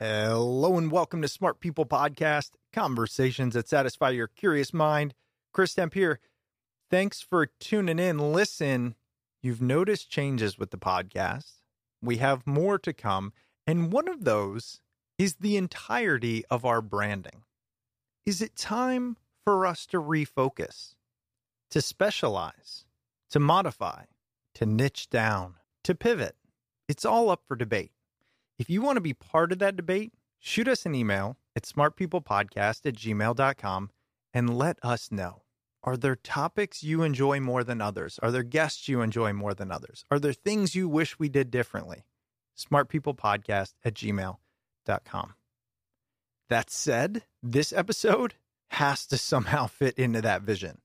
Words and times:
Hello 0.00 0.76
and 0.76 0.90
welcome 0.90 1.22
to 1.22 1.28
Smart 1.28 1.60
People 1.60 1.86
Podcast, 1.86 2.50
conversations 2.72 3.54
that 3.54 3.68
satisfy 3.68 4.10
your 4.10 4.26
curious 4.26 4.74
mind. 4.74 5.14
Chris 5.52 5.72
Stemp 5.72 5.94
here. 5.94 6.18
Thanks 6.90 7.20
for 7.20 7.46
tuning 7.60 8.00
in. 8.00 8.32
Listen, 8.32 8.96
you've 9.40 9.62
noticed 9.62 10.10
changes 10.10 10.58
with 10.58 10.72
the 10.72 10.78
podcast. 10.78 11.60
We 12.02 12.16
have 12.16 12.44
more 12.44 12.76
to 12.80 12.92
come, 12.92 13.32
and 13.68 13.92
one 13.92 14.08
of 14.08 14.24
those 14.24 14.80
is 15.16 15.36
the 15.36 15.56
entirety 15.56 16.44
of 16.50 16.64
our 16.64 16.82
branding. 16.82 17.44
Is 18.26 18.42
it 18.42 18.56
time 18.56 19.16
for 19.44 19.64
us 19.64 19.86
to 19.86 20.02
refocus, 20.02 20.96
to 21.70 21.80
specialize, 21.80 22.84
to 23.30 23.38
modify, 23.38 24.06
to 24.54 24.66
niche 24.66 25.08
down, 25.08 25.54
to 25.84 25.94
pivot? 25.94 26.34
It's 26.88 27.04
all 27.04 27.30
up 27.30 27.42
for 27.46 27.54
debate. 27.54 27.92
If 28.58 28.70
you 28.70 28.82
want 28.82 28.96
to 28.96 29.00
be 29.00 29.14
part 29.14 29.50
of 29.52 29.58
that 29.58 29.76
debate, 29.76 30.12
shoot 30.38 30.68
us 30.68 30.86
an 30.86 30.94
email 30.94 31.36
at 31.56 31.64
smartpeoplepodcast 31.64 32.86
at 32.86 32.94
gmail.com 32.94 33.90
and 34.32 34.56
let 34.56 34.78
us 34.82 35.10
know. 35.10 35.42
Are 35.82 35.96
there 35.96 36.16
topics 36.16 36.82
you 36.82 37.02
enjoy 37.02 37.40
more 37.40 37.62
than 37.62 37.80
others? 37.80 38.18
Are 38.22 38.30
there 38.30 38.42
guests 38.42 38.88
you 38.88 39.02
enjoy 39.02 39.32
more 39.32 39.54
than 39.54 39.70
others? 39.70 40.04
Are 40.10 40.18
there 40.18 40.32
things 40.32 40.74
you 40.74 40.88
wish 40.88 41.18
we 41.18 41.28
did 41.28 41.50
differently? 41.50 42.04
Smartpeoplepodcast 42.56 43.74
at 43.84 43.94
gmail.com. 43.94 45.34
That 46.48 46.70
said, 46.70 47.24
this 47.42 47.72
episode 47.72 48.34
has 48.68 49.06
to 49.08 49.18
somehow 49.18 49.66
fit 49.66 49.98
into 49.98 50.22
that 50.22 50.42
vision 50.42 50.78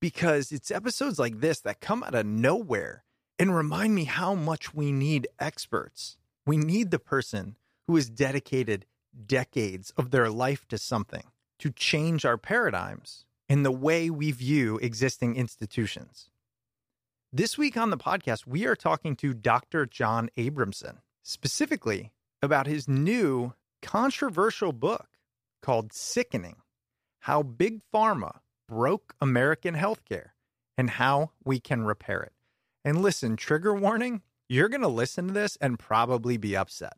because 0.00 0.52
it's 0.52 0.70
episodes 0.70 1.18
like 1.18 1.40
this 1.40 1.60
that 1.60 1.80
come 1.80 2.02
out 2.02 2.14
of 2.14 2.26
nowhere 2.26 3.04
and 3.38 3.54
remind 3.54 3.94
me 3.94 4.04
how 4.04 4.34
much 4.34 4.74
we 4.74 4.92
need 4.92 5.28
experts. 5.38 6.16
We 6.46 6.56
need 6.56 6.92
the 6.92 7.00
person 7.00 7.56
who 7.88 7.96
has 7.96 8.08
dedicated 8.08 8.86
decades 9.26 9.92
of 9.96 10.12
their 10.12 10.30
life 10.30 10.66
to 10.68 10.78
something 10.78 11.24
to 11.58 11.70
change 11.70 12.24
our 12.24 12.38
paradigms 12.38 13.24
and 13.48 13.64
the 13.64 13.72
way 13.72 14.10
we 14.10 14.30
view 14.30 14.78
existing 14.78 15.36
institutions. 15.36 16.30
This 17.32 17.58
week 17.58 17.76
on 17.76 17.90
the 17.90 17.96
podcast, 17.96 18.46
we 18.46 18.64
are 18.64 18.76
talking 18.76 19.16
to 19.16 19.34
Dr. 19.34 19.86
John 19.86 20.30
Abramson, 20.36 20.98
specifically 21.22 22.12
about 22.40 22.66
his 22.68 22.86
new 22.86 23.54
controversial 23.82 24.72
book 24.72 25.08
called 25.62 25.92
Sickening 25.92 26.56
How 27.20 27.42
Big 27.42 27.80
Pharma 27.92 28.38
Broke 28.68 29.14
American 29.20 29.74
Healthcare 29.74 30.30
and 30.78 30.90
How 30.90 31.32
We 31.44 31.58
Can 31.58 31.84
Repair 31.84 32.22
It. 32.22 32.32
And 32.84 33.02
listen, 33.02 33.36
trigger 33.36 33.74
warning 33.74 34.22
you're 34.48 34.68
going 34.68 34.82
to 34.82 34.88
listen 34.88 35.28
to 35.28 35.34
this 35.34 35.56
and 35.60 35.78
probably 35.78 36.36
be 36.36 36.56
upset. 36.56 36.96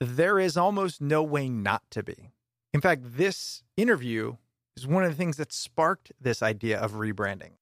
There 0.00 0.38
is 0.38 0.56
almost 0.56 1.00
no 1.00 1.22
way 1.22 1.48
not 1.48 1.82
to 1.90 2.02
be. 2.02 2.32
In 2.72 2.80
fact, 2.80 3.02
this 3.04 3.62
interview 3.76 4.36
is 4.76 4.86
one 4.86 5.04
of 5.04 5.10
the 5.10 5.16
things 5.16 5.36
that 5.36 5.52
sparked 5.52 6.12
this 6.20 6.42
idea 6.42 6.78
of 6.78 6.92
rebranding. 6.92 7.52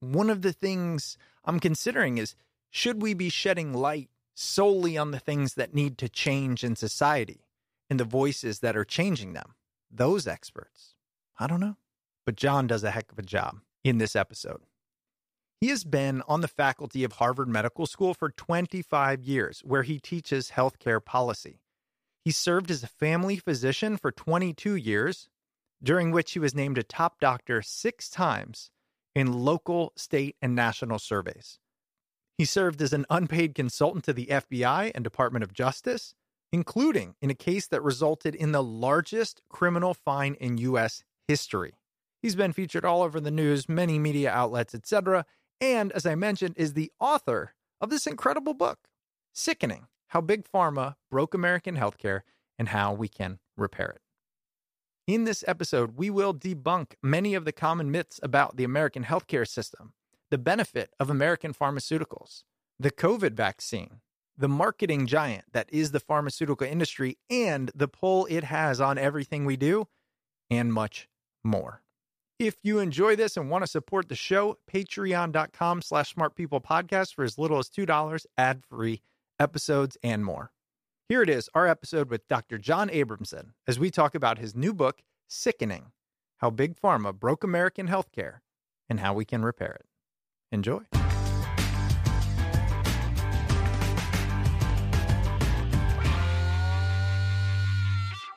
One 0.00 0.30
of 0.30 0.42
the 0.42 0.52
things 0.52 1.16
I'm 1.44 1.60
considering 1.60 2.18
is 2.18 2.34
should 2.70 3.00
we 3.00 3.14
be 3.14 3.28
shedding 3.28 3.72
light 3.72 4.10
solely 4.34 4.98
on 4.98 5.10
the 5.10 5.18
things 5.18 5.54
that 5.54 5.74
need 5.74 5.96
to 5.98 6.08
change 6.08 6.64
in 6.64 6.76
society 6.76 7.46
and 7.88 8.00
the 8.00 8.04
voices 8.04 8.60
that 8.60 8.76
are 8.76 8.84
changing 8.84 9.32
them? 9.32 9.54
Those 9.90 10.26
experts. 10.26 10.94
I 11.38 11.46
don't 11.46 11.60
know. 11.60 11.76
But 12.24 12.36
John 12.36 12.66
does 12.66 12.82
a 12.82 12.90
heck 12.90 13.12
of 13.12 13.18
a 13.18 13.22
job 13.22 13.60
in 13.84 13.98
this 13.98 14.16
episode. 14.16 14.62
He 15.60 15.68
has 15.68 15.84
been 15.84 16.22
on 16.28 16.42
the 16.42 16.48
faculty 16.48 17.02
of 17.02 17.12
Harvard 17.12 17.48
Medical 17.48 17.86
School 17.86 18.12
for 18.12 18.30
25 18.30 19.22
years, 19.22 19.60
where 19.64 19.84
he 19.84 19.98
teaches 19.98 20.50
healthcare 20.50 21.02
policy. 21.02 21.60
He 22.24 22.30
served 22.30 22.70
as 22.70 22.82
a 22.82 22.88
family 22.88 23.36
physician 23.36 23.96
for 23.96 24.12
22 24.12 24.74
years, 24.76 25.28
during 25.82 26.10
which 26.10 26.32
he 26.32 26.38
was 26.38 26.54
named 26.54 26.76
a 26.76 26.82
top 26.82 27.20
doctor 27.20 27.62
six 27.62 28.10
times 28.10 28.70
in 29.14 29.32
local, 29.32 29.92
state, 29.96 30.36
and 30.42 30.54
national 30.54 30.98
surveys. 30.98 31.58
He 32.36 32.44
served 32.44 32.82
as 32.82 32.92
an 32.92 33.06
unpaid 33.08 33.54
consultant 33.54 34.04
to 34.04 34.12
the 34.12 34.26
FBI 34.26 34.92
and 34.94 35.02
Department 35.02 35.42
of 35.42 35.54
Justice, 35.54 36.14
including 36.52 37.14
in 37.22 37.30
a 37.30 37.34
case 37.34 37.66
that 37.68 37.82
resulted 37.82 38.34
in 38.34 38.52
the 38.52 38.62
largest 38.62 39.40
criminal 39.48 39.94
fine 39.94 40.34
in 40.34 40.58
U.S. 40.58 41.02
history. 41.26 41.72
He's 42.20 42.34
been 42.34 42.52
featured 42.52 42.84
all 42.84 43.02
over 43.02 43.20
the 43.20 43.30
news, 43.30 43.68
many 43.68 43.98
media 43.98 44.30
outlets, 44.30 44.74
etc., 44.74 45.24
and 45.60 45.92
as 45.92 46.06
I 46.06 46.14
mentioned, 46.14 46.54
is 46.56 46.72
the 46.74 46.92
author 47.00 47.54
of 47.80 47.90
this 47.90 48.06
incredible 48.06 48.54
book, 48.54 48.88
Sickening 49.32 49.86
How 50.08 50.20
Big 50.20 50.44
Pharma 50.44 50.96
Broke 51.10 51.34
American 51.34 51.76
Healthcare 51.76 52.22
and 52.58 52.68
How 52.68 52.92
We 52.92 53.08
Can 53.08 53.38
Repair 53.56 53.90
It. 53.96 54.02
In 55.06 55.24
this 55.24 55.44
episode, 55.46 55.96
we 55.96 56.10
will 56.10 56.34
debunk 56.34 56.94
many 57.02 57.34
of 57.34 57.44
the 57.44 57.52
common 57.52 57.90
myths 57.90 58.18
about 58.22 58.56
the 58.56 58.64
American 58.64 59.04
healthcare 59.04 59.46
system, 59.46 59.92
the 60.30 60.38
benefit 60.38 60.92
of 60.98 61.10
American 61.10 61.54
pharmaceuticals, 61.54 62.42
the 62.78 62.90
COVID 62.90 63.32
vaccine, 63.32 64.00
the 64.36 64.48
marketing 64.48 65.06
giant 65.06 65.44
that 65.52 65.68
is 65.72 65.92
the 65.92 66.00
pharmaceutical 66.00 66.66
industry, 66.66 67.18
and 67.30 67.70
the 67.74 67.88
pull 67.88 68.26
it 68.28 68.44
has 68.44 68.80
on 68.80 68.98
everything 68.98 69.44
we 69.44 69.56
do, 69.56 69.86
and 70.50 70.72
much 70.72 71.08
more. 71.44 71.82
If 72.38 72.56
you 72.62 72.80
enjoy 72.80 73.16
this 73.16 73.36
and 73.38 73.48
want 73.48 73.62
to 73.64 73.66
support 73.66 74.08
the 74.08 74.14
show, 74.14 74.58
patreon.com 74.70 75.80
slash 75.80 76.14
smartpeoplepodcast 76.14 77.14
for 77.14 77.24
as 77.24 77.38
little 77.38 77.58
as 77.58 77.70
$2 77.70 78.26
ad-free 78.36 79.00
episodes, 79.38 79.96
and 80.02 80.24
more. 80.24 80.52
Here 81.08 81.22
it 81.22 81.28
is, 81.28 81.48
our 81.54 81.66
episode 81.66 82.10
with 82.10 82.26
Dr. 82.28 82.58
John 82.58 82.88
Abramson, 82.88 83.50
as 83.66 83.78
we 83.78 83.90
talk 83.90 84.14
about 84.14 84.38
his 84.38 84.54
new 84.54 84.74
book, 84.74 85.02
Sickening 85.28 85.92
How 86.38 86.50
Big 86.50 86.78
Pharma 86.78 87.14
Broke 87.14 87.44
American 87.44 87.88
Healthcare 87.88 88.40
and 88.88 89.00
How 89.00 89.14
We 89.14 89.24
Can 89.24 89.42
Repair 89.42 89.78
It. 89.80 89.86
Enjoy. 90.52 90.80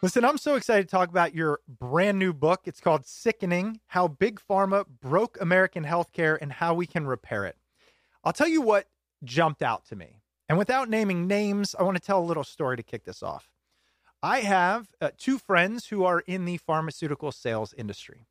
Listen, 0.01 0.23
I'm 0.23 0.37
so 0.37 0.55
excited 0.55 0.87
to 0.87 0.89
talk 0.89 1.09
about 1.09 1.35
your 1.35 1.59
brand 1.67 2.17
new 2.17 2.31
book. 2.31 2.61
It's 2.63 2.79
called 2.79 3.05
Sickening 3.05 3.81
How 3.87 4.07
Big 4.07 4.39
Pharma 4.49 4.85
Broke 5.01 5.37
American 5.41 5.83
Healthcare 5.83 6.37
and 6.39 6.53
How 6.53 6.73
We 6.73 6.85
Can 6.85 7.05
Repair 7.05 7.43
It. 7.43 7.57
I'll 8.23 8.31
tell 8.31 8.47
you 8.47 8.61
what 8.61 8.87
jumped 9.25 9.61
out 9.61 9.85
to 9.87 9.97
me. 9.97 10.21
And 10.47 10.57
without 10.57 10.87
naming 10.87 11.27
names, 11.27 11.75
I 11.77 11.83
want 11.83 11.97
to 11.97 12.01
tell 12.01 12.21
a 12.21 12.23
little 12.23 12.45
story 12.45 12.77
to 12.77 12.83
kick 12.83 13.03
this 13.03 13.21
off. 13.21 13.49
I 14.23 14.39
have 14.39 14.87
uh, 15.01 15.09
two 15.17 15.37
friends 15.37 15.87
who 15.87 16.05
are 16.05 16.21
in 16.21 16.45
the 16.45 16.55
pharmaceutical 16.55 17.33
sales 17.33 17.73
industry. 17.73 18.25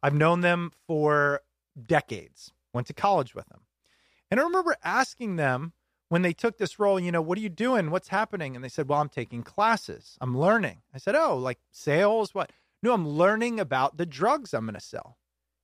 I've 0.00 0.14
known 0.14 0.42
them 0.42 0.70
for 0.86 1.40
decades, 1.84 2.52
went 2.72 2.86
to 2.86 2.94
college 2.94 3.34
with 3.34 3.48
them. 3.48 3.62
And 4.30 4.38
I 4.38 4.44
remember 4.44 4.76
asking 4.84 5.34
them 5.34 5.72
when 6.08 6.22
they 6.22 6.32
took 6.32 6.58
this 6.58 6.78
role, 6.78 6.98
you 6.98 7.12
know, 7.12 7.20
what 7.20 7.38
are 7.38 7.42
you 7.42 7.48
doing? 7.48 7.90
What's 7.90 8.08
happening? 8.08 8.54
And 8.54 8.64
they 8.64 8.68
said, 8.68 8.88
well, 8.88 9.00
I'm 9.00 9.08
taking 9.08 9.42
classes. 9.42 10.16
I'm 10.20 10.36
learning. 10.36 10.78
I 10.94 10.98
said, 10.98 11.14
oh, 11.14 11.36
like 11.36 11.58
sales? 11.70 12.34
What? 12.34 12.50
No, 12.82 12.92
I'm 12.92 13.08
learning 13.08 13.60
about 13.60 13.96
the 13.96 14.06
drugs 14.06 14.54
I'm 14.54 14.64
going 14.64 14.74
to 14.74 14.80
sell. 14.80 15.18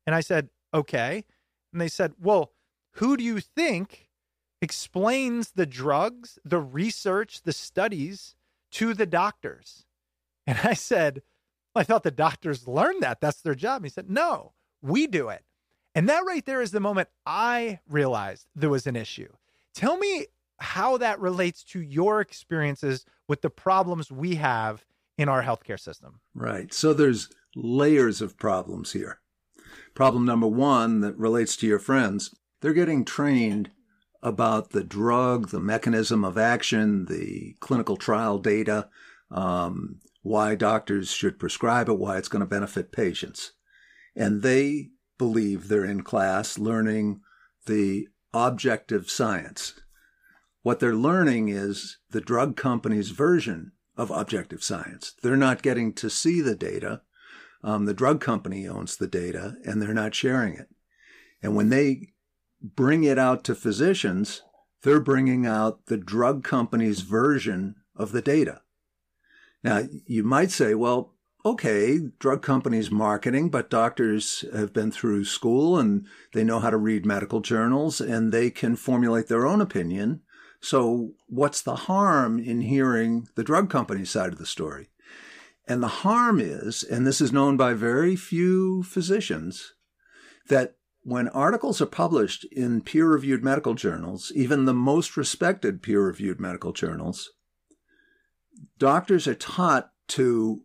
And 0.07 0.15
I 0.15 0.21
said, 0.21 0.51
okay. 0.73 1.25
And 1.73 1.81
they 1.81 1.89
said, 1.89 2.13
well, 2.21 2.53
who 2.93 3.17
do 3.17 3.25
you 3.25 3.41
think 3.41 4.11
explains 4.61 5.53
the 5.53 5.67
drugs, 5.67 6.39
the 6.45 6.61
research, 6.61 7.43
the 7.43 7.53
studies 7.53 8.35
to 8.73 8.95
the 8.95 9.07
doctors? 9.07 9.85
And 10.47 10.59
I 10.63 10.75
said, 10.75 11.23
I 11.75 11.85
thought 11.85 12.03
the 12.03 12.11
doctors 12.11 12.69
learned 12.69 13.03
that. 13.03 13.21
That's 13.21 13.41
their 13.41 13.55
job. 13.55 13.83
He 13.83 13.91
said, 13.91 14.11
no, 14.11 14.53
we 14.83 15.07
do 15.07 15.29
it. 15.31 15.43
And 15.95 16.09
that 16.09 16.25
right 16.27 16.45
there 16.45 16.61
is 16.61 16.73
the 16.73 16.81
moment 16.81 17.09
I 17.25 17.81
realized 17.89 18.47
there 18.55 18.71
was 18.71 18.87
an 18.87 18.97
issue. 18.97 19.33
Tell 19.75 19.97
me 19.97 20.27
how 20.59 20.97
that 20.99 21.21
relates 21.21 21.65
to 21.65 21.81
your 21.81 22.21
experiences 22.21 23.05
with 23.29 23.43
the 23.43 23.51
problems 23.51 24.11
we 24.11 24.37
have 24.37 24.85
in 25.19 25.29
our 25.29 25.43
healthcare 25.43 25.79
system. 25.79 26.21
Right. 26.35 26.73
So 26.73 26.93
there's 26.93 27.29
layers 27.55 28.21
of 28.21 28.37
problems 28.37 28.93
here. 28.93 29.21
Problem 29.95 30.25
number 30.25 30.47
one 30.47 31.01
that 31.01 31.17
relates 31.17 31.57
to 31.57 31.67
your 31.67 31.79
friends, 31.79 32.35
they're 32.61 32.73
getting 32.73 33.05
trained 33.05 33.71
about 34.23 34.71
the 34.71 34.83
drug, 34.83 35.51
the 35.51 35.61
mechanism 35.61 36.25
of 36.25 36.39
action, 36.39 37.05
the 37.07 37.55
clinical 37.61 37.97
trial 37.97 38.39
data, 38.39 38.89
um, 39.31 40.01
why 40.23 40.55
doctors 40.55 41.11
should 41.13 41.39
prescribe 41.39 41.89
it, 41.89 41.99
why 41.99 42.17
it's 42.17 42.29
going 42.29 42.41
to 42.41 42.47
benefit 42.47 42.91
patients. 42.91 43.53
And 44.17 44.43
they 44.43 44.91
believe 45.19 45.69
they're 45.69 45.85
in 45.85 46.03
class 46.03 46.59
learning 46.59 47.21
the 47.67 48.09
objective 48.33 49.11
science, 49.11 49.75
what 50.65 50.81
they're 50.81 50.97
learning 50.97 51.51
is 51.51 51.99
the 52.11 52.23
drug 52.23 52.57
company's 52.57 53.11
version 53.11 53.73
of 53.99 54.11
objective 54.11 54.65
science. 54.65 55.15
They're 55.23 55.37
not 55.37 55.63
getting 55.63 55.93
to 55.93 56.09
see 56.09 56.41
the 56.41 56.55
data. 56.57 57.03
Um, 57.63 57.85
the 57.85 57.93
drug 57.93 58.23
company 58.23 58.67
owns 58.67 58.97
the 58.97 59.07
data 59.07 59.57
and 59.65 59.81
they're 59.81 59.93
not 59.93 60.15
sharing 60.15 60.55
it. 60.55 60.69
And 61.43 61.55
when 61.55 61.69
they 61.69 62.15
bring 62.63 63.05
it 63.05 63.19
out 63.19 63.45
to 63.45 63.55
physicians, 63.55 64.41
they're 64.83 65.01
bringing 65.01 65.47
out 65.47 65.85
the 65.85 65.99
drug 65.99 66.45
company's 66.45 67.01
version 67.01 67.75
of 67.95 68.13
the 68.13 68.23
data. 68.23 68.63
Now, 69.63 69.83
you 70.07 70.25
might 70.25 70.51
say, 70.51 70.75
well, 70.75 71.13
okay, 71.45 71.99
drug 72.19 72.41
companies 72.41 72.91
marketing, 72.91 73.51
but 73.51 73.69
doctors 73.69 74.47
have 74.55 74.73
been 74.73 74.91
through 74.91 75.27
school 75.27 75.79
and 75.79 76.07
they 76.33 76.43
know 76.43 76.61
how 76.61 76.71
to 76.71 76.79
read 76.79 77.05
medical 77.05 77.43
journals 77.43 78.01
and 78.01 78.33
they 78.33 78.49
can 78.49 78.77
formulate 78.77 79.29
their 79.29 79.47
own 79.47 79.61
opinion 79.61 80.23
so, 80.65 81.11
what's 81.27 81.61
the 81.61 81.77
harm 81.77 82.39
in 82.39 82.63
hearing 82.63 83.29
the 83.35 83.45
drug 83.45 83.69
company 83.69 84.07
side 84.07 84.33
of 84.33 84.39
the 84.39 84.47
story? 84.47 84.89
And 85.69 85.83
the 85.83 85.89
harm 85.89 86.41
is, 86.41 86.83
and 86.83 87.07
this 87.07 87.21
is 87.21 87.35
known 87.35 87.59
by 87.59 87.75
very 87.75 88.17
few 88.17 88.83
physicians, 88.83 89.75
that 90.49 90.77
when 91.03 91.29
articles 91.29 91.83
are 91.83 91.87
published 91.87 92.47
in 92.51 92.81
peer 92.81 93.07
reviewed 93.07 93.45
medical 93.45 93.75
journals, 93.75 94.33
even 94.35 94.65
the 94.65 94.73
most 94.73 95.19
respected 95.19 95.83
peer 95.83 96.01
reviewed 96.01 96.41
medical 96.41 96.73
journals, 96.73 97.33
doctors 98.79 99.29
are 99.29 99.35
taught 99.35 99.91
to 100.09 100.63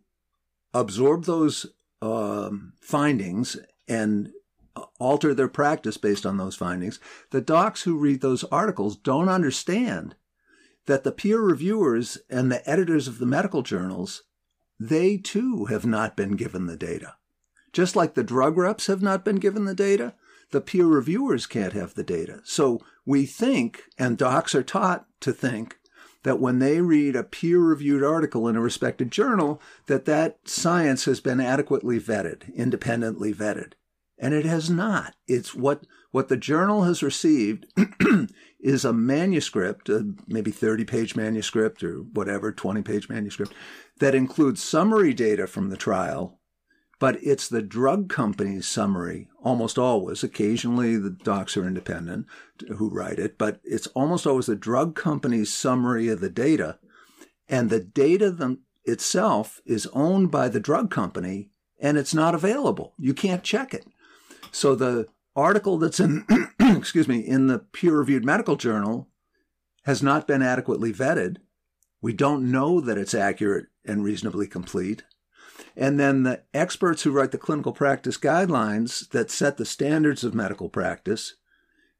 absorb 0.72 1.26
those 1.26 1.66
um, 2.00 2.72
findings 2.80 3.58
and 3.86 4.30
alter 4.98 5.34
their 5.34 5.48
practice 5.48 5.96
based 5.96 6.24
on 6.24 6.36
those 6.36 6.56
findings. 6.56 7.00
The 7.30 7.40
docs 7.40 7.82
who 7.82 7.96
read 7.96 8.20
those 8.20 8.44
articles 8.44 8.96
don't 8.96 9.28
understand 9.28 10.14
that 10.86 11.04
the 11.04 11.12
peer 11.12 11.40
reviewers 11.40 12.18
and 12.28 12.50
the 12.50 12.68
editors 12.68 13.08
of 13.08 13.18
the 13.18 13.26
medical 13.26 13.62
journals, 13.62 14.22
they 14.78 15.16
too 15.16 15.66
have 15.66 15.84
not 15.84 16.16
been 16.16 16.36
given 16.36 16.66
the 16.66 16.76
data. 16.76 17.16
Just 17.72 17.94
like 17.94 18.14
the 18.14 18.24
drug 18.24 18.56
reps 18.56 18.86
have 18.86 19.02
not 19.02 19.24
been 19.24 19.36
given 19.36 19.64
the 19.64 19.74
data, 19.74 20.14
the 20.50 20.60
peer 20.60 20.86
reviewers 20.86 21.46
can't 21.46 21.72
have 21.74 21.94
the 21.94 22.02
data. 22.02 22.40
So 22.44 22.80
we 23.04 23.26
think, 23.26 23.84
and 23.98 24.18
docs 24.18 24.54
are 24.54 24.62
taught 24.62 25.06
to 25.20 25.32
think, 25.32 25.76
that 26.22 26.40
when 26.40 26.58
they 26.58 26.80
read 26.80 27.16
a 27.16 27.22
peer-reviewed 27.22 28.04
article 28.04 28.46
in 28.46 28.56
a 28.56 28.60
respected 28.60 29.10
journal, 29.10 29.60
that 29.86 30.04
that 30.04 30.36
science 30.44 31.06
has 31.06 31.20
been 31.20 31.40
adequately 31.40 31.98
vetted, 31.98 32.54
independently 32.54 33.32
vetted 33.32 33.72
and 34.20 34.34
it 34.34 34.44
has 34.44 34.70
not. 34.70 35.16
It's 35.26 35.54
what 35.54 35.86
what 36.12 36.28
the 36.28 36.36
journal 36.36 36.82
has 36.82 37.02
received 37.02 37.66
is 38.60 38.84
a 38.84 38.92
manuscript, 38.92 39.88
a 39.88 40.12
maybe 40.26 40.50
30 40.50 40.84
page 40.84 41.16
manuscript 41.16 41.82
or 41.82 41.98
whatever, 41.98 42.52
20 42.52 42.82
page 42.82 43.08
manuscript 43.08 43.54
that 43.98 44.14
includes 44.14 44.62
summary 44.62 45.14
data 45.14 45.46
from 45.46 45.70
the 45.70 45.76
trial, 45.76 46.40
but 46.98 47.16
it's 47.22 47.48
the 47.48 47.62
drug 47.62 48.08
company's 48.08 48.66
summary 48.66 49.28
almost 49.42 49.78
always. 49.78 50.22
Occasionally 50.22 50.96
the 50.96 51.10
docs 51.10 51.56
are 51.56 51.66
independent 51.66 52.26
who 52.76 52.90
write 52.90 53.18
it, 53.18 53.38
but 53.38 53.60
it's 53.64 53.86
almost 53.88 54.26
always 54.26 54.46
the 54.46 54.56
drug 54.56 54.94
company's 54.94 55.52
summary 55.52 56.08
of 56.08 56.20
the 56.20 56.30
data. 56.30 56.78
And 57.48 57.70
the 57.70 57.80
data 57.80 58.58
itself 58.84 59.60
is 59.64 59.88
owned 59.92 60.30
by 60.30 60.48
the 60.48 60.60
drug 60.60 60.90
company 60.90 61.50
and 61.80 61.96
it's 61.96 62.12
not 62.12 62.34
available. 62.34 62.94
You 62.98 63.14
can't 63.14 63.42
check 63.42 63.72
it. 63.72 63.86
So 64.52 64.74
the 64.74 65.06
article 65.36 65.78
that's 65.78 66.00
in, 66.00 66.24
excuse 66.60 67.08
me, 67.08 67.20
in 67.20 67.46
the 67.46 67.58
peer 67.58 67.96
reviewed 67.96 68.24
medical 68.24 68.56
journal 68.56 69.08
has 69.84 70.02
not 70.02 70.26
been 70.26 70.42
adequately 70.42 70.92
vetted. 70.92 71.38
We 72.02 72.12
don't 72.12 72.50
know 72.50 72.80
that 72.80 72.98
it's 72.98 73.14
accurate 73.14 73.66
and 73.84 74.04
reasonably 74.04 74.46
complete. 74.46 75.04
And 75.76 76.00
then 76.00 76.22
the 76.22 76.42
experts 76.52 77.02
who 77.02 77.10
write 77.10 77.32
the 77.32 77.38
clinical 77.38 77.72
practice 77.72 78.16
guidelines 78.16 79.08
that 79.10 79.30
set 79.30 79.56
the 79.56 79.64
standards 79.64 80.24
of 80.24 80.34
medical 80.34 80.68
practice, 80.68 81.36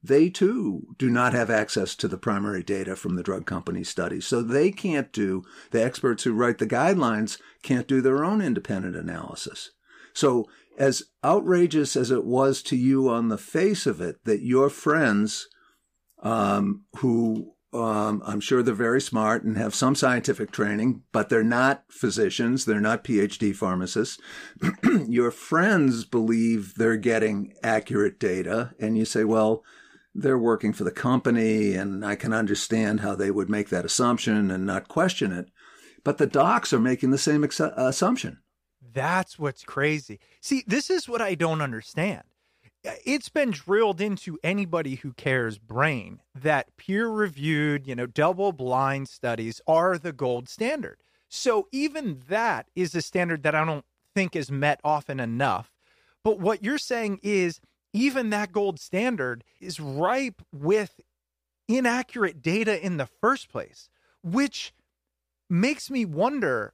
they 0.03 0.31
too 0.31 0.95
do 0.99 1.11
not 1.11 1.35
have 1.35 1.51
access 1.51 1.95
to 1.97 2.09
the 2.09 2.17
primary 2.17 2.63
data 2.63 2.97
from 2.97 3.17
the 3.17 3.23
drug 3.23 3.47
company 3.47 3.85
studies. 3.85 4.27
So 4.27 4.43
they 4.43 4.71
can't 4.71 5.13
do, 5.13 5.45
the 5.71 5.85
experts 5.85 6.25
who 6.25 6.33
write 6.33 6.59
the 6.59 6.67
guidelines 6.67 7.39
can't 7.63 7.87
do 7.87 8.01
their 8.01 8.25
own 8.25 8.41
independent 8.41 8.97
analysis. 8.97 9.71
So 10.13 10.49
as 10.81 11.03
outrageous 11.23 11.95
as 11.95 12.11
it 12.11 12.25
was 12.25 12.63
to 12.63 12.75
you 12.75 13.11
on 13.11 13.29
the 13.29 13.37
face 13.37 13.87
of 13.87 14.01
it 14.01 14.25
that 14.25 14.41
your 14.41 14.71
friends, 14.71 15.47
um, 16.23 16.87
who 16.97 17.53
um, 17.73 18.23
I'm 18.25 18.41
sure 18.41 18.63
they're 18.63 18.75
very 18.75 19.01
smart 19.01 19.45
and 19.45 19.59
have 19.59 19.75
some 19.75 19.95
scientific 19.95 20.51
training, 20.51 21.03
but 21.13 21.29
they're 21.29 21.45
not 21.45 21.85
physicians, 21.91 22.65
they're 22.65 22.81
not 22.81 23.05
PhD 23.05 23.55
pharmacists. 23.55 24.19
your 25.07 25.31
friends 25.31 26.05
believe 26.07 26.75
they're 26.75 26.97
getting 26.97 27.53
accurate 27.63 28.19
data, 28.19 28.75
and 28.81 28.97
you 28.97 29.05
say, 29.05 29.23
well, 29.23 29.63
they're 30.15 30.39
working 30.39 30.73
for 30.73 30.85
the 30.85 30.91
company, 30.91 31.75
and 31.75 32.05
I 32.05 32.17
can 32.17 32.33
understand 32.33 33.01
how 33.01 33.15
they 33.15 33.31
would 33.31 33.51
make 33.51 33.69
that 33.69 33.85
assumption 33.85 34.51
and 34.51 34.67
not 34.67 34.89
question 34.89 35.31
it. 35.31 35.47
But 36.03 36.17
the 36.17 36.27
docs 36.27 36.73
are 36.73 36.81
making 36.81 37.11
the 37.11 37.19
same 37.19 37.45
ex- 37.45 37.61
assumption. 37.61 38.39
That's 38.93 39.39
what's 39.39 39.65
crazy. 39.65 40.19
See, 40.41 40.65
this 40.67 40.91
is 40.91 41.09
what 41.09 41.23
I 41.23 41.35
don't 41.35 41.61
understand. 41.61 42.23
It's 42.83 43.29
been 43.29 43.51
drilled 43.51 44.01
into 44.01 44.39
anybody 44.43 44.97
who 44.97 45.13
cares 45.13 45.59
brain 45.59 46.23
that 46.35 46.77
peer 46.77 47.09
reviewed, 47.09 47.87
you 47.87 47.95
know, 47.95 48.07
double 48.07 48.53
blind 48.53 49.09
studies 49.09 49.61
are 49.67 49.99
the 49.99 50.13
gold 50.13 50.49
standard. 50.49 50.99
So 51.29 51.69
even 51.73 52.23
that 52.29 52.69
is 52.75 52.95
a 52.95 53.03
standard 53.03 53.43
that 53.43 53.55
I 53.55 53.65
don't 53.65 53.85
think 54.15 54.35
is 54.35 54.51
met 54.51 54.81
often 54.83 55.21
enough. 55.21 55.73
But 56.25 56.41
what 56.41 56.65
you're 56.65 56.79
saying 56.79 57.21
is 57.23 57.61
even 57.93 58.31
that 58.31 58.53
gold 58.53 58.81
standard 58.81 59.45
is 59.61 59.79
ripe 59.79 60.43
with 60.53 61.01
inaccurate 61.69 62.43
data 62.43 62.85
in 62.85 62.97
the 62.97 63.07
first 63.07 63.51
place, 63.51 63.89
which 64.23 64.73
makes 65.49 65.91
me 65.91 66.05
wonder 66.05 66.73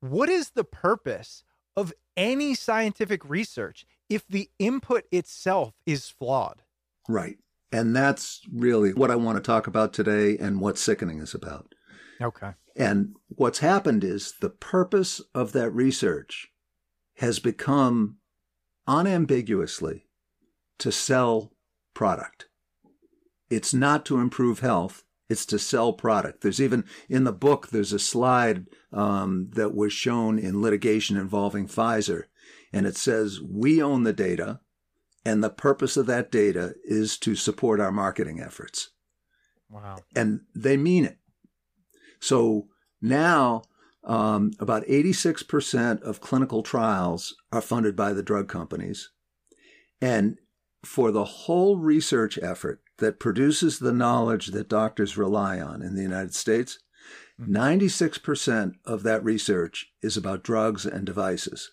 what 0.00 0.28
is 0.28 0.50
the 0.50 0.64
purpose 0.64 1.42
of 1.78 1.92
any 2.16 2.54
scientific 2.54 3.24
research 3.28 3.86
if 4.08 4.26
the 4.26 4.50
input 4.58 5.04
itself 5.12 5.74
is 5.86 6.08
flawed? 6.08 6.62
Right. 7.08 7.38
And 7.70 7.94
that's 7.94 8.40
really 8.52 8.92
what 8.92 9.10
I 9.10 9.16
want 9.16 9.36
to 9.36 9.42
talk 9.42 9.66
about 9.66 9.92
today 9.92 10.36
and 10.38 10.60
what 10.60 10.76
sickening 10.76 11.20
is 11.20 11.34
about. 11.34 11.74
Okay. 12.20 12.52
And 12.74 13.14
what's 13.28 13.60
happened 13.60 14.02
is 14.02 14.34
the 14.40 14.50
purpose 14.50 15.20
of 15.34 15.52
that 15.52 15.70
research 15.70 16.48
has 17.18 17.38
become 17.38 18.16
unambiguously 18.88 20.06
to 20.78 20.90
sell 20.90 21.52
product. 21.94 22.46
It's 23.50 23.72
not 23.72 24.04
to 24.06 24.18
improve 24.18 24.60
health. 24.60 25.04
It's 25.28 25.44
to 25.46 25.58
sell 25.58 25.92
product. 25.92 26.40
There's 26.40 26.60
even 26.60 26.84
in 27.08 27.24
the 27.24 27.32
book, 27.32 27.68
there's 27.68 27.92
a 27.92 27.98
slide 27.98 28.66
um, 28.92 29.50
that 29.52 29.74
was 29.74 29.92
shown 29.92 30.38
in 30.38 30.62
litigation 30.62 31.16
involving 31.16 31.68
Pfizer. 31.68 32.24
And 32.72 32.86
it 32.86 32.96
says, 32.96 33.40
we 33.40 33.82
own 33.82 34.04
the 34.04 34.12
data. 34.12 34.60
And 35.24 35.44
the 35.44 35.50
purpose 35.50 35.96
of 35.96 36.06
that 36.06 36.30
data 36.30 36.74
is 36.84 37.18
to 37.18 37.34
support 37.34 37.80
our 37.80 37.92
marketing 37.92 38.40
efforts. 38.40 38.90
Wow. 39.68 39.98
And 40.16 40.40
they 40.54 40.78
mean 40.78 41.04
it. 41.04 41.18
So 42.20 42.68
now, 43.02 43.62
um, 44.04 44.52
about 44.58 44.86
86% 44.86 46.00
of 46.02 46.20
clinical 46.22 46.62
trials 46.62 47.36
are 47.52 47.60
funded 47.60 47.94
by 47.94 48.14
the 48.14 48.22
drug 48.22 48.48
companies. 48.48 49.10
And 50.00 50.38
for 50.84 51.10
the 51.10 51.24
whole 51.24 51.76
research 51.76 52.38
effort 52.40 52.80
that 52.98 53.20
produces 53.20 53.78
the 53.78 53.92
knowledge 53.92 54.48
that 54.48 54.68
doctors 54.68 55.16
rely 55.16 55.60
on 55.60 55.82
in 55.82 55.94
the 55.94 56.02
United 56.02 56.34
States, 56.34 56.78
mm-hmm. 57.40 57.56
96% 57.56 58.74
of 58.84 59.02
that 59.02 59.24
research 59.24 59.92
is 60.02 60.16
about 60.16 60.44
drugs 60.44 60.84
and 60.84 61.06
devices. 61.06 61.72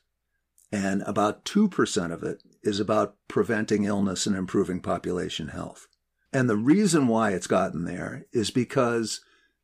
And 0.71 1.03
about 1.03 1.45
2% 1.45 2.11
of 2.11 2.23
it 2.23 2.41
is 2.63 2.79
about 2.79 3.15
preventing 3.27 3.83
illness 3.85 4.25
and 4.25 4.35
improving 4.35 4.81
population 4.81 5.49
health. 5.49 5.87
And 6.33 6.49
the 6.49 6.57
reason 6.57 7.07
why 7.07 7.31
it's 7.31 7.47
gotten 7.47 7.85
there 7.85 8.25
is 8.33 8.51
because 8.51 9.21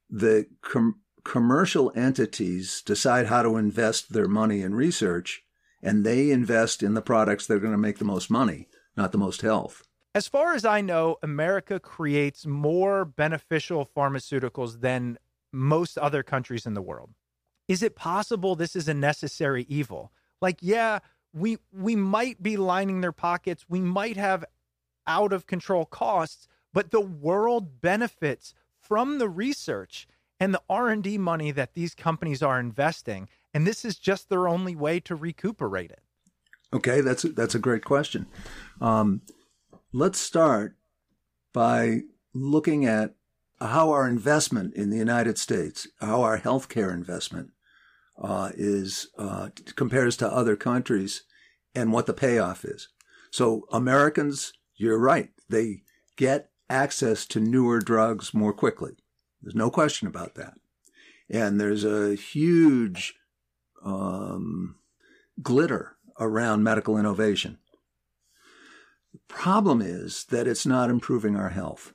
the 0.09 0.45
com- 0.61 1.01
commercial 1.23 1.91
entities 1.95 2.81
decide 2.85 3.27
how 3.27 3.41
to 3.41 3.57
invest 3.57 4.13
their 4.13 4.27
money 4.27 4.61
in 4.61 4.75
research, 4.75 5.43
and 5.81 6.05
they 6.05 6.31
invest 6.31 6.81
in 6.81 6.93
the 6.93 7.01
products 7.01 7.47
that 7.47 7.55
are 7.55 7.59
going 7.59 7.73
to 7.73 7.77
make 7.77 7.97
the 7.97 8.05
most 8.05 8.29
money, 8.31 8.69
not 8.95 9.11
the 9.11 9.17
most 9.17 9.41
health. 9.41 9.83
As 10.13 10.27
far 10.27 10.53
as 10.53 10.65
I 10.65 10.81
know, 10.81 11.17
America 11.23 11.79
creates 11.79 12.45
more 12.45 13.05
beneficial 13.05 13.89
pharmaceuticals 13.95 14.81
than 14.81 15.17
most 15.53 15.97
other 15.97 16.21
countries 16.21 16.65
in 16.65 16.73
the 16.73 16.81
world. 16.81 17.11
Is 17.67 17.81
it 17.81 17.95
possible 17.95 18.55
this 18.55 18.75
is 18.75 18.89
a 18.89 18.93
necessary 18.93 19.65
evil? 19.69 20.11
Like, 20.41 20.57
yeah, 20.61 20.99
we 21.33 21.57
we 21.71 21.95
might 21.95 22.43
be 22.43 22.57
lining 22.57 22.99
their 22.99 23.13
pockets, 23.13 23.65
we 23.69 23.79
might 23.79 24.17
have 24.17 24.43
out 25.07 25.31
of 25.31 25.47
control 25.47 25.85
costs, 25.85 26.47
but 26.73 26.91
the 26.91 27.01
world 27.01 27.81
benefits 27.81 28.53
from 28.77 29.17
the 29.17 29.29
research 29.29 30.07
and 30.39 30.53
the 30.53 30.61
R&D 30.69 31.19
money 31.19 31.51
that 31.51 31.73
these 31.73 31.95
companies 31.95 32.41
are 32.41 32.59
investing, 32.59 33.29
and 33.53 33.65
this 33.65 33.85
is 33.85 33.97
just 33.97 34.27
their 34.27 34.47
only 34.47 34.75
way 34.75 34.99
to 34.99 35.15
recuperate 35.15 35.91
it. 35.91 36.01
Okay, 36.73 37.01
that's 37.01 37.23
a, 37.23 37.29
that's 37.29 37.55
a 37.55 37.59
great 37.59 37.85
question. 37.85 38.25
Um, 38.81 39.21
let's 39.93 40.19
start 40.19 40.75
by 41.53 42.01
looking 42.33 42.85
at 42.85 43.15
how 43.59 43.91
our 43.91 44.07
investment 44.07 44.73
in 44.75 44.89
the 44.89 44.97
United 44.97 45.37
States, 45.37 45.87
how 45.99 46.21
our 46.21 46.39
healthcare 46.39 46.93
investment 46.93 47.51
uh, 48.21 48.51
is 48.55 49.07
uh, 49.17 49.49
compares 49.75 50.17
to 50.17 50.31
other 50.31 50.55
countries, 50.55 51.23
and 51.75 51.91
what 51.91 52.05
the 52.05 52.13
payoff 52.13 52.65
is. 52.65 52.89
So 53.31 53.65
Americans, 53.71 54.53
you're 54.75 54.99
right, 54.99 55.29
they 55.49 55.83
get 56.17 56.49
access 56.69 57.25
to 57.27 57.39
newer 57.39 57.79
drugs 57.79 58.33
more 58.33 58.53
quickly. 58.53 58.91
There's 59.41 59.55
no 59.55 59.69
question 59.69 60.07
about 60.07 60.35
that. 60.35 60.53
And 61.29 61.59
there's 61.59 61.85
a 61.85 62.15
huge 62.15 63.15
um, 63.83 64.75
glitter 65.41 65.95
around 66.19 66.63
medical 66.63 66.97
innovation. 66.97 67.57
Problem 69.31 69.81
is 69.81 70.25
that 70.25 70.45
it's 70.45 70.65
not 70.65 70.89
improving 70.89 71.35
our 71.35 71.49
health 71.49 71.93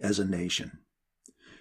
as 0.00 0.18
a 0.18 0.24
nation. 0.24 0.80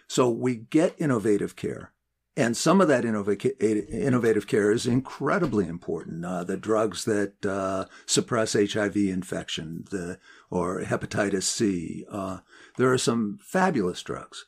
So 0.07 0.29
we 0.29 0.55
get 0.55 0.95
innovative 0.97 1.55
care, 1.55 1.93
and 2.35 2.57
some 2.57 2.81
of 2.81 2.87
that 2.87 3.05
innovative 3.05 4.47
care 4.47 4.71
is 4.71 4.87
incredibly 4.87 5.67
important. 5.67 6.25
Uh, 6.25 6.43
the 6.43 6.57
drugs 6.57 7.05
that 7.05 7.45
uh, 7.45 7.85
suppress 8.07 8.53
HIV 8.53 8.97
infection, 8.97 9.85
the 9.91 10.19
or 10.49 10.81
hepatitis 10.81 11.43
C. 11.43 12.05
Uh, 12.11 12.39
there 12.77 12.91
are 12.91 12.97
some 12.97 13.37
fabulous 13.39 14.01
drugs. 14.01 14.47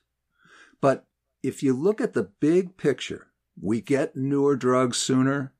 But 0.81 1.05
if 1.43 1.61
you 1.61 1.73
look 1.73 2.01
at 2.01 2.13
the 2.13 2.31
big 2.39 2.75
picture, 2.75 3.27
we 3.61 3.81
get 3.81 4.15
newer 4.15 4.55
drugs 4.55 4.97
sooner, 4.97 5.53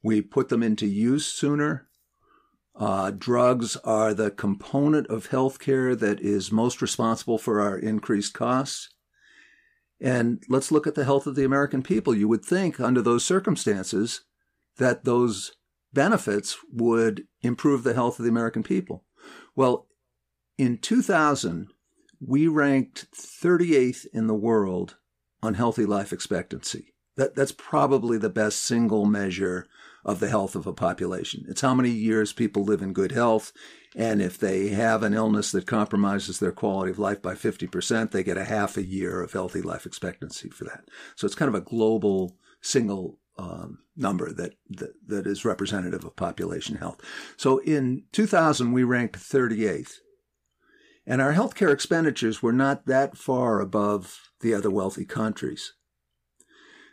we 0.00 0.22
put 0.22 0.48
them 0.48 0.62
into 0.62 0.86
use 0.86 1.26
sooner. 1.26 1.87
Uh, 2.78 3.10
drugs 3.10 3.76
are 3.78 4.14
the 4.14 4.30
component 4.30 5.08
of 5.08 5.30
healthcare 5.30 5.98
that 5.98 6.20
is 6.20 6.52
most 6.52 6.80
responsible 6.80 7.36
for 7.36 7.60
our 7.60 7.76
increased 7.76 8.32
costs. 8.32 8.88
And 10.00 10.44
let's 10.48 10.70
look 10.70 10.86
at 10.86 10.94
the 10.94 11.04
health 11.04 11.26
of 11.26 11.34
the 11.34 11.44
American 11.44 11.82
people. 11.82 12.14
You 12.14 12.28
would 12.28 12.44
think, 12.44 12.78
under 12.78 13.02
those 13.02 13.24
circumstances, 13.24 14.22
that 14.76 15.04
those 15.04 15.56
benefits 15.92 16.56
would 16.72 17.26
improve 17.42 17.82
the 17.82 17.94
health 17.94 18.20
of 18.20 18.24
the 18.24 18.30
American 18.30 18.62
people. 18.62 19.04
Well, 19.56 19.88
in 20.56 20.78
2000, 20.78 21.72
we 22.20 22.46
ranked 22.46 23.10
38th 23.12 24.06
in 24.12 24.28
the 24.28 24.34
world 24.34 24.98
on 25.42 25.54
healthy 25.54 25.84
life 25.84 26.12
expectancy. 26.12 26.94
That, 27.18 27.34
that's 27.34 27.52
probably 27.52 28.16
the 28.16 28.30
best 28.30 28.62
single 28.62 29.04
measure 29.04 29.66
of 30.04 30.20
the 30.20 30.28
health 30.28 30.54
of 30.54 30.68
a 30.68 30.72
population. 30.72 31.44
It's 31.48 31.60
how 31.60 31.74
many 31.74 31.90
years 31.90 32.32
people 32.32 32.62
live 32.62 32.80
in 32.80 32.92
good 32.92 33.10
health. 33.10 33.52
And 33.96 34.22
if 34.22 34.38
they 34.38 34.68
have 34.68 35.02
an 35.02 35.14
illness 35.14 35.50
that 35.50 35.66
compromises 35.66 36.38
their 36.38 36.52
quality 36.52 36.92
of 36.92 36.98
life 37.00 37.20
by 37.20 37.34
50%, 37.34 38.12
they 38.12 38.22
get 38.22 38.38
a 38.38 38.44
half 38.44 38.76
a 38.76 38.86
year 38.86 39.20
of 39.20 39.32
healthy 39.32 39.60
life 39.60 39.84
expectancy 39.84 40.48
for 40.48 40.62
that. 40.64 40.84
So 41.16 41.26
it's 41.26 41.34
kind 41.34 41.48
of 41.48 41.56
a 41.56 41.60
global 41.60 42.36
single 42.60 43.18
um, 43.36 43.80
number 43.96 44.32
that, 44.32 44.54
that, 44.70 44.94
that 45.08 45.26
is 45.26 45.44
representative 45.44 46.04
of 46.04 46.14
population 46.14 46.76
health. 46.76 47.00
So 47.36 47.58
in 47.58 48.04
2000, 48.12 48.72
we 48.72 48.84
ranked 48.84 49.18
38th. 49.18 49.94
And 51.04 51.20
our 51.20 51.32
healthcare 51.32 51.72
expenditures 51.72 52.42
were 52.42 52.52
not 52.52 52.86
that 52.86 53.16
far 53.16 53.60
above 53.60 54.30
the 54.40 54.54
other 54.54 54.70
wealthy 54.70 55.04
countries. 55.04 55.72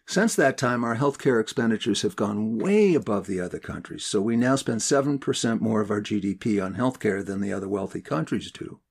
Since 0.07 0.35
that 0.35 0.57
time, 0.57 0.83
our 0.83 0.95
healthcare 0.95 1.41
expenditures 1.41 2.03
have 2.03 2.15
gone 2.15 2.59
way 2.59 2.93
above 2.93 3.25
the 3.25 3.39
other 3.39 3.59
countries. 3.59 4.05
So 4.05 4.21
we 4.21 4.35
now 4.35 4.55
spend 4.55 4.81
7% 4.81 5.61
more 5.61 5.81
of 5.81 5.89
our 5.89 6.01
GDP 6.01 6.63
on 6.63 6.75
healthcare 6.75 7.25
than 7.25 7.41
the 7.41 7.51
other 7.51 7.67
wealthy 7.67 8.01
countries 8.01 8.51
do. 8.51 8.81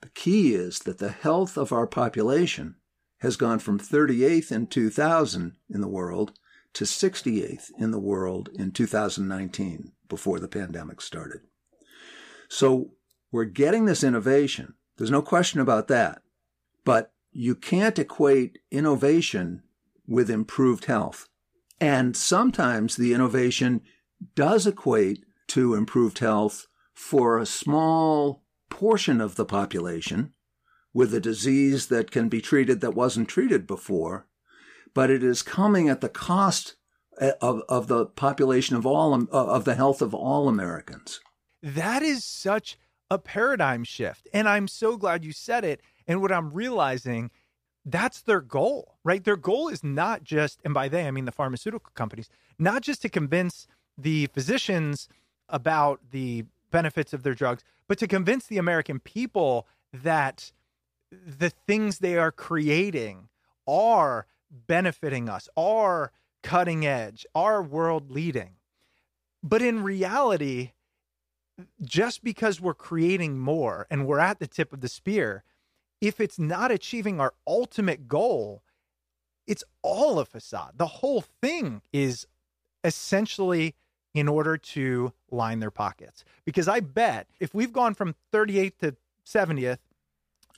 The 0.00 0.08
key 0.10 0.54
is 0.54 0.80
that 0.80 0.98
the 0.98 1.10
health 1.10 1.58
of 1.58 1.72
our 1.72 1.86
population 1.86 2.76
has 3.20 3.36
gone 3.36 3.58
from 3.58 3.78
38th 3.78 4.52
in 4.52 4.66
2000 4.66 5.56
in 5.68 5.80
the 5.80 5.88
world 5.88 6.32
to 6.74 6.84
68th 6.84 7.70
in 7.78 7.90
the 7.90 7.98
world 7.98 8.48
in 8.54 8.70
2019 8.70 9.92
before 10.08 10.38
the 10.38 10.48
pandemic 10.48 11.00
started. 11.00 11.40
So 12.48 12.92
we're 13.32 13.44
getting 13.44 13.84
this 13.84 14.04
innovation. 14.04 14.74
There's 14.96 15.10
no 15.10 15.22
question 15.22 15.60
about 15.60 15.88
that. 15.88 16.22
But 16.84 17.12
you 17.32 17.54
can't 17.54 17.98
equate 17.98 18.60
innovation 18.70 19.62
with 20.06 20.30
improved 20.30 20.86
health. 20.86 21.28
And 21.80 22.16
sometimes 22.16 22.96
the 22.96 23.12
innovation 23.12 23.82
does 24.34 24.66
equate 24.66 25.24
to 25.48 25.74
improved 25.74 26.18
health 26.18 26.66
for 26.94 27.38
a 27.38 27.46
small 27.46 28.42
portion 28.70 29.20
of 29.20 29.36
the 29.36 29.44
population 29.44 30.32
with 30.94 31.12
a 31.12 31.20
disease 31.20 31.88
that 31.88 32.10
can 32.10 32.28
be 32.28 32.40
treated 32.40 32.80
that 32.80 32.94
wasn't 32.94 33.28
treated 33.28 33.66
before, 33.66 34.26
but 34.94 35.10
it 35.10 35.22
is 35.22 35.42
coming 35.42 35.88
at 35.88 36.00
the 36.00 36.08
cost 36.08 36.76
eh, 37.20 37.32
of, 37.42 37.60
of 37.68 37.86
the 37.86 38.06
population 38.06 38.76
of 38.76 38.86
all 38.86 39.12
of 39.30 39.64
the 39.66 39.74
health 39.74 40.00
of 40.00 40.14
all 40.14 40.48
Americans. 40.48 41.20
That 41.62 42.02
is 42.02 42.24
such 42.24 42.78
a 43.10 43.18
paradigm 43.18 43.84
shift. 43.84 44.28
And 44.32 44.48
I'm 44.48 44.68
so 44.68 44.96
glad 44.96 45.24
you 45.24 45.32
said 45.32 45.64
it. 45.64 45.80
And 46.06 46.22
what 46.22 46.32
I'm 46.32 46.50
realizing, 46.50 47.30
that's 47.86 48.20
their 48.22 48.40
goal, 48.40 48.96
right? 49.04 49.22
Their 49.22 49.36
goal 49.36 49.68
is 49.68 49.84
not 49.84 50.24
just, 50.24 50.60
and 50.64 50.74
by 50.74 50.88
they, 50.88 51.06
I 51.06 51.12
mean 51.12 51.24
the 51.24 51.32
pharmaceutical 51.32 51.92
companies, 51.94 52.28
not 52.58 52.82
just 52.82 53.00
to 53.02 53.08
convince 53.08 53.68
the 53.96 54.26
physicians 54.26 55.08
about 55.48 56.00
the 56.10 56.44
benefits 56.72 57.12
of 57.12 57.22
their 57.22 57.34
drugs, 57.34 57.62
but 57.86 57.96
to 57.98 58.08
convince 58.08 58.46
the 58.46 58.58
American 58.58 58.98
people 58.98 59.68
that 59.92 60.52
the 61.10 61.50
things 61.50 61.98
they 61.98 62.18
are 62.18 62.32
creating 62.32 63.28
are 63.68 64.26
benefiting 64.50 65.28
us, 65.28 65.48
are 65.56 66.10
cutting 66.42 66.84
edge, 66.84 67.24
are 67.36 67.62
world 67.62 68.10
leading. 68.10 68.56
But 69.44 69.62
in 69.62 69.84
reality, 69.84 70.72
just 71.82 72.24
because 72.24 72.60
we're 72.60 72.74
creating 72.74 73.38
more 73.38 73.86
and 73.90 74.06
we're 74.06 74.18
at 74.18 74.40
the 74.40 74.48
tip 74.48 74.72
of 74.72 74.80
the 74.80 74.88
spear, 74.88 75.44
if 76.00 76.20
it's 76.20 76.38
not 76.38 76.70
achieving 76.70 77.20
our 77.20 77.34
ultimate 77.46 78.08
goal, 78.08 78.62
it's 79.46 79.64
all 79.82 80.18
a 80.18 80.24
facade. 80.24 80.72
The 80.76 80.86
whole 80.86 81.24
thing 81.42 81.82
is 81.92 82.26
essentially 82.84 83.74
in 84.14 84.28
order 84.28 84.56
to 84.56 85.12
line 85.30 85.60
their 85.60 85.70
pockets. 85.70 86.24
Because 86.44 86.68
I 86.68 86.80
bet 86.80 87.28
if 87.38 87.54
we've 87.54 87.72
gone 87.72 87.94
from 87.94 88.14
38th 88.32 88.78
to 88.78 88.96
70th 89.26 89.78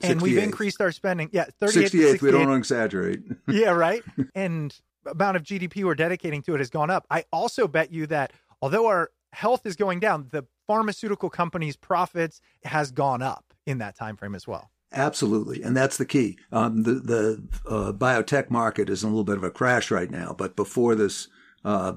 and 0.01 0.23
we've 0.23 0.39
increased 0.39 0.81
our 0.81 0.93
spending, 0.93 1.29
yeah, 1.33 1.47
38th 1.61 1.91
to 1.91 1.99
68th, 1.99 2.23
we 2.23 2.31
don't 2.31 2.47
68th, 2.47 2.59
exaggerate. 2.59 3.23
yeah, 3.49 3.71
right. 3.71 4.03
and 4.35 4.79
amount 5.07 5.37
of 5.37 5.43
GDP 5.43 5.85
we're 5.85 5.95
dedicating 5.95 6.43
to 6.43 6.55
it 6.55 6.59
has 6.59 6.71
gone 6.71 6.91
up. 6.91 7.07
I 7.11 7.25
also 7.33 7.67
bet 7.67 7.93
you 7.93 8.07
that 8.09 8.33
although 8.63 8.87
our 8.87 9.11
health 9.33 9.67
is 9.67 9.75
going 9.75 10.01
down, 10.01 10.29
the 10.31 10.45
pharmaceutical 10.67 11.31
companies' 11.31 11.77
profits 11.77 12.41
has 12.65 12.93
gone 12.93 13.23
up 13.23 13.55
in 13.67 13.79
that 13.79 13.97
time 13.97 14.17
frame 14.17 14.35
as 14.35 14.47
well. 14.47 14.71
Absolutely, 14.93 15.63
and 15.63 15.77
that's 15.77 15.99
the 15.99 16.07
key. 16.07 16.39
Um, 16.51 16.83
the 16.83 16.95
the 16.95 17.43
uh, 17.69 17.93
biotech 17.93 18.51
market 18.51 18.89
is 18.89 19.03
in 19.03 19.09
a 19.09 19.13
little 19.13 19.25
bit 19.25 19.37
of 19.37 19.45
a 19.45 19.51
crash 19.51 19.91
right 19.91 20.11
now, 20.11 20.35
but 20.37 20.57
before 20.57 20.95
this 20.95 21.29
uh, 21.63 21.93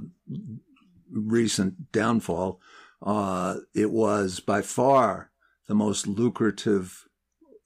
recent 1.10 1.92
downfall, 1.94 2.60
uh, 3.02 3.58
it 3.74 3.92
was 3.92 4.42
by 4.42 4.62
far 4.62 5.32
the 5.68 5.76
most 5.76 6.06
lucrative 6.06 7.06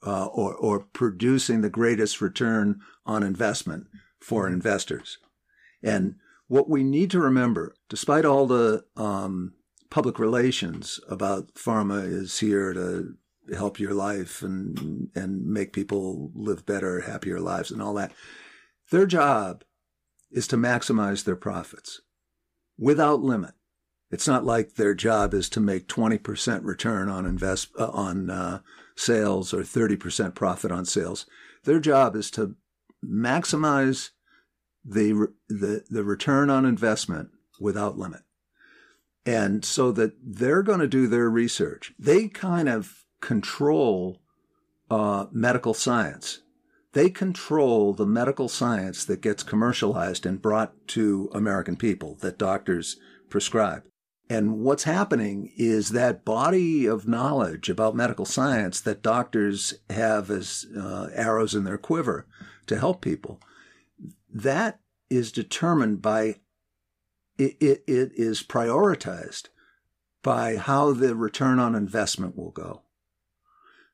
uh, 0.06 0.28
or 0.28 0.54
or 0.54 0.80
producing 0.94 1.62
the 1.62 1.72
greatest 1.72 2.22
return 2.22 2.82
on 3.06 3.24
investment 3.24 3.88
for 4.20 4.48
investors. 4.48 5.18
And 5.82 6.16
what 6.48 6.70
we 6.70 6.84
need 6.84 7.10
to 7.12 7.20
remember, 7.20 7.76
despite 7.90 8.26
all 8.26 8.46
the 8.46 8.86
um, 8.96 9.54
public 9.90 10.20
relations 10.20 11.00
about 11.10 11.56
pharma 11.56 12.06
is 12.08 12.40
here 12.40 12.74
to 12.74 13.16
help 13.54 13.80
your 13.80 13.94
life 13.94 14.42
and 14.42 15.10
and 15.16 15.46
make 15.46 15.74
people 15.74 16.32
live 16.34 16.66
better, 16.66 17.02
happier 17.02 17.40
lives 17.40 17.72
and 17.72 17.82
all 17.82 17.94
that. 17.96 18.12
Their 18.92 19.06
job 19.06 19.64
is 20.32 20.48
to 20.48 20.58
maximize 20.58 21.24
their 21.24 21.36
profits 21.36 22.02
without 22.78 23.22
limit. 23.22 23.54
It's 24.12 24.28
not 24.28 24.46
like 24.46 24.76
their 24.76 24.94
job 24.94 25.34
is 25.34 25.50
to 25.50 25.60
make 25.60 25.88
20% 25.88 26.64
return 26.64 27.10
on 27.10 27.26
invest 27.26 27.70
uh, 27.78 27.90
on 27.90 28.30
uh, 28.30 28.60
sales 28.96 29.54
or 29.54 29.62
30% 29.62 30.36
profit 30.36 30.72
on 30.72 30.86
sales. 30.86 31.26
Their 31.64 31.80
job 31.80 32.16
is 32.16 32.30
to 32.32 32.56
maximize 33.04 34.12
the 34.84 35.34
the 35.50 35.84
the 35.90 36.04
return 36.04 36.50
on 36.50 36.66
investment 36.66 37.30
without 37.60 37.98
limit. 37.98 38.22
And 39.26 39.66
so 39.66 39.92
that 39.94 40.14
they're 40.22 40.62
going 40.62 40.82
to 40.82 40.88
do 40.88 41.08
their 41.08 41.30
research. 41.30 41.94
They 41.98 42.28
kind 42.28 42.70
of 42.70 43.05
control 43.26 44.22
uh, 44.92 45.26
medical 45.32 45.74
science. 45.74 46.42
They 46.94 47.10
control 47.10 47.92
the 47.92 48.06
medical 48.06 48.48
science 48.48 49.04
that 49.06 49.22
gets 49.22 49.42
commercialized 49.42 50.28
and 50.28 50.40
brought 50.40 50.74
to 50.90 51.32
American 51.34 51.76
people 51.76 52.14
that 52.22 52.38
doctors 52.38 52.98
prescribe. 53.28 53.82
And 54.30 54.60
what's 54.60 54.84
happening 54.84 55.52
is 55.58 55.90
that 55.90 56.24
body 56.24 56.86
of 56.86 57.08
knowledge 57.08 57.68
about 57.68 57.96
medical 57.96 58.26
science 58.26 58.80
that 58.82 59.02
doctors 59.02 59.74
have 59.90 60.30
as 60.30 60.68
uh, 60.78 61.10
arrows 61.14 61.56
in 61.56 61.64
their 61.64 61.80
quiver 61.80 62.28
to 62.68 62.78
help 62.78 63.02
people, 63.02 63.42
that 64.32 64.80
is 65.10 65.32
determined 65.32 66.00
by, 66.00 66.36
it, 67.40 67.58
it, 67.60 67.84
it 67.88 68.12
is 68.16 68.44
prioritized 68.44 69.50
by 70.22 70.58
how 70.58 70.94
the 70.94 71.16
return 71.16 71.58
on 71.58 71.74
investment 71.74 72.38
will 72.38 72.52
go. 72.52 72.84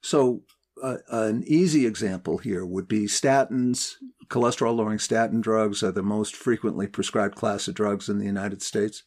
So, 0.02 0.44
uh, 0.82 0.98
an 1.10 1.44
easy 1.46 1.86
example 1.86 2.40
here 2.40 2.66
would 2.66 2.88
be 2.88 3.06
statins. 3.06 3.94
Cholesterol 4.30 4.76
lowering 4.76 5.00
statin 5.00 5.42
drugs 5.42 5.84
are 5.84 5.92
the 5.92 6.02
most 6.02 6.36
frequently 6.36 6.88
prescribed 6.88 7.36
class 7.36 7.68
of 7.68 7.76
drugs 7.76 8.10
in 8.10 8.18
the 8.18 8.26
United 8.26 8.62
States. 8.62 9.04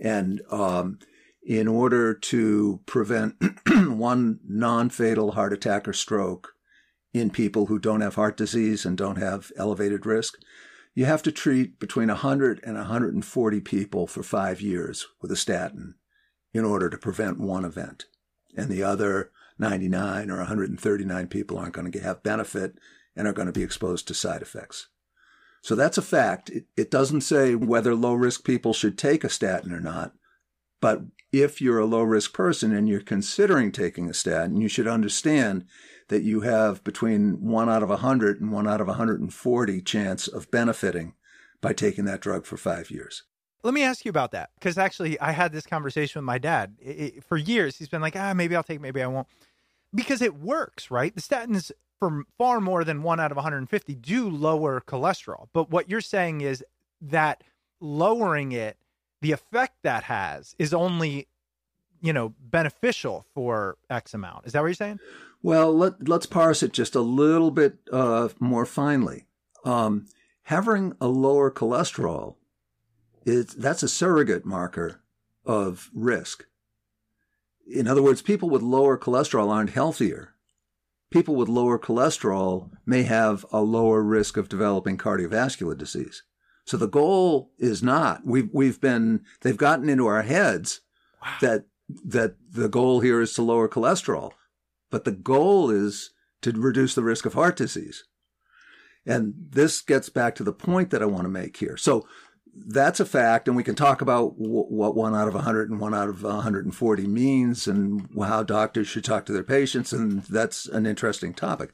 And 0.00 0.42
um, 0.50 0.98
in 1.42 1.68
order 1.68 2.14
to 2.14 2.80
prevent 2.86 3.36
one 3.68 4.40
non 4.44 4.90
fatal 4.90 5.32
heart 5.32 5.52
attack 5.52 5.86
or 5.86 5.92
stroke 5.92 6.54
in 7.12 7.30
people 7.30 7.66
who 7.66 7.78
don't 7.78 8.00
have 8.00 8.16
heart 8.16 8.36
disease 8.36 8.84
and 8.84 8.98
don't 8.98 9.16
have 9.16 9.52
elevated 9.56 10.04
risk, 10.04 10.38
you 10.94 11.04
have 11.04 11.22
to 11.22 11.32
treat 11.32 11.78
between 11.78 12.08
100 12.08 12.60
and 12.64 12.76
140 12.76 13.60
people 13.60 14.06
for 14.06 14.22
five 14.22 14.60
years 14.60 15.06
with 15.22 15.30
a 15.30 15.36
statin 15.36 15.94
in 16.52 16.64
order 16.64 16.90
to 16.90 16.98
prevent 16.98 17.38
one 17.38 17.64
event. 17.64 18.06
And 18.56 18.68
the 18.68 18.82
other 18.82 19.30
99 19.58 20.30
or 20.30 20.36
139 20.38 21.26
people 21.28 21.58
aren't 21.58 21.74
going 21.74 21.90
to 21.90 22.00
have 22.00 22.22
benefit 22.22 22.78
and 23.16 23.26
are 23.26 23.32
going 23.32 23.46
to 23.46 23.52
be 23.52 23.62
exposed 23.62 24.06
to 24.08 24.14
side 24.14 24.42
effects. 24.42 24.88
So 25.62 25.74
that's 25.74 25.98
a 25.98 26.02
fact. 26.02 26.50
It, 26.50 26.66
it 26.76 26.90
doesn't 26.90 27.22
say 27.22 27.54
whether 27.54 27.94
low 27.94 28.14
risk 28.14 28.44
people 28.44 28.72
should 28.72 28.96
take 28.96 29.24
a 29.24 29.28
statin 29.28 29.72
or 29.72 29.80
not. 29.80 30.12
But 30.80 31.02
if 31.32 31.60
you're 31.60 31.80
a 31.80 31.86
low 31.86 32.02
risk 32.02 32.32
person 32.32 32.74
and 32.74 32.88
you're 32.88 33.00
considering 33.00 33.72
taking 33.72 34.08
a 34.08 34.14
statin, 34.14 34.60
you 34.60 34.68
should 34.68 34.86
understand 34.86 35.64
that 36.08 36.22
you 36.22 36.40
have 36.42 36.82
between 36.84 37.42
one 37.42 37.68
out 37.68 37.82
of 37.82 37.88
100 37.90 38.40
and 38.40 38.52
one 38.52 38.68
out 38.68 38.80
of 38.80 38.86
140 38.86 39.82
chance 39.82 40.28
of 40.28 40.50
benefiting 40.50 41.14
by 41.60 41.72
taking 41.72 42.04
that 42.04 42.20
drug 42.20 42.46
for 42.46 42.56
five 42.56 42.90
years. 42.90 43.24
Let 43.64 43.74
me 43.74 43.82
ask 43.82 44.04
you 44.04 44.08
about 44.10 44.30
that 44.30 44.50
because 44.54 44.78
actually, 44.78 45.18
I 45.18 45.32
had 45.32 45.52
this 45.52 45.66
conversation 45.66 46.20
with 46.20 46.24
my 46.26 46.38
dad. 46.38 46.76
I- 46.86 47.12
I- 47.16 47.20
for 47.20 47.36
years, 47.36 47.76
he's 47.76 47.88
been 47.88 48.00
like, 48.00 48.14
ah, 48.14 48.32
maybe 48.32 48.54
I'll 48.54 48.62
take, 48.62 48.80
maybe 48.80 49.02
I 49.02 49.08
won't, 49.08 49.26
because 49.94 50.22
it 50.22 50.36
works, 50.36 50.90
right? 50.90 51.14
The 51.14 51.22
statins, 51.22 51.72
for 51.98 52.24
far 52.36 52.60
more 52.60 52.84
than 52.84 53.02
one 53.02 53.20
out 53.20 53.30
of 53.30 53.36
150, 53.36 53.94
do 53.94 54.28
lower 54.28 54.80
cholesterol. 54.80 55.48
But 55.52 55.70
what 55.70 55.88
you're 55.88 56.00
saying 56.00 56.40
is 56.40 56.64
that 57.00 57.42
lowering 57.80 58.52
it, 58.52 58.76
the 59.20 59.32
effect 59.32 59.78
that 59.82 60.04
has 60.04 60.54
is 60.58 60.72
only, 60.72 61.28
you 62.00 62.12
know, 62.12 62.34
beneficial 62.40 63.26
for 63.34 63.76
X 63.90 64.14
amount. 64.14 64.46
Is 64.46 64.52
that 64.52 64.60
what 64.60 64.68
you're 64.68 64.74
saying? 64.74 65.00
Well, 65.42 65.76
let, 65.76 66.08
let's 66.08 66.26
parse 66.26 66.62
it 66.62 66.72
just 66.72 66.94
a 66.94 67.00
little 67.00 67.50
bit 67.50 67.78
uh, 67.92 68.28
more 68.38 68.66
finely. 68.66 69.26
Um, 69.64 70.06
having 70.42 70.94
a 71.00 71.08
lower 71.08 71.50
cholesterol 71.50 72.36
is 73.24 73.46
that's 73.46 73.82
a 73.82 73.88
surrogate 73.88 74.44
marker 74.44 75.00
of 75.44 75.90
risk. 75.92 76.46
In 77.70 77.86
other 77.86 78.02
words, 78.02 78.22
people 78.22 78.48
with 78.48 78.62
lower 78.62 78.98
cholesterol 78.98 79.50
aren't 79.50 79.70
healthier. 79.70 80.34
People 81.10 81.34
with 81.34 81.48
lower 81.48 81.78
cholesterol 81.78 82.70
may 82.84 83.02
have 83.02 83.44
a 83.50 83.62
lower 83.62 84.02
risk 84.02 84.36
of 84.36 84.48
developing 84.48 84.98
cardiovascular 84.98 85.76
disease. 85.76 86.22
So 86.64 86.76
the 86.76 86.88
goal 86.88 87.52
is 87.58 87.82
not 87.82 88.26
we've 88.26 88.50
we've 88.52 88.78
been 88.78 89.24
they've 89.40 89.56
gotten 89.56 89.88
into 89.88 90.06
our 90.06 90.22
heads 90.22 90.82
that 91.40 91.64
that 92.04 92.36
the 92.50 92.68
goal 92.68 93.00
here 93.00 93.22
is 93.22 93.32
to 93.34 93.42
lower 93.42 93.68
cholesterol, 93.68 94.32
but 94.90 95.04
the 95.04 95.12
goal 95.12 95.70
is 95.70 96.10
to 96.42 96.52
reduce 96.52 96.94
the 96.94 97.02
risk 97.02 97.24
of 97.24 97.32
heart 97.32 97.56
disease. 97.56 98.04
And 99.06 99.32
this 99.50 99.80
gets 99.80 100.10
back 100.10 100.34
to 100.34 100.44
the 100.44 100.52
point 100.52 100.90
that 100.90 101.02
I 101.02 101.06
want 101.06 101.22
to 101.22 101.30
make 101.30 101.56
here. 101.56 101.78
So 101.78 102.06
that's 102.66 103.00
a 103.00 103.06
fact, 103.06 103.48
and 103.48 103.56
we 103.56 103.62
can 103.62 103.74
talk 103.74 104.00
about 104.00 104.38
w- 104.38 104.64
what 104.64 104.94
one 104.94 105.14
out 105.14 105.28
of 105.28 105.34
100 105.34 105.70
and 105.70 105.80
one 105.80 105.94
out 105.94 106.08
of 106.08 106.22
140 106.22 107.06
means 107.06 107.66
and 107.66 108.08
how 108.18 108.42
doctors 108.42 108.88
should 108.88 109.04
talk 109.04 109.26
to 109.26 109.32
their 109.32 109.42
patients, 109.42 109.92
and 109.92 110.22
that's 110.22 110.66
an 110.66 110.86
interesting 110.86 111.34
topic. 111.34 111.70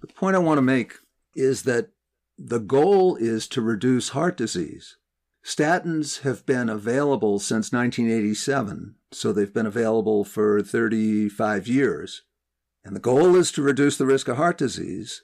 The 0.00 0.06
point 0.06 0.36
I 0.36 0.40
want 0.40 0.58
to 0.58 0.62
make 0.62 0.94
is 1.34 1.62
that 1.62 1.90
the 2.38 2.60
goal 2.60 3.16
is 3.16 3.46
to 3.48 3.60
reduce 3.60 4.10
heart 4.10 4.36
disease. 4.36 4.96
Statins 5.44 6.20
have 6.20 6.46
been 6.46 6.68
available 6.68 7.38
since 7.38 7.72
1987, 7.72 8.94
so 9.10 9.32
they've 9.32 9.52
been 9.52 9.66
available 9.66 10.24
for 10.24 10.62
35 10.62 11.66
years. 11.66 12.22
And 12.84 12.96
the 12.96 13.00
goal 13.00 13.36
is 13.36 13.52
to 13.52 13.62
reduce 13.62 13.96
the 13.96 14.06
risk 14.06 14.28
of 14.28 14.36
heart 14.36 14.58
disease. 14.58 15.22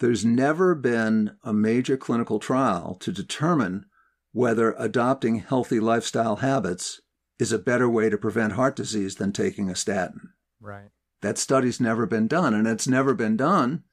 There's 0.00 0.24
never 0.24 0.74
been 0.74 1.36
a 1.42 1.52
major 1.52 1.96
clinical 1.96 2.38
trial 2.38 2.96
to 3.00 3.12
determine 3.12 3.86
whether 4.34 4.74
adopting 4.76 5.36
healthy 5.36 5.78
lifestyle 5.78 6.36
habits 6.36 7.00
is 7.38 7.52
a 7.52 7.58
better 7.58 7.88
way 7.88 8.10
to 8.10 8.18
prevent 8.18 8.54
heart 8.54 8.74
disease 8.74 9.14
than 9.14 9.32
taking 9.32 9.70
a 9.70 9.76
statin. 9.76 10.32
Right. 10.60 10.90
That 11.22 11.38
study's 11.38 11.80
never 11.80 12.04
been 12.04 12.26
done, 12.26 12.52
and 12.52 12.66
it's 12.66 12.88
never 12.88 13.14
been 13.14 13.36
done 13.36 13.84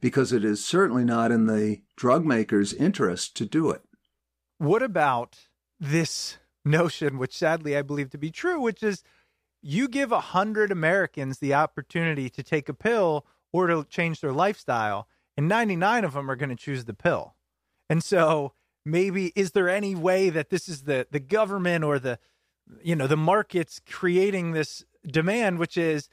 because 0.00 0.32
it 0.32 0.42
is 0.42 0.64
certainly 0.64 1.04
not 1.04 1.30
in 1.30 1.46
the 1.46 1.82
drug 1.96 2.24
maker's 2.24 2.72
interest 2.72 3.36
to 3.36 3.44
do 3.44 3.70
it. 3.70 3.82
What 4.56 4.82
about 4.82 5.36
this 5.78 6.38
notion, 6.64 7.18
which 7.18 7.36
sadly 7.36 7.76
I 7.76 7.82
believe 7.82 8.08
to 8.10 8.18
be 8.18 8.30
true, 8.30 8.58
which 8.58 8.82
is 8.82 9.02
you 9.60 9.86
give 9.86 10.12
a 10.12 10.20
hundred 10.20 10.72
Americans 10.72 11.38
the 11.38 11.52
opportunity 11.52 12.30
to 12.30 12.42
take 12.42 12.70
a 12.70 12.74
pill 12.74 13.26
or 13.52 13.66
to 13.66 13.84
change 13.84 14.22
their 14.22 14.32
lifestyle, 14.32 15.08
and 15.36 15.46
99 15.46 16.04
of 16.04 16.14
them 16.14 16.30
are 16.30 16.36
going 16.36 16.48
to 16.48 16.56
choose 16.56 16.86
the 16.86 16.94
pill. 16.94 17.34
And 17.90 18.02
so 18.02 18.54
maybe 18.84 19.32
is 19.34 19.52
there 19.52 19.68
any 19.68 19.94
way 19.94 20.30
that 20.30 20.50
this 20.50 20.68
is 20.68 20.82
the 20.82 21.06
the 21.10 21.20
government 21.20 21.84
or 21.84 21.98
the 21.98 22.18
you 22.82 22.94
know 22.96 23.06
the 23.06 23.16
markets 23.16 23.80
creating 23.88 24.52
this 24.52 24.84
demand 25.06 25.58
which 25.58 25.76
is 25.76 26.08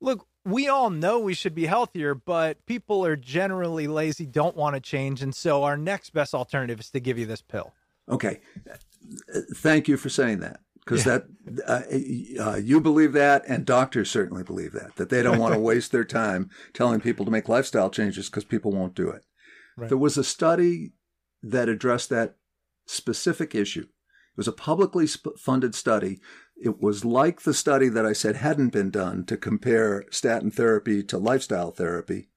look 0.00 0.26
we 0.44 0.68
all 0.68 0.90
know 0.90 1.18
we 1.18 1.34
should 1.34 1.54
be 1.54 1.66
healthier 1.66 2.14
but 2.14 2.64
people 2.66 3.04
are 3.04 3.16
generally 3.16 3.86
lazy 3.86 4.26
don't 4.26 4.56
want 4.56 4.74
to 4.74 4.80
change 4.80 5.22
and 5.22 5.34
so 5.34 5.64
our 5.64 5.76
next 5.76 6.10
best 6.10 6.34
alternative 6.34 6.80
is 6.80 6.90
to 6.90 7.00
give 7.00 7.18
you 7.18 7.26
this 7.26 7.42
pill 7.42 7.72
Okay. 8.08 8.40
Thank 9.54 9.88
you 9.88 9.96
for 9.96 10.08
saying 10.08 10.40
that 10.40 10.60
because 10.84 11.04
that 11.04 11.24
uh, 11.66 11.82
uh, 12.42 12.56
you 12.56 12.80
believe 12.80 13.12
that, 13.14 13.42
and 13.48 13.64
doctors 13.64 14.10
certainly 14.10 14.42
believe 14.42 14.72
that 14.72 14.96
that 14.96 15.08
they 15.08 15.22
don't 15.22 15.38
want 15.38 15.54
to 15.54 15.60
waste 15.72 15.92
their 15.92 16.04
time 16.04 16.50
telling 16.72 17.00
people 17.00 17.24
to 17.24 17.30
make 17.30 17.48
lifestyle 17.48 17.90
changes 17.90 18.28
because 18.28 18.44
people 18.44 18.72
won't 18.72 18.94
do 18.94 19.08
it. 19.08 19.24
Right. 19.76 19.88
There 19.88 19.98
was 19.98 20.16
a 20.16 20.24
study 20.24 20.92
that 21.44 21.68
addressed 21.68 22.08
that 22.10 22.36
specific 22.86 23.54
issue. 23.54 23.82
It 23.82 24.36
was 24.36 24.48
a 24.48 24.52
publicly 24.52 25.06
sp- 25.06 25.38
funded 25.38 25.74
study. 25.74 26.20
It 26.56 26.80
was 26.80 27.04
like 27.04 27.42
the 27.42 27.54
study 27.54 27.88
that 27.88 28.06
I 28.06 28.12
said 28.12 28.36
hadn't 28.36 28.70
been 28.70 28.90
done 28.90 29.24
to 29.26 29.36
compare 29.36 30.04
statin 30.10 30.50
therapy 30.50 31.02
to 31.04 31.18
lifestyle 31.18 31.70
therapy. 31.70 32.28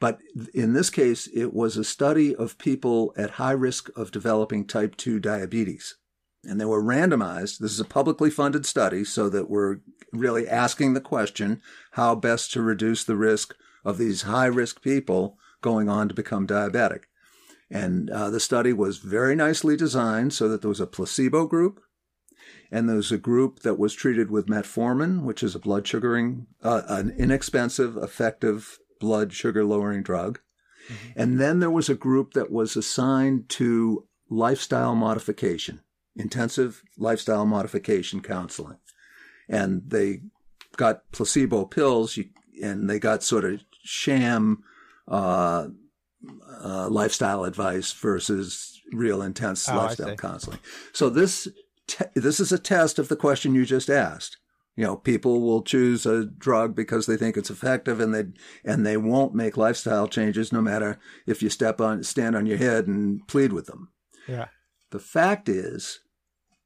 But 0.00 0.18
in 0.52 0.72
this 0.72 0.90
case, 0.90 1.28
it 1.28 1.54
was 1.54 1.76
a 1.76 1.84
study 1.84 2.34
of 2.34 2.58
people 2.58 3.14
at 3.16 3.32
high 3.32 3.52
risk 3.52 3.90
of 3.96 4.10
developing 4.10 4.66
type 4.66 4.96
2 4.96 5.20
diabetes. 5.20 5.96
And 6.42 6.60
they 6.60 6.64
were 6.64 6.82
randomized. 6.82 7.58
This 7.58 7.72
is 7.72 7.80
a 7.80 7.86
publicly 7.86 8.30
funded 8.30 8.66
study, 8.66 9.04
so 9.04 9.28
that 9.30 9.48
we're 9.48 9.78
really 10.12 10.48
asking 10.48 10.92
the 10.94 11.00
question 11.00 11.62
how 11.92 12.14
best 12.14 12.52
to 12.52 12.62
reduce 12.62 13.04
the 13.04 13.16
risk 13.16 13.54
of 13.84 13.98
these 13.98 14.22
high 14.22 14.46
risk 14.46 14.82
people 14.82 15.38
going 15.62 15.88
on 15.88 16.08
to 16.08 16.14
become 16.14 16.46
diabetic. 16.46 17.04
And 17.70 18.10
uh, 18.10 18.30
the 18.30 18.40
study 18.40 18.72
was 18.72 18.98
very 18.98 19.34
nicely 19.34 19.76
designed 19.76 20.32
so 20.32 20.48
that 20.48 20.60
there 20.60 20.68
was 20.68 20.80
a 20.80 20.86
placebo 20.86 21.46
group, 21.46 21.80
and 22.70 22.88
there 22.88 22.96
was 22.96 23.12
a 23.12 23.18
group 23.18 23.60
that 23.60 23.78
was 23.78 23.94
treated 23.94 24.30
with 24.30 24.46
metformin, 24.46 25.22
which 25.22 25.42
is 25.42 25.54
a 25.54 25.60
blood 25.60 25.86
sugaring, 25.86 26.46
uh, 26.62 26.82
an 26.88 27.14
inexpensive, 27.18 27.96
effective 27.96 28.78
blood 29.00 29.32
sugar 29.32 29.64
lowering 29.64 30.02
drug. 30.02 30.40
And 31.16 31.40
then 31.40 31.60
there 31.60 31.70
was 31.70 31.88
a 31.88 31.94
group 31.94 32.34
that 32.34 32.50
was 32.50 32.76
assigned 32.76 33.48
to 33.50 34.06
lifestyle 34.28 34.94
modification, 34.94 35.80
intensive 36.16 36.82
lifestyle 36.98 37.46
modification 37.46 38.20
counseling. 38.20 38.78
And 39.48 39.82
they 39.86 40.20
got 40.76 41.10
placebo 41.12 41.64
pills 41.64 42.18
and 42.62 42.88
they 42.88 42.98
got 42.98 43.22
sort 43.22 43.44
of 43.44 43.60
sham 43.82 44.62
uh, 45.08 45.68
uh, 46.62 46.88
lifestyle 46.88 47.44
advice 47.44 47.92
versus 47.92 48.80
real 48.92 49.22
intense 49.22 49.68
Oh, 49.68 49.76
lifestyle 49.76 50.16
counseling. 50.16 50.58
So 50.92 51.08
this 51.10 51.48
te- 51.86 52.04
this 52.14 52.40
is 52.40 52.52
a 52.52 52.58
test 52.58 52.98
of 52.98 53.08
the 53.08 53.16
question 53.16 53.54
you 53.54 53.64
just 53.64 53.90
asked. 53.90 54.38
You 54.76 54.84
know, 54.84 54.96
people 54.96 55.40
will 55.40 55.62
choose 55.62 56.04
a 56.04 56.24
drug 56.24 56.74
because 56.74 57.06
they 57.06 57.16
think 57.16 57.36
it's 57.36 57.50
effective, 57.50 58.00
and 58.00 58.12
they 58.14 58.24
and 58.64 58.84
they 58.84 58.96
won't 58.96 59.34
make 59.34 59.56
lifestyle 59.56 60.08
changes 60.08 60.52
no 60.52 60.60
matter 60.60 60.98
if 61.26 61.42
you 61.42 61.48
step 61.50 61.80
on 61.80 62.02
stand 62.02 62.34
on 62.34 62.46
your 62.46 62.58
head 62.58 62.86
and 62.86 63.26
plead 63.28 63.52
with 63.52 63.66
them. 63.66 63.90
yeah 64.26 64.48
The 64.90 64.98
fact 64.98 65.48
is 65.48 66.00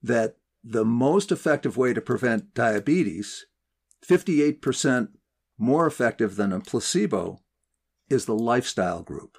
that 0.03 0.37
the 0.65 0.85
most 0.85 1.31
effective 1.33 1.77
way 1.77 1.93
to 1.95 2.01
prevent 2.01 2.55
diabetes, 2.55 3.47
58% 4.07 5.09
more 5.59 5.87
effective 5.87 6.37
than 6.37 6.53
a 6.53 6.61
placebo, 6.61 7.41
is 8.09 8.25
the 8.25 8.35
lifestyle 8.35 9.03
group. 9.03 9.37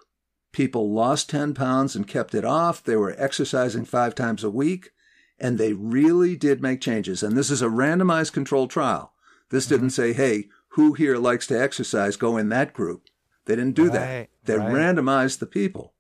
People 0.51 0.91
lost 0.91 1.29
10 1.29 1.53
pounds 1.53 1.95
and 1.95 2.07
kept 2.07 2.33
it 2.33 2.43
off. 2.43 2.83
They 2.83 2.95
were 2.95 3.15
exercising 3.17 3.85
five 3.85 4.15
times 4.15 4.43
a 4.43 4.49
week, 4.49 4.91
and 5.39 5.57
they 5.57 5.73
really 5.73 6.35
did 6.35 6.62
make 6.62 6.81
changes. 6.81 7.21
And 7.21 7.38
this 7.38 7.51
is 7.51 7.62
a 7.62 7.67
randomized 7.67 8.33
controlled 8.33 8.71
trial. 8.71 9.13
This 9.49 9.65
mm-hmm. 9.65 9.75
didn't 9.75 9.89
say, 9.91 10.13
hey, 10.13 10.49
who 10.69 10.93
here 10.93 11.17
likes 11.17 11.47
to 11.47 11.62
exercise? 11.62 12.15
Go 12.15 12.38
in 12.38 12.49
that 12.49 12.73
group. 12.73 13.03
They 13.45 13.55
didn't 13.55 13.75
do 13.75 13.89
that. 13.89 14.29
They 14.43 14.57
right. 14.57 14.71
randomized 14.71 15.39
the 15.39 15.45
people. 15.45 15.93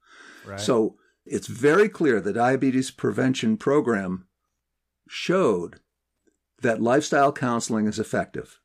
right 0.45 0.59
So 0.59 0.97
it's 1.25 1.47
very 1.47 1.89
clear 1.89 2.19
the 2.19 2.33
diabetes 2.33 2.91
prevention 2.91 3.57
program 3.57 4.27
showed 5.07 5.79
that 6.61 6.81
lifestyle 6.81 7.31
counseling 7.31 7.87
is 7.87 7.99
effective 7.99 8.59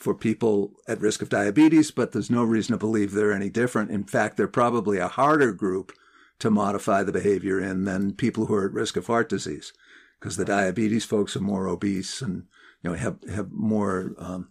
for 0.00 0.14
people 0.14 0.72
at 0.88 1.00
risk 1.00 1.20
of 1.20 1.28
diabetes, 1.28 1.90
but 1.90 2.12
there's 2.12 2.30
no 2.30 2.42
reason 2.42 2.72
to 2.72 2.78
believe 2.78 3.12
they're 3.12 3.32
any 3.32 3.50
different. 3.50 3.90
In 3.90 4.04
fact, 4.04 4.36
they're 4.36 4.48
probably 4.48 4.98
a 4.98 5.08
harder 5.08 5.52
group 5.52 5.92
to 6.38 6.50
modify 6.50 7.02
the 7.02 7.12
behavior 7.12 7.60
in 7.60 7.84
than 7.84 8.14
people 8.14 8.46
who 8.46 8.54
are 8.54 8.66
at 8.66 8.72
risk 8.72 8.96
of 8.96 9.06
heart 9.06 9.28
disease, 9.28 9.74
because 10.18 10.36
the 10.36 10.44
diabetes 10.44 11.04
folks 11.04 11.36
are 11.36 11.40
more 11.40 11.68
obese 11.68 12.22
and 12.22 12.44
you 12.82 12.90
know 12.90 12.96
have 12.96 13.18
have 13.30 13.52
more 13.52 14.14
um, 14.18 14.48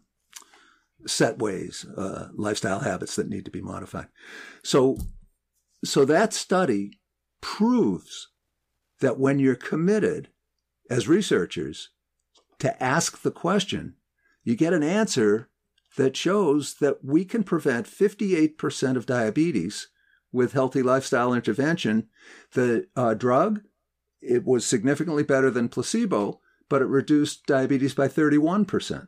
set 1.07 1.39
ways, 1.39 1.85
uh, 1.97 2.27
lifestyle 2.35 2.81
habits 2.81 3.15
that 3.15 3.27
need 3.27 3.45
to 3.45 3.51
be 3.51 3.61
modified. 3.61 4.07
So 4.63 4.97
so 5.83 6.05
that 6.05 6.31
study 6.33 6.99
proves 7.41 8.27
that 8.99 9.17
when 9.17 9.39
you're 9.39 9.55
committed 9.55 10.29
as 10.91 11.07
researchers 11.07 11.89
to 12.59 12.83
ask 12.83 13.21
the 13.23 13.31
question, 13.31 13.95
you 14.43 14.55
get 14.55 14.73
an 14.73 14.83
answer 14.83 15.49
that 15.97 16.15
shows 16.15 16.75
that 16.75 17.03
we 17.03 17.25
can 17.25 17.43
prevent 17.43 17.87
58% 17.87 18.95
of 18.95 19.05
diabetes 19.05 19.89
with 20.31 20.53
healthy 20.53 20.81
lifestyle 20.81 21.33
intervention. 21.33 22.07
The 22.53 22.87
uh, 22.95 23.15
drug, 23.15 23.61
it 24.21 24.45
was 24.45 24.65
significantly 24.65 25.23
better 25.23 25.49
than 25.49 25.69
placebo, 25.69 26.39
but 26.69 26.81
it 26.81 26.85
reduced 26.85 27.45
diabetes 27.45 27.93
by 27.93 28.07
31%. 28.07 29.07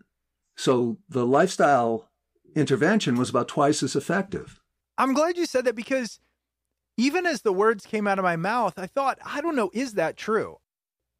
So 0.57 0.97
the 1.07 1.25
lifestyle 1.25 2.09
intervention 2.55 3.15
was 3.15 3.29
about 3.29 3.47
twice 3.47 3.81
as 3.83 3.95
effective. 3.95 4.59
I'm 4.97 5.13
glad 5.13 5.37
you 5.37 5.45
said 5.45 5.65
that 5.65 5.75
because 5.75 6.19
even 6.97 7.25
as 7.25 7.41
the 7.41 7.53
words 7.53 7.85
came 7.85 8.07
out 8.07 8.19
of 8.19 8.23
my 8.23 8.35
mouth, 8.35 8.73
I 8.77 8.87
thought, 8.87 9.19
I 9.25 9.41
don't 9.41 9.55
know, 9.55 9.71
is 9.73 9.93
that 9.93 10.17
true? 10.17 10.57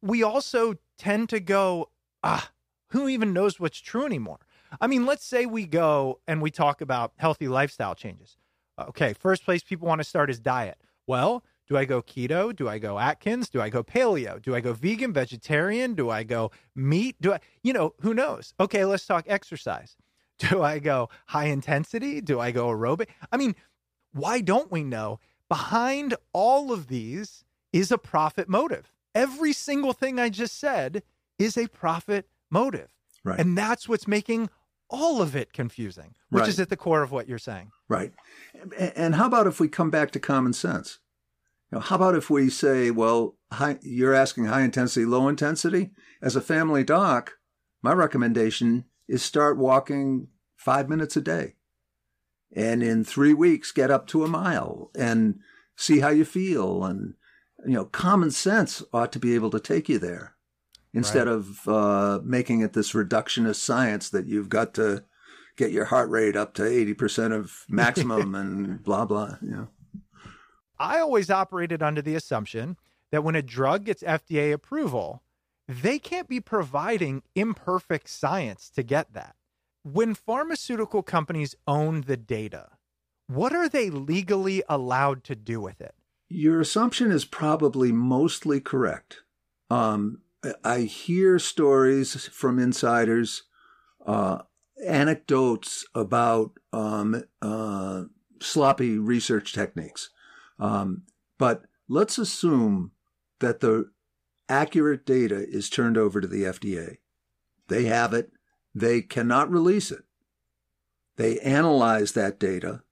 We 0.02 0.22
also 0.22 0.74
tend 0.98 1.28
to 1.30 1.40
go, 1.40 1.90
ah, 2.22 2.50
who 2.92 3.08
even 3.08 3.32
knows 3.32 3.58
what's 3.58 3.80
true 3.80 4.04
anymore? 4.04 4.38
I 4.80 4.86
mean, 4.86 5.06
let's 5.06 5.24
say 5.24 5.46
we 5.46 5.66
go 5.66 6.20
and 6.26 6.40
we 6.40 6.50
talk 6.50 6.80
about 6.80 7.12
healthy 7.16 7.48
lifestyle 7.48 7.94
changes. 7.94 8.36
Uh, 8.78 8.84
okay, 8.88 9.12
first 9.12 9.44
place 9.44 9.62
people 9.62 9.88
want 9.88 10.00
to 10.00 10.04
start 10.04 10.30
is 10.30 10.38
diet. 10.38 10.78
Well, 11.06 11.44
do 11.68 11.76
I 11.76 11.84
go 11.84 12.02
keto? 12.02 12.54
Do 12.54 12.68
I 12.68 12.78
go 12.78 12.98
Atkins? 12.98 13.48
Do 13.48 13.60
I 13.60 13.70
go 13.70 13.82
paleo? 13.82 14.40
Do 14.40 14.54
I 14.54 14.60
go 14.60 14.72
vegan, 14.72 15.12
vegetarian? 15.12 15.94
Do 15.94 16.10
I 16.10 16.22
go 16.22 16.50
meat? 16.74 17.16
Do 17.20 17.32
I, 17.32 17.40
you 17.62 17.72
know, 17.72 17.94
who 18.00 18.14
knows? 18.14 18.54
Okay, 18.60 18.84
let's 18.84 19.06
talk 19.06 19.24
exercise. 19.26 19.96
Do 20.38 20.62
I 20.62 20.80
go 20.80 21.08
high 21.26 21.46
intensity? 21.46 22.20
Do 22.20 22.40
I 22.40 22.50
go 22.50 22.66
aerobic? 22.68 23.08
I 23.30 23.36
mean, 23.36 23.54
why 24.12 24.40
don't 24.40 24.72
we 24.72 24.82
know? 24.82 25.20
Behind 25.48 26.14
all 26.32 26.72
of 26.72 26.88
these 26.88 27.44
is 27.72 27.92
a 27.92 27.98
profit 27.98 28.48
motive. 28.48 28.92
Every 29.14 29.52
single 29.52 29.92
thing 29.92 30.18
I 30.18 30.30
just 30.30 30.58
said 30.58 31.02
is 31.38 31.56
a 31.56 31.68
profit 31.68 32.26
motive. 32.52 32.88
Right. 33.24 33.38
And 33.38 33.56
that's 33.56 33.88
what's 33.88 34.06
making 34.06 34.50
all 34.90 35.22
of 35.22 35.34
it 35.34 35.52
confusing, 35.52 36.14
which 36.28 36.42
Right. 36.42 36.48
is 36.48 36.60
at 36.60 36.68
the 36.68 36.76
core 36.76 37.02
of 37.02 37.10
what 37.10 37.28
you're 37.28 37.38
saying. 37.38 37.70
Right. 37.88 38.12
And 38.78 39.14
how 39.14 39.26
about 39.26 39.46
if 39.46 39.58
we 39.58 39.68
come 39.68 39.90
back 39.90 40.10
to 40.12 40.20
common 40.20 40.52
sense? 40.52 40.98
You 41.70 41.76
know, 41.76 41.80
how 41.80 41.96
about 41.96 42.14
if 42.14 42.28
we 42.28 42.50
say, 42.50 42.90
well, 42.90 43.38
high, 43.50 43.78
you're 43.80 44.14
asking 44.14 44.44
high 44.44 44.60
intensity, 44.60 45.06
low 45.06 45.28
intensity? 45.28 45.92
As 46.20 46.36
a 46.36 46.42
family 46.42 46.84
doc, 46.84 47.38
my 47.80 47.92
recommendation 47.92 48.84
is 49.08 49.22
start 49.22 49.56
walking 49.56 50.28
five 50.56 50.88
minutes 50.88 51.16
a 51.16 51.22
day. 51.22 51.54
And 52.54 52.82
in 52.82 53.04
three 53.04 53.32
weeks, 53.32 53.72
get 53.72 53.90
up 53.90 54.06
to 54.08 54.24
a 54.24 54.28
mile 54.28 54.90
and 54.94 55.40
see 55.74 56.00
how 56.00 56.10
you 56.10 56.26
feel. 56.26 56.84
And, 56.84 57.14
you 57.66 57.72
know, 57.72 57.86
common 57.86 58.30
sense 58.30 58.82
ought 58.92 59.10
to 59.12 59.18
be 59.18 59.34
able 59.34 59.50
to 59.50 59.60
take 59.60 59.88
you 59.88 59.98
there 59.98 60.31
instead 60.94 61.26
Right. 61.26 61.34
of 61.34 61.68
uh, 61.68 62.20
making 62.24 62.60
it 62.60 62.72
this 62.72 62.92
reductionist 62.92 63.56
science 63.56 64.10
that 64.10 64.26
you've 64.26 64.48
got 64.48 64.74
to 64.74 65.04
get 65.56 65.70
your 65.72 65.86
heart 65.86 66.08
rate 66.10 66.36
up 66.36 66.54
to 66.54 66.62
80% 66.62 67.32
of 67.32 67.64
maximum 67.68 68.34
and 68.34 68.82
blah, 68.82 69.04
blah, 69.04 69.36
you 69.42 69.50
know. 69.50 69.68
I 70.78 70.98
always 70.98 71.30
operated 71.30 71.82
under 71.82 72.02
the 72.02 72.14
assumption 72.14 72.76
that 73.10 73.22
when 73.22 73.34
a 73.34 73.42
drug 73.42 73.84
gets 73.84 74.02
FDA 74.02 74.52
approval, 74.52 75.22
they 75.68 75.98
can't 75.98 76.28
be 76.28 76.40
providing 76.40 77.22
imperfect 77.34 78.08
science 78.08 78.68
to 78.70 78.82
get 78.82 79.12
that. 79.12 79.36
When 79.84 80.14
pharmaceutical 80.14 81.02
companies 81.02 81.54
own 81.66 82.02
the 82.02 82.16
data, 82.16 82.70
what 83.26 83.54
are 83.54 83.68
they 83.68 83.90
legally 83.90 84.62
allowed 84.68 85.24
to 85.24 85.36
do 85.36 85.60
with 85.60 85.80
it? 85.80 85.94
Your 86.28 86.60
assumption 86.60 87.12
is 87.12 87.24
probably 87.24 87.92
mostly 87.92 88.60
correct. 88.60 89.18
Um, 89.70 90.22
I 90.64 90.80
hear 90.80 91.38
stories 91.38 92.26
from 92.26 92.58
insiders 92.58 93.44
uh, 94.04 94.38
anecdotes 94.84 95.84
about 95.94 96.52
um, 96.72 97.22
uh, 97.40 98.04
sloppy 98.40 98.98
research 98.98 99.52
techniques. 99.52 100.10
Um, 100.58 101.02
but 101.38 101.62
let's 101.88 102.18
assume 102.18 102.92
that 103.40 103.60
the 103.60 103.90
accurate 104.48 105.06
data 105.06 105.46
is 105.48 105.70
turned 105.70 105.96
over 105.96 106.20
to 106.20 106.26
the 106.26 106.44
FDA. 106.44 106.98
They 107.68 107.84
have 107.84 108.12
it. 108.12 108.32
They 108.74 109.02
cannot 109.02 109.50
release 109.50 109.90
it. 109.90 110.04
They 111.16 111.38
analyze 111.40 112.12
that 112.12 112.40
data 112.40 112.82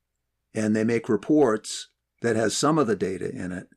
and 0.55 0.75
they 0.75 0.85
make 0.85 1.09
reports 1.09 1.89
that 2.23 2.37
has 2.37 2.57
some 2.57 2.79
of 2.79 2.87
the 2.87 2.97
data 2.97 3.31
in 3.31 3.53
it. 3.53 3.69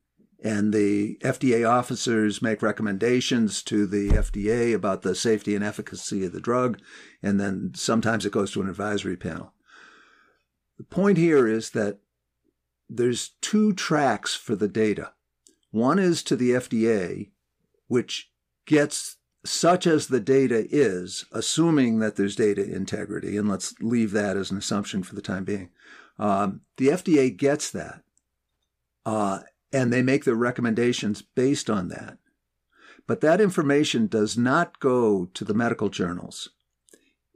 And 0.44 0.74
the 0.74 1.18
FDA 1.22 1.68
officers 1.68 2.42
make 2.42 2.62
recommendations 2.62 3.64
to 3.64 3.88
the 3.88 4.10
FDA 4.10 4.76
about 4.76 5.02
the 5.02 5.16
safety 5.16 5.56
and 5.56 5.64
efficacy 5.64 6.26
of 6.26 6.34
the 6.34 6.42
drug. 6.42 6.80
And 7.22 7.40
then 7.40 7.72
sometimes 7.76 8.26
it 8.26 8.34
goes 8.34 8.52
to 8.52 8.62
an 8.62 8.70
advisory 8.70 9.16
panel. 9.16 9.54
The 10.78 10.84
point 10.84 11.18
here 11.18 11.48
is 11.48 11.70
that 11.72 12.00
there's 12.90 13.32
two 13.42 13.74
tracks 13.74 14.36
for 14.36 14.56
the 14.56 14.68
data. 14.68 15.14
One 15.72 15.98
is 15.98 16.22
to 16.24 16.36
the 16.36 16.52
FDA, 16.52 17.32
which 17.88 18.30
gets 18.66 19.18
such 19.46 19.88
as 19.88 20.08
the 20.08 20.20
data 20.20 20.66
is, 20.70 21.26
assuming 21.32 22.00
that 22.00 22.16
there's 22.16 22.36
data 22.36 22.64
integrity, 22.64 23.38
and 23.38 23.50
let's 23.50 23.74
leave 23.82 24.12
that 24.12 24.38
as 24.38 24.52
an 24.52 24.58
assumption 24.58 25.04
for 25.04 25.16
the 25.16 25.22
time 25.22 25.44
being. 25.44 25.70
Um, 26.18 26.62
the 26.78 26.90
FDA 26.90 27.36
gets 27.36 27.72
that, 27.72 28.04
uh, 29.06 29.40
and 29.74 29.92
they 29.92 30.04
make 30.04 30.24
their 30.24 30.36
recommendations 30.36 31.22
based 31.22 31.70
on 31.70 31.90
that. 31.90 32.18
But 33.08 33.20
that 33.22 33.42
information 33.42 34.08
does 34.08 34.38
not 34.38 34.80
go 34.80 35.26
to 35.34 35.44
the 35.44 35.54
medical 35.54 35.90
journals. 35.90 36.50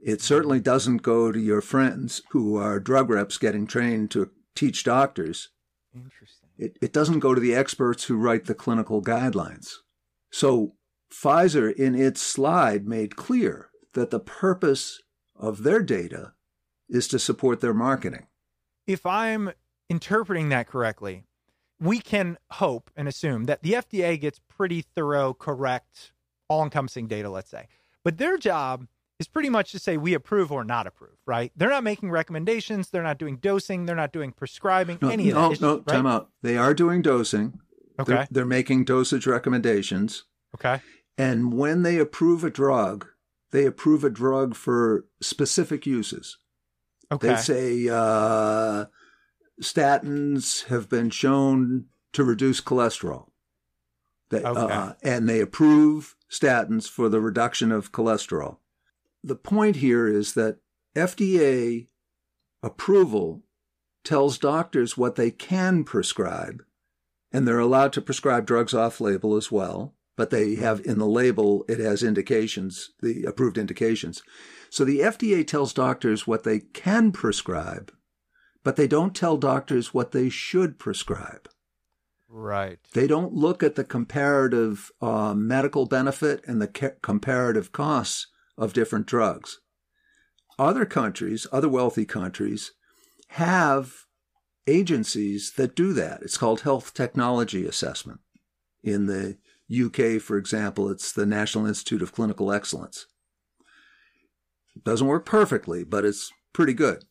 It 0.00 0.22
certainly 0.22 0.60
doesn't 0.60 0.98
go 0.98 1.32
to 1.32 1.38
your 1.38 1.60
friends 1.60 2.22
who 2.30 2.56
are 2.56 2.78
drug 2.80 3.10
reps 3.10 3.36
getting 3.36 3.66
trained 3.66 4.10
to 4.12 4.30
teach 4.54 4.84
doctors. 4.84 5.50
Interesting. 5.94 6.48
It, 6.56 6.78
it 6.80 6.92
doesn't 6.92 7.18
go 7.18 7.34
to 7.34 7.40
the 7.40 7.54
experts 7.54 8.04
who 8.04 8.16
write 8.16 8.46
the 8.46 8.54
clinical 8.54 9.02
guidelines. 9.02 9.74
So 10.30 10.74
Pfizer, 11.12 11.72
in 11.74 11.94
its 11.94 12.20
slide, 12.20 12.86
made 12.86 13.16
clear 13.16 13.70
that 13.94 14.10
the 14.10 14.20
purpose 14.20 15.02
of 15.34 15.62
their 15.64 15.82
data 15.82 16.32
is 16.88 17.08
to 17.08 17.18
support 17.18 17.60
their 17.60 17.74
marketing. 17.74 18.26
If 18.86 19.04
I'm 19.04 19.52
interpreting 19.90 20.48
that 20.50 20.68
correctly, 20.68 21.24
we 21.80 22.00
can 22.00 22.38
hope 22.50 22.90
and 22.96 23.08
assume 23.08 23.44
that 23.44 23.62
the 23.62 23.72
FDA 23.72 24.20
gets 24.20 24.40
pretty 24.48 24.82
thorough, 24.82 25.32
correct, 25.34 26.12
all 26.48 26.62
encompassing 26.62 27.06
data, 27.06 27.30
let's 27.30 27.50
say. 27.50 27.68
But 28.04 28.18
their 28.18 28.36
job 28.36 28.86
is 29.18 29.28
pretty 29.28 29.48
much 29.48 29.72
to 29.72 29.78
say 29.78 29.96
we 29.96 30.14
approve 30.14 30.52
or 30.52 30.64
not 30.64 30.86
approve, 30.86 31.16
right? 31.26 31.52
They're 31.56 31.68
not 31.68 31.84
making 31.84 32.10
recommendations. 32.10 32.90
They're 32.90 33.02
not 33.02 33.18
doing 33.18 33.36
dosing. 33.36 33.86
They're 33.86 33.96
not 33.96 34.12
doing 34.12 34.32
prescribing, 34.32 34.98
No, 35.02 35.08
any 35.08 35.30
of 35.30 35.34
no, 35.34 35.42
that. 35.42 35.52
It's 35.52 35.60
no, 35.60 35.76
right? 35.76 35.86
time 35.86 36.06
out. 36.06 36.30
They 36.42 36.56
are 36.56 36.74
doing 36.74 37.02
dosing. 37.02 37.60
Okay. 37.98 38.12
They're, 38.12 38.28
they're 38.30 38.44
making 38.44 38.84
dosage 38.84 39.26
recommendations. 39.26 40.24
Okay. 40.54 40.80
And 41.16 41.52
when 41.52 41.82
they 41.82 41.98
approve 41.98 42.44
a 42.44 42.50
drug, 42.50 43.06
they 43.50 43.66
approve 43.66 44.04
a 44.04 44.10
drug 44.10 44.54
for 44.54 45.06
specific 45.20 45.84
uses. 45.84 46.38
Okay. 47.10 47.28
They 47.28 47.36
say 47.36 47.88
uh, 47.90 48.86
statins 49.60 50.66
have 50.66 50.88
been 50.88 51.10
shown 51.10 51.86
to 52.12 52.24
reduce 52.24 52.60
cholesterol. 52.60 53.28
They, 54.30 54.42
Okay. 54.42 54.60
uh, 54.60 54.92
and 55.02 55.28
they 55.28 55.40
approve 55.40 56.16
statins 56.30 56.88
for 56.88 57.08
the 57.08 57.20
reduction 57.20 57.72
of 57.72 57.92
cholesterol. 57.92 58.58
The 59.24 59.36
point 59.36 59.76
here 59.76 60.06
is 60.06 60.34
that 60.34 60.58
FDA 60.94 61.88
approval 62.62 63.42
tells 64.04 64.38
doctors 64.38 64.96
what 64.96 65.16
they 65.16 65.30
can 65.30 65.84
prescribe, 65.84 66.62
and 67.32 67.46
they're 67.46 67.58
allowed 67.58 67.92
to 67.94 68.00
prescribe 68.02 68.46
drugs 68.46 68.74
off 68.74 69.00
label 69.00 69.36
as 69.36 69.50
well. 69.50 69.94
But 70.16 70.30
they 70.30 70.56
have 70.56 70.80
in 70.84 70.98
the 70.98 71.06
label, 71.06 71.64
it 71.68 71.78
has 71.78 72.02
indications, 72.02 72.90
the 73.00 73.22
approved 73.24 73.56
indications. 73.56 74.20
So 74.68 74.84
the 74.84 74.98
FDA 75.00 75.46
tells 75.46 75.72
doctors 75.72 76.26
what 76.26 76.42
they 76.42 76.58
can 76.58 77.12
prescribe, 77.12 77.92
but 78.64 78.76
they 78.76 78.86
don't 78.86 79.14
tell 79.14 79.36
doctors 79.36 79.94
what 79.94 80.12
they 80.12 80.28
should 80.28 80.78
prescribe. 80.78 81.48
right. 82.28 82.78
They 82.92 83.06
don't 83.06 83.32
look 83.32 83.62
at 83.62 83.74
the 83.74 83.84
comparative 83.84 84.90
uh, 85.00 85.34
medical 85.34 85.86
benefit 85.86 86.44
and 86.46 86.60
the 86.60 86.68
ca- 86.68 86.96
comparative 87.02 87.72
costs 87.72 88.26
of 88.56 88.72
different 88.72 89.06
drugs. 89.06 89.60
Other 90.58 90.84
countries, 90.84 91.46
other 91.52 91.68
wealthy 91.68 92.04
countries, 92.04 92.72
have 93.28 94.06
agencies 94.66 95.52
that 95.56 95.74
do 95.74 95.92
that. 95.94 96.22
It's 96.22 96.36
called 96.36 96.62
health 96.62 96.92
technology 96.94 97.64
assessment. 97.64 98.20
In 98.82 99.06
the 99.06 99.38
UK, 99.72 100.20
for 100.20 100.36
example, 100.36 100.90
it's 100.90 101.12
the 101.12 101.26
National 101.26 101.66
Institute 101.66 102.02
of 102.02 102.12
Clinical 102.12 102.52
Excellence. 102.52 103.06
It 104.76 104.84
doesn't 104.84 105.06
work 105.06 105.26
perfectly, 105.26 105.84
but 105.84 106.04
it's 106.04 106.30
pretty 106.52 106.74
good. 106.74 107.04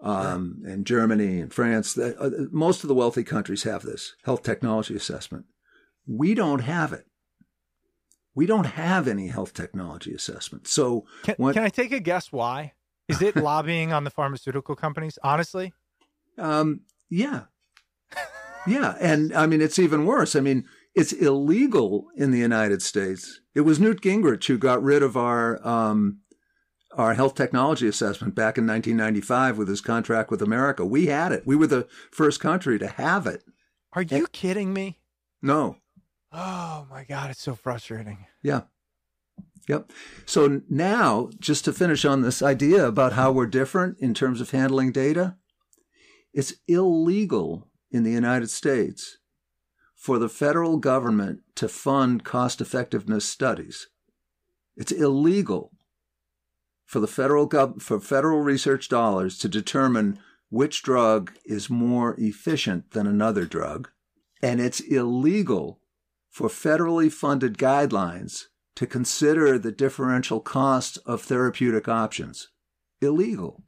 Um, 0.00 0.62
and 0.66 0.86
Germany 0.86 1.40
and 1.40 1.52
France, 1.52 1.94
the, 1.94 2.16
uh, 2.20 2.30
most 2.52 2.84
of 2.84 2.88
the 2.88 2.94
wealthy 2.94 3.24
countries 3.24 3.62
have 3.62 3.82
this 3.82 4.14
health 4.24 4.42
technology 4.42 4.94
assessment. 4.94 5.46
We 6.06 6.34
don't 6.34 6.60
have 6.60 6.92
it. 6.92 7.06
We 8.34 8.44
don't 8.46 8.64
have 8.66 9.08
any 9.08 9.28
health 9.28 9.54
technology 9.54 10.12
assessment. 10.14 10.68
So 10.68 11.06
Can, 11.22 11.34
when- 11.38 11.54
can 11.54 11.62
I 11.64 11.70
take 11.70 11.92
a 11.92 12.00
guess 12.00 12.30
why? 12.30 12.74
Is 13.08 13.22
it 13.22 13.36
lobbying 13.36 13.92
on 13.92 14.04
the 14.04 14.10
pharmaceutical 14.10 14.76
companies? 14.76 15.18
Honestly, 15.22 15.72
Um, 16.36 16.80
yeah. 17.08 17.44
Yeah. 18.66 18.96
And 19.00 19.32
I 19.32 19.46
mean, 19.46 19.62
it's 19.62 19.78
even 19.78 20.04
worse. 20.04 20.36
I 20.36 20.40
mean, 20.40 20.66
it's 20.94 21.12
illegal 21.12 22.08
in 22.16 22.30
the 22.32 22.38
United 22.38 22.82
States. 22.82 23.40
It 23.54 23.60
was 23.62 23.80
Newt 23.80 24.02
Gingrich 24.02 24.46
who 24.48 24.58
got 24.58 24.82
rid 24.82 25.02
of 25.02 25.16
our, 25.16 25.66
um, 25.66 26.18
our 26.96 27.14
health 27.14 27.34
technology 27.34 27.86
assessment 27.86 28.34
back 28.34 28.58
in 28.58 28.66
1995 28.66 29.58
with 29.58 29.68
his 29.68 29.80
contract 29.80 30.30
with 30.30 30.42
America. 30.42 30.84
We 30.84 31.06
had 31.06 31.32
it. 31.32 31.46
We 31.46 31.56
were 31.56 31.66
the 31.66 31.86
first 32.10 32.40
country 32.40 32.78
to 32.78 32.88
have 32.88 33.26
it. 33.26 33.44
are 33.92 34.02
you 34.02 34.26
kidding 34.32 34.72
me? 34.72 34.98
No. 35.42 35.76
Oh 36.32 36.86
my 36.90 37.04
god, 37.04 37.30
it's 37.30 37.42
so 37.42 37.54
frustrating. 37.54 38.26
Yeah. 38.42 38.62
Yep. 39.68 39.90
So 40.24 40.62
now, 40.70 41.30
just 41.38 41.64
to 41.64 41.72
finish 41.72 42.04
on 42.04 42.22
this 42.22 42.40
idea 42.40 42.86
about 42.86 43.14
how 43.14 43.32
we're 43.32 43.46
different 43.46 43.98
in 43.98 44.14
terms 44.14 44.40
of 44.40 44.50
handling 44.50 44.92
data, 44.92 45.36
it's 46.32 46.54
illegal 46.68 47.68
in 47.90 48.04
the 48.04 48.12
United 48.12 48.48
States 48.48 49.18
for 49.94 50.18
the 50.18 50.28
federal 50.28 50.76
government 50.76 51.40
to 51.56 51.68
fund 51.68 52.22
cost 52.22 52.60
effectiveness 52.60 53.24
studies. 53.24 53.88
It's 54.76 54.92
illegal 54.92 55.72
for 56.86 57.00
the 57.00 57.06
federal 57.06 57.48
gov- 57.48 57.82
for 57.82 58.00
federal 58.00 58.40
research 58.40 58.88
dollars 58.88 59.36
to 59.38 59.48
determine 59.48 60.18
which 60.48 60.82
drug 60.82 61.32
is 61.44 61.68
more 61.68 62.14
efficient 62.18 62.92
than 62.92 63.06
another 63.06 63.44
drug, 63.44 63.90
and 64.40 64.60
it's 64.60 64.80
illegal 64.80 65.80
for 66.30 66.48
federally 66.48 67.10
funded 67.12 67.58
guidelines 67.58 68.44
to 68.76 68.86
consider 68.86 69.58
the 69.58 69.72
differential 69.72 70.38
cost 70.40 70.98
of 71.04 71.22
therapeutic 71.22 71.88
options. 71.88 72.48
Illegal. 73.00 73.62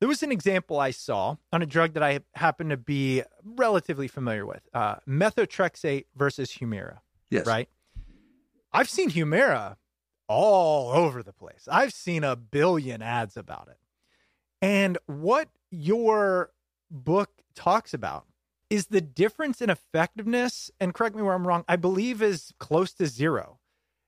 There 0.00 0.08
was 0.08 0.22
an 0.22 0.32
example 0.32 0.78
I 0.80 0.90
saw 0.92 1.36
on 1.52 1.62
a 1.62 1.66
drug 1.66 1.92
that 1.94 2.02
I 2.02 2.20
happen 2.34 2.68
to 2.70 2.76
be 2.76 3.22
relatively 3.44 4.08
familiar 4.08 4.44
with 4.46 4.62
uh, 4.74 4.96
methotrexate 5.08 6.06
versus 6.16 6.52
Humira, 6.52 6.98
Yes. 7.30 7.46
right? 7.46 7.68
I've 8.72 8.88
seen 8.88 9.10
Humira 9.10 9.76
all 10.30 10.92
over 10.92 11.24
the 11.24 11.32
place. 11.32 11.66
I've 11.68 11.92
seen 11.92 12.22
a 12.22 12.36
billion 12.36 13.02
ads 13.02 13.36
about 13.36 13.66
it. 13.68 13.78
And 14.62 14.96
what 15.06 15.48
your 15.72 16.52
book 16.88 17.30
talks 17.56 17.92
about 17.92 18.26
is 18.70 18.86
the 18.86 19.00
difference 19.00 19.60
in 19.60 19.70
effectiveness, 19.70 20.70
and 20.78 20.94
correct 20.94 21.16
me 21.16 21.22
where 21.22 21.34
I'm 21.34 21.48
wrong, 21.48 21.64
I 21.68 21.74
believe 21.74 22.22
is 22.22 22.52
close 22.60 22.92
to 22.94 23.06
zero. 23.06 23.58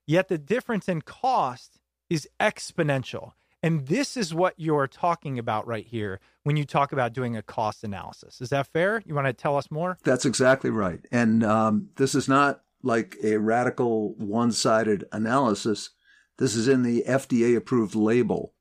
Yet 0.07 0.29
the 0.29 0.37
difference 0.37 0.87
in 0.87 1.01
cost 1.01 1.81
is 2.09 2.29
exponential. 2.39 3.33
And 3.61 3.87
this 3.87 4.15
is 4.15 4.33
what 4.33 4.53
you're 4.55 4.87
talking 4.87 5.37
about 5.37 5.67
right 5.67 5.85
here 5.85 6.21
when 6.43 6.55
you 6.55 6.63
talk 6.63 6.93
about 6.93 7.11
doing 7.11 7.35
a 7.35 7.41
cost 7.41 7.83
analysis. 7.83 8.39
Is 8.39 8.49
that 8.49 8.67
fair? 8.67 9.03
You 9.05 9.13
want 9.13 9.27
to 9.27 9.33
tell 9.33 9.57
us 9.57 9.69
more? 9.69 9.97
That's 10.05 10.25
exactly 10.25 10.69
right. 10.69 11.01
And 11.11 11.43
um, 11.43 11.89
this 11.97 12.15
is 12.15 12.29
not 12.29 12.61
like 12.81 13.17
a 13.21 13.37
radical 13.37 14.13
one 14.13 14.53
sided 14.53 15.03
analysis. 15.11 15.89
This 16.37 16.55
is 16.55 16.67
in 16.67 16.83
the 16.83 17.03
FDA 17.07 17.55
approved 17.55 17.95
label 17.95 18.53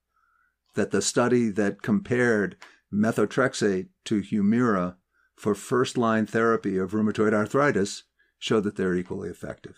that 0.74 0.90
the 0.90 1.02
study 1.02 1.48
that 1.50 1.82
compared 1.82 2.56
methotrexate 2.92 3.88
to 4.04 4.20
Humira 4.20 4.96
for 5.36 5.54
first 5.54 5.96
line 5.96 6.26
therapy 6.26 6.78
of 6.78 6.92
rheumatoid 6.92 7.32
arthritis 7.32 8.04
showed 8.38 8.64
that 8.64 8.76
they're 8.76 8.94
equally 8.94 9.28
effective. 9.28 9.76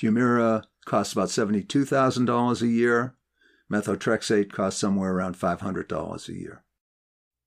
Humira 0.00 0.64
costs 0.86 1.12
about 1.12 1.28
$72,000 1.28 2.62
a 2.62 2.66
year. 2.66 3.14
Methotrexate 3.70 4.50
costs 4.50 4.80
somewhere 4.80 5.12
around 5.12 5.38
$500 5.38 6.28
a 6.28 6.32
year. 6.32 6.62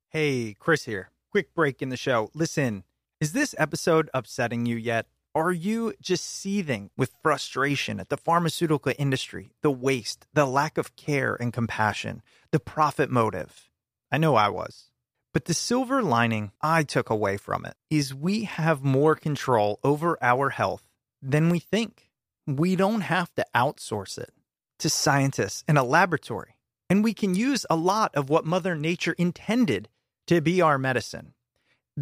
Hey, 0.09 0.55
Chris 0.59 0.85
here. 0.85 1.09
Quick 1.31 1.53
break 1.55 1.81
in 1.81 1.89
the 1.89 1.97
show. 1.97 2.29
Listen, 2.33 2.83
is 3.19 3.33
this 3.33 3.55
episode 3.57 4.09
upsetting 4.13 4.65
you 4.65 4.75
yet? 4.75 5.07
Are 5.33 5.53
you 5.53 5.93
just 6.01 6.25
seething 6.25 6.89
with 6.97 7.15
frustration 7.23 8.01
at 8.01 8.09
the 8.09 8.17
pharmaceutical 8.17 8.91
industry, 8.99 9.53
the 9.61 9.71
waste, 9.71 10.27
the 10.33 10.45
lack 10.45 10.77
of 10.77 10.97
care 10.97 11.37
and 11.39 11.53
compassion, 11.53 12.21
the 12.51 12.59
profit 12.59 13.09
motive? 13.09 13.69
I 14.11 14.17
know 14.17 14.35
I 14.35 14.49
was. 14.49 14.91
But 15.33 15.45
the 15.45 15.53
silver 15.53 16.03
lining 16.03 16.51
I 16.61 16.83
took 16.83 17.09
away 17.09 17.37
from 17.37 17.65
it 17.65 17.75
is 17.89 18.13
we 18.13 18.43
have 18.43 18.83
more 18.83 19.15
control 19.15 19.79
over 19.85 20.17
our 20.21 20.49
health 20.49 20.83
than 21.21 21.49
we 21.49 21.59
think. 21.59 22.09
We 22.45 22.75
don't 22.75 23.01
have 23.01 23.33
to 23.35 23.45
outsource 23.55 24.17
it 24.17 24.33
to 24.79 24.89
scientists 24.89 25.63
in 25.65 25.77
a 25.77 25.83
laboratory. 25.83 26.57
And 26.89 27.05
we 27.05 27.13
can 27.13 27.35
use 27.35 27.65
a 27.69 27.77
lot 27.77 28.13
of 28.15 28.29
what 28.29 28.45
Mother 28.45 28.75
Nature 28.75 29.15
intended 29.17 29.87
to 30.27 30.41
be 30.41 30.61
our 30.61 30.77
medicine. 30.77 31.35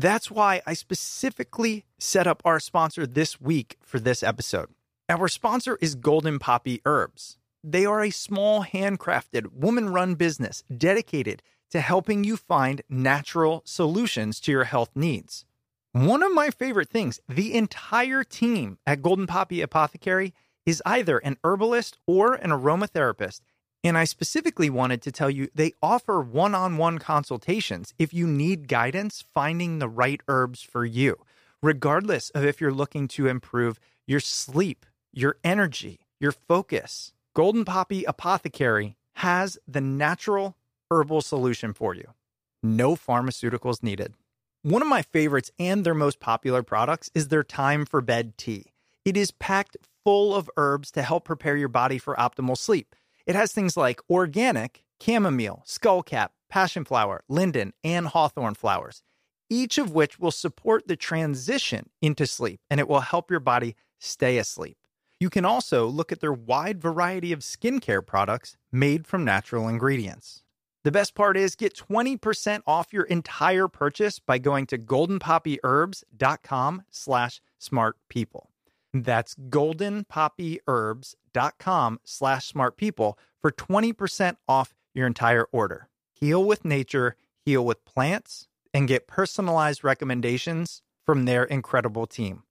That's 0.02 0.32
why 0.32 0.62
I 0.66 0.76
specifically 0.76 1.84
set 1.98 2.26
up 2.26 2.42
our 2.46 2.62
sponsor 2.62 3.06
this 3.06 3.42
week 3.42 3.76
for 3.82 4.00
this 4.00 4.24
episode. 4.24 4.70
Our 5.10 5.28
sponsor 5.28 5.78
is 5.82 5.96
Golden 5.96 6.40
Poppy 6.40 6.80
Herbs. 6.86 7.38
They 7.66 7.86
are 7.86 8.02
a 8.02 8.10
small, 8.10 8.64
handcrafted, 8.64 9.52
woman 9.52 9.90
run 9.90 10.16
business 10.16 10.64
dedicated 10.74 11.44
to 11.72 11.82
helping 11.82 12.24
you 12.24 12.38
find 12.38 12.82
natural 12.88 13.62
solutions 13.66 14.40
to 14.40 14.54
your 14.54 14.64
health 14.64 14.92
needs. 14.96 15.44
One 15.92 16.24
of 16.24 16.34
my 16.34 16.50
favorite 16.50 16.88
things 16.88 17.20
the 17.28 17.54
entire 17.54 18.24
team 18.24 18.78
at 18.88 19.02
Golden 19.02 19.28
Poppy 19.28 19.60
Apothecary 19.60 20.34
is 20.66 20.82
either 20.86 21.18
an 21.18 21.36
herbalist 21.44 21.98
or 22.08 22.36
an 22.36 22.52
aromatherapist. 22.52 23.42
And 23.84 23.98
I 23.98 24.04
specifically 24.04 24.70
wanted 24.70 25.02
to 25.04 25.12
tell 25.12 25.30
you 25.30 25.50
they 25.56 25.74
offer 25.82 26.22
one 26.22 26.54
on 26.54 26.78
one 26.78 27.00
consultations 27.00 27.94
if 27.98 28.14
you 28.14 28.28
need 28.28 28.68
guidance 28.68 29.24
finding 29.34 29.80
the 29.80 29.88
right 29.88 30.22
herbs 30.28 30.62
for 30.62 30.84
you, 30.86 31.16
regardless 31.62 32.30
of 32.32 32.44
if 32.44 32.60
you're 32.60 32.74
looking 32.74 33.08
to 33.10 33.28
improve 33.28 33.80
your 34.06 34.20
sleep, 34.20 34.86
your 35.14 35.38
energy, 35.44 36.02
your 36.20 36.34
focus. 36.34 37.14
Golden 37.34 37.64
Poppy 37.64 38.04
Apothecary 38.04 38.98
has 39.16 39.58
the 39.68 39.82
natural 39.82 40.58
herbal 40.92 41.22
solution 41.22 41.74
for 41.74 41.94
you. 41.94 42.14
No 42.62 42.96
pharmaceuticals 42.96 43.82
needed. 43.82 44.14
One 44.62 44.82
of 44.82 44.90
my 44.90 45.04
favorites 45.04 45.52
and 45.58 45.86
their 45.86 45.94
most 45.94 46.20
popular 46.20 46.64
products 46.64 47.10
is 47.16 47.30
their 47.30 47.44
Time 47.44 47.86
for 47.86 48.02
Bed 48.02 48.38
tea. 48.38 48.66
It 49.06 49.16
is 49.16 49.32
packed 49.32 49.78
full 50.04 50.36
of 50.36 50.50
herbs 50.58 50.92
to 50.92 51.02
help 51.02 51.24
prepare 51.24 51.56
your 51.56 51.70
body 51.70 51.98
for 51.98 52.16
optimal 52.16 52.58
sleep. 52.58 52.94
It 53.30 53.36
has 53.36 53.52
things 53.52 53.78
like 53.78 54.02
organic, 54.10 54.84
chamomile, 55.00 55.64
skullcap, 55.64 56.30
passion 56.50 56.84
flower, 56.84 57.22
linden, 57.30 57.74
and 57.84 58.08
hawthorn 58.08 58.56
flowers, 58.56 59.04
each 59.52 59.78
of 59.78 59.92
which 59.92 60.18
will 60.18 60.32
support 60.32 60.88
the 60.88 60.96
transition 60.96 61.92
into 62.02 62.26
sleep 62.26 62.60
and 62.72 62.80
it 62.80 62.88
will 62.88 63.02
help 63.02 63.30
your 63.30 63.40
body 63.40 63.76
stay 64.00 64.40
asleep. 64.40 64.78
You 65.20 65.30
can 65.30 65.46
also 65.46 65.86
look 65.86 66.12
at 66.12 66.22
their 66.22 66.34
wide 66.34 66.82
variety 66.82 67.32
of 67.32 67.42
skincare 67.42 68.04
products 68.04 68.58
made 68.72 69.06
from 69.06 69.26
natural 69.26 69.68
ingredients. 69.68 70.42
The 70.84 70.92
best 70.92 71.14
part 71.14 71.38
is 71.38 71.56
get 71.56 71.76
20% 71.76 72.62
off 72.66 72.92
your 72.92 73.04
entire 73.04 73.68
purchase 73.68 74.18
by 74.18 74.40
going 74.40 74.66
to 74.66 74.80
goldenpoppyherbs.com 74.80 76.82
slash 76.90 77.42
smartpeople. 77.62 78.49
That's 78.94 79.36
goldenpoppyherbs.com 79.36 82.00
slash 82.04 82.52
smartpeople 82.52 83.14
for 83.42 83.52
20% 83.52 84.36
off 84.48 84.76
your 84.94 85.08
entire 85.08 85.46
order. 85.52 85.90
Heal 86.14 86.44
with 86.44 86.66
nature, 86.66 87.16
heal 87.46 87.66
with 87.66 87.86
plants, 87.86 88.48
and 88.74 88.88
get 88.88 89.08
personalized 89.08 89.84
recommendations 89.84 90.82
from 91.06 91.26
their 91.26 91.44
incredible 91.44 92.08
team. 92.08 92.44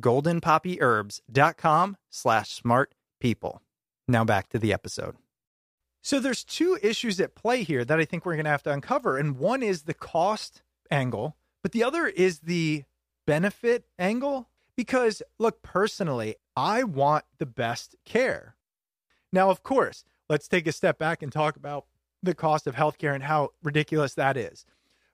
goldenpoppyherbs.com 0.00 1.96
slash 2.10 2.62
smartpeople. 2.62 3.58
Now 4.08 4.24
back 4.24 4.48
to 4.48 4.58
the 4.58 4.72
episode. 4.72 5.16
So 6.02 6.18
there's 6.18 6.42
two 6.42 6.78
issues 6.82 7.20
at 7.20 7.36
play 7.36 7.62
here 7.62 7.84
that 7.84 8.00
I 8.00 8.04
think 8.04 8.26
we're 8.26 8.34
going 8.34 8.44
to 8.44 8.50
have 8.50 8.64
to 8.64 8.72
uncover. 8.72 9.18
And 9.18 9.38
one 9.38 9.62
is 9.62 9.82
the 9.82 9.94
cost 9.94 10.62
angle, 10.90 11.36
but 11.62 11.70
the 11.72 11.84
other 11.84 12.06
is 12.06 12.40
the 12.40 12.84
benefit 13.26 13.84
angle. 13.98 14.48
Because, 14.76 15.22
look, 15.38 15.62
personally, 15.62 16.36
I 16.56 16.84
want 16.84 17.24
the 17.38 17.46
best 17.46 17.94
care. 18.04 18.56
Now, 19.32 19.50
of 19.50 19.62
course, 19.62 20.04
let's 20.28 20.48
take 20.48 20.66
a 20.66 20.72
step 20.72 20.98
back 20.98 21.22
and 21.22 21.30
talk 21.32 21.56
about 21.56 21.86
the 22.22 22.34
cost 22.34 22.66
of 22.66 22.74
healthcare 22.74 23.14
and 23.14 23.24
how 23.24 23.50
ridiculous 23.62 24.14
that 24.14 24.36
is. 24.36 24.64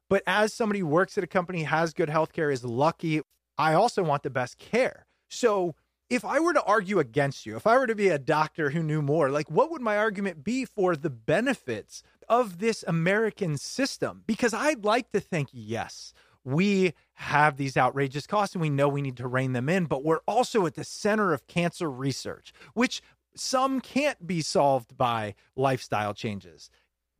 But 0.08 0.22
as 0.26 0.52
somebody 0.54 0.80
who 0.80 0.86
works 0.86 1.18
at 1.18 1.24
a 1.24 1.28
company, 1.28 1.64
has 1.64 1.92
good 1.92 2.08
healthcare, 2.08 2.52
is 2.52 2.64
lucky, 2.64 3.20
I 3.56 3.74
also 3.74 4.02
want 4.02 4.22
the 4.22 4.30
best 4.30 4.58
care. 4.58 5.06
So 5.28 5.74
if 6.08 6.24
I 6.24 6.40
were 6.40 6.54
to 6.54 6.62
argue 6.62 6.98
against 6.98 7.44
you, 7.44 7.56
if 7.56 7.66
I 7.66 7.76
were 7.76 7.86
to 7.86 7.94
be 7.94 8.08
a 8.08 8.18
doctor 8.18 8.70
who 8.70 8.82
knew 8.82 9.02
more, 9.02 9.30
like 9.30 9.50
what 9.50 9.70
would 9.70 9.82
my 9.82 9.98
argument 9.98 10.44
be 10.44 10.64
for 10.64 10.96
the 10.96 11.10
benefits 11.10 12.02
of 12.28 12.58
this 12.58 12.84
American 12.86 13.58
system? 13.58 14.22
Because 14.26 14.54
I'd 14.54 14.84
like 14.84 15.12
to 15.12 15.20
think, 15.20 15.48
yes, 15.52 16.14
we 16.44 16.94
have 17.14 17.56
these 17.56 17.76
outrageous 17.76 18.26
costs 18.26 18.54
and 18.54 18.62
we 18.62 18.70
know 18.70 18.88
we 18.88 19.02
need 19.02 19.16
to 19.16 19.28
rein 19.28 19.52
them 19.52 19.68
in, 19.68 19.86
but 19.86 20.04
we're 20.04 20.20
also 20.26 20.66
at 20.66 20.74
the 20.74 20.84
center 20.84 21.32
of 21.32 21.46
cancer 21.46 21.90
research, 21.90 22.52
which 22.74 23.02
some 23.34 23.80
can't 23.80 24.26
be 24.26 24.40
solved 24.40 24.96
by 24.96 25.34
lifestyle 25.56 26.14
changes. 26.14 26.70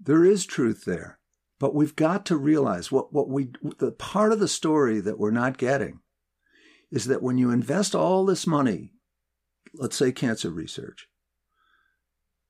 There 0.01 0.25
is 0.25 0.47
truth 0.47 0.85
there, 0.85 1.19
but 1.59 1.75
we've 1.75 1.97
got 1.97 2.25
to 2.27 2.37
realize 2.37 2.93
what, 2.93 3.13
what 3.13 3.29
we, 3.29 3.49
the 3.79 3.93
part 3.93 4.33
of 4.33 4.41
the 4.41 4.49
story 4.49 5.01
that 5.01 5.19
we're 5.19 5.31
not 5.31 5.59
getting 5.59 6.01
is 6.91 7.07
that 7.07 7.23
when 7.23 7.39
you 7.39 7.51
invest 7.51 7.95
all 7.95 8.25
this 8.25 8.47
money, 8.47 8.93
let's 9.75 9.97
say 9.97 10.13
cancer 10.13 10.51
research, 10.51 11.09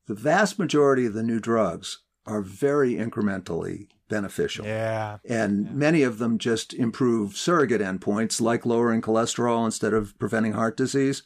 the 0.06 0.14
vast 0.14 0.58
majority 0.58 1.06
of 1.06 1.14
the 1.14 1.22
new 1.22 1.40
drugs 1.40 2.02
are 2.24 2.40
very 2.40 2.94
incrementally 2.94 3.88
beneficial. 4.08 4.66
Yeah. 4.66 5.18
And 5.28 5.66
yeah. 5.66 5.72
many 5.72 6.02
of 6.02 6.18
them 6.18 6.38
just 6.38 6.74
improve 6.74 7.36
surrogate 7.36 7.80
endpoints 7.80 8.40
like 8.40 8.66
lowering 8.66 9.02
cholesterol 9.02 9.64
instead 9.64 9.92
of 9.92 10.18
preventing 10.18 10.52
heart 10.52 10.76
disease. 10.76 11.22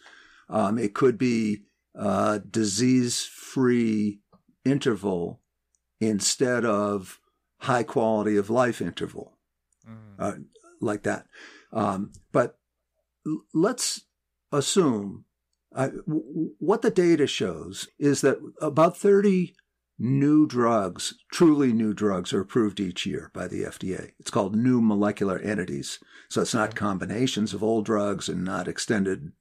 Um, 0.48 0.78
it 0.78 0.94
could 0.94 1.18
be 1.18 1.62
uh, 1.98 2.40
disease 2.50 3.24
free 3.24 4.20
interval 4.64 5.40
instead 6.00 6.64
of 6.64 7.20
high 7.60 7.82
quality 7.84 8.36
of 8.36 8.50
life 8.50 8.82
interval, 8.82 9.38
mm. 9.88 10.14
uh, 10.18 10.38
like 10.80 11.04
that. 11.04 11.26
Um, 11.72 12.12
but 12.32 12.58
let's 13.54 14.02
assume 14.50 15.24
uh, 15.74 15.88
w- 16.06 16.50
what 16.58 16.82
the 16.82 16.90
data 16.90 17.26
shows 17.26 17.88
is 17.98 18.20
that 18.20 18.38
about 18.60 18.96
30 18.96 19.54
new 19.98 20.46
drugs, 20.46 21.14
truly 21.32 21.72
new 21.72 21.94
drugs, 21.94 22.32
are 22.32 22.40
approved 22.40 22.80
each 22.80 23.06
year 23.06 23.30
by 23.32 23.46
the 23.46 23.62
FDA. 23.62 24.12
It's 24.18 24.30
called 24.30 24.56
new 24.56 24.80
molecular 24.80 25.38
entities. 25.38 25.98
So 26.28 26.42
it's 26.42 26.54
not 26.54 26.74
combinations 26.74 27.54
of 27.54 27.62
old 27.62 27.84
drugs 27.84 28.28
and 28.28 28.44
not 28.44 28.68
extended 28.68 29.32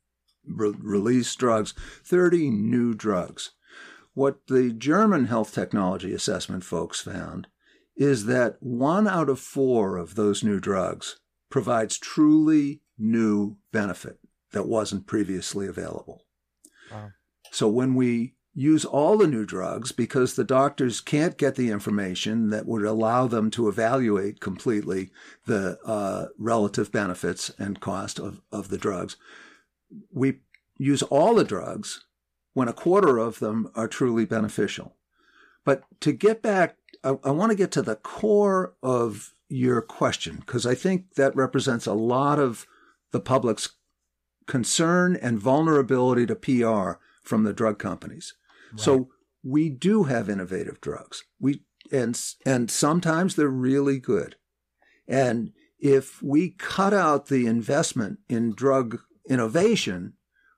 re- 0.46 0.74
release 0.78 1.34
drugs. 1.36 1.74
30 2.04 2.50
new 2.50 2.94
drugs. 2.94 3.52
What 4.14 4.48
the 4.48 4.72
German 4.72 5.26
health 5.26 5.54
technology 5.54 6.14
assessment 6.14 6.64
folks 6.64 7.02
found 7.02 7.48
is 7.96 8.26
that 8.26 8.58
one 8.60 9.08
out 9.08 9.30
of 9.30 9.40
four 9.40 9.98
of 9.98 10.16
those 10.16 10.44
new 10.44 10.60
drugs 10.60 11.20
provides 11.50 11.98
truly 11.98 12.82
new 12.98 13.58
benefit 13.72 14.18
that 14.52 14.68
wasn't 14.68 15.08
previously 15.08 15.68
available. 15.68 16.24
Wow. 16.92 17.12
So 17.52 17.68
when 17.68 17.96
we 17.96 18.36
use 18.54 18.84
all 18.84 19.18
the 19.18 19.28
new 19.28 19.46
drugs 19.46 19.92
because 19.92 20.36
the 20.36 20.44
doctors 20.44 21.00
can't 21.00 21.38
get 21.38 21.56
the 21.56 21.70
information 21.70 22.50
that 22.50 22.66
would 22.66 22.84
allow 22.84 23.28
them 23.28 23.50
to 23.52 23.70
evaluate 23.70 24.42
completely 24.42 25.10
the 25.46 25.80
uh, 25.86 26.28
relative 26.38 26.92
benefits 26.92 27.52
and 27.58 27.80
cost 27.80 28.20
of, 28.20 28.42
of 28.52 28.68
the 28.68 28.78
drugs. 28.78 29.16
We 30.12 30.40
use 30.78 31.02
all 31.04 31.36
the 31.36 31.46
drugs 31.46 32.06
when 32.54 32.68
a 32.68 32.74
quarter 32.74 33.18
of 33.18 33.40
them 33.40 33.72
are 33.76 33.88
truly 33.88 34.26
beneficial. 34.26 34.96
But 35.64 35.84
to 36.02 36.12
get 36.12 36.42
back, 36.42 36.76
I, 37.04 37.16
I 37.24 37.32
want 37.32 37.52
to 37.52 37.58
get 37.58 37.72
to 37.72 37.82
the 37.82 37.96
core 37.96 38.74
of 38.84 39.34
your 39.48 39.82
question 39.82 40.38
because 40.38 40.66
I 40.66 40.76
think 40.76 41.16
that 41.16 41.36
represents 41.36 41.86
a 41.86 41.94
lot 41.94 42.40
of 42.40 42.66
the 43.12 43.20
public's 43.20 43.70
concern 44.48 45.16
and 45.16 45.40
vulnerability 45.40 46.26
to 46.26 46.36
PR 46.36 47.00
from 47.22 47.44
the 47.44 47.54
drug 47.54 47.80
companies. 47.80 48.34
So 48.78 49.10
we 49.44 49.70
do 49.70 50.04
have 50.04 50.30
innovative 50.30 50.82
drugs. 50.82 51.24
We 51.40 51.64
and 51.92 52.20
and 52.46 52.72
sometimes 52.72 53.36
they're 53.36 53.48
really 53.48 54.00
good. 54.00 54.36
And 55.08 55.52
if 55.80 56.22
we 56.22 56.52
cut 56.52 56.94
out 56.94 57.28
the 57.28 57.48
investment 57.48 58.20
in 58.30 58.54
drug 58.54 59.00
innovation, 59.30 60.14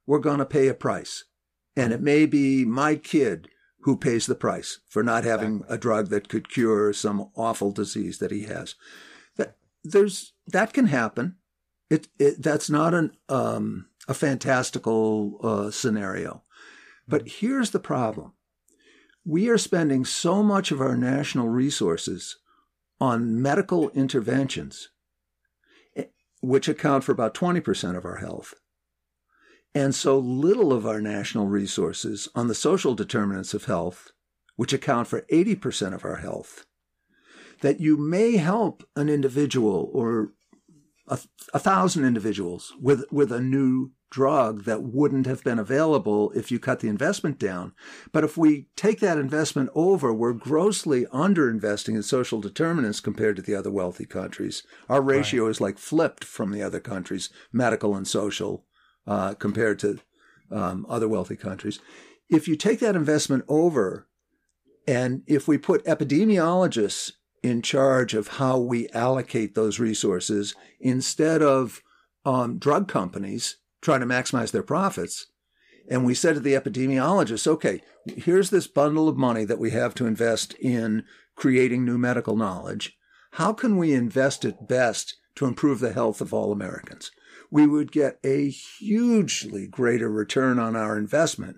we're 0.06 0.20
going 0.20 0.40
to 0.40 0.46
pay 0.46 0.68
a 0.68 0.74
price. 0.74 1.24
And 1.76 1.94
it 1.94 2.02
may 2.02 2.26
be 2.26 2.66
my 2.66 2.96
kid 2.96 3.48
who 3.82 3.98
pays 3.98 4.26
the 4.26 4.36
price 4.36 4.80
for 4.88 5.04
not 5.04 5.24
having 5.24 5.56
exactly. 5.56 5.76
a 5.76 5.80
drug 5.80 6.10
that 6.10 6.30
could 6.30 6.50
cure 6.50 6.94
some 6.94 7.30
awful 7.36 7.72
disease 7.72 8.20
that 8.20 8.32
he 8.32 8.44
has. 8.44 8.76
That 9.38 9.56
there's 9.84 10.34
that 10.48 10.74
can 10.74 10.88
happen. 10.88 11.38
It, 11.90 12.08
it 12.20 12.42
that's 12.42 12.70
not 12.70 12.94
an 12.94 13.12
um, 13.30 13.88
a 14.08 14.14
fantastical 14.14 15.40
uh, 15.44 15.72
scenario. 15.72 16.44
But 17.08 17.28
here's 17.28 17.72
the 17.72 17.80
problem: 17.80 18.34
we 19.26 19.50
are 19.50 19.58
spending 19.58 20.06
so 20.06 20.44
much 20.44 20.72
of 20.72 20.82
our 20.82 20.98
national 20.98 21.50
resources 21.50 22.38
on 23.00 23.42
medical 23.42 23.90
interventions, 23.92 24.90
eh, 25.96 26.06
which 26.42 26.68
account 26.68 27.04
for 27.04 27.12
about 27.12 27.34
twenty 27.34 27.60
percent 27.60 27.98
of 27.98 28.06
our 28.06 28.18
health 28.18 28.54
and 29.76 29.96
so 29.96 30.18
little 30.18 30.72
of 30.72 30.86
our 30.86 31.02
national 31.02 31.48
resources 31.48 32.30
on 32.36 32.48
the 32.48 32.56
social 32.56 32.94
determinants 32.94 33.54
of 33.54 33.66
health, 33.66 34.12
which 34.56 34.74
account 34.74 35.08
for 35.08 35.22
80% 35.32 35.94
of 35.94 36.06
our 36.06 36.18
health, 36.18 36.66
that 37.62 37.80
you 37.80 37.98
may 37.98 38.38
help 38.38 38.88
an 38.96 39.10
individual 39.10 39.90
or 39.94 40.34
a, 41.08 41.20
a, 41.54 41.60
thousand 41.60 42.06
individuals 42.06 42.74
with, 42.80 43.06
with 43.12 43.32
a 43.32 43.42
new 43.42 43.92
drug 44.10 44.64
that 44.66 44.84
wouldn't 44.84 45.26
have 45.26 45.44
been 45.44 45.60
available 45.60 46.32
if 46.36 46.52
you 46.52 46.60
cut 46.60 46.80
the 46.80 46.88
investment 46.88 47.40
down. 47.40 47.74
But 48.12 48.24
if 48.24 48.38
we 48.38 48.68
take 48.76 49.00
that 49.00 49.18
investment 49.18 49.70
over, 49.74 50.14
we're 50.14 50.34
grossly 50.34 51.06
underinvesting 51.08 51.96
in 51.96 52.04
social 52.04 52.40
determinants 52.40 53.00
compared 53.00 53.36
to 53.38 53.42
the 53.42 53.56
other 53.56 53.72
wealthy 53.72 54.06
countries. 54.06 54.64
Our 54.88 55.02
ratio 55.02 55.44
right. 55.46 55.52
is 55.52 55.60
like 55.60 55.78
flipped 55.78 56.24
from 56.24 56.52
the 56.52 56.62
other 56.62 56.80
countries, 56.80 57.30
medical 57.52 57.96
and 57.96 58.08
social 58.08 58.66
uh, 59.08 59.34
compared 59.34 59.80
to 59.80 60.00
um, 60.52 60.86
other 60.88 61.08
wealthy 61.08 61.36
countries. 61.36 61.80
If 62.30 62.48
you 62.48 62.56
take 62.56 62.80
that 62.80 62.96
investment 62.96 63.44
over, 63.48 64.08
and 64.88 65.24
if 65.28 65.48
we 65.48 65.58
put 65.58 65.84
epidemiologists 65.86 67.14
in 67.44 67.62
charge 67.62 68.14
of 68.14 68.28
how 68.28 68.58
we 68.58 68.90
allocate 68.90 69.54
those 69.54 69.80
resources 69.80 70.56
instead 70.80 71.42
of 71.44 71.82
um, 72.26 72.58
drug 72.58 72.88
companies 72.88 73.58
trying 73.82 74.00
to 74.00 74.06
maximize 74.06 74.52
their 74.52 74.64
profits, 74.64 75.28
and 75.90 76.06
we 76.06 76.14
said 76.14 76.36
to 76.36 76.40
the 76.40 76.54
epidemiologists, 76.54 77.46
okay, 77.46 77.82
here's 78.08 78.50
this 78.50 78.68
bundle 78.68 79.10
of 79.10 79.18
money 79.18 79.44
that 79.44 79.60
we 79.60 79.72
have 79.72 79.94
to 79.94 80.08
invest 80.08 80.54
in 80.56 81.04
creating 81.36 81.84
new 81.84 81.98
medical 81.98 82.38
knowledge. 82.38 82.98
How 83.34 83.52
can 83.52 83.78
we 83.78 83.94
invest 83.94 84.46
it 84.46 84.68
best 84.68 85.18
to 85.36 85.46
improve 85.46 85.80
the 85.80 85.92
health 85.92 86.22
of 86.22 86.34
all 86.34 86.54
Americans? 86.54 87.12
we 87.54 87.68
would 87.68 87.92
get 87.92 88.18
a 88.24 88.50
hugely 88.50 89.68
greater 89.68 90.10
return 90.10 90.58
on 90.58 90.76
our 90.76 90.98
investment 90.98 91.58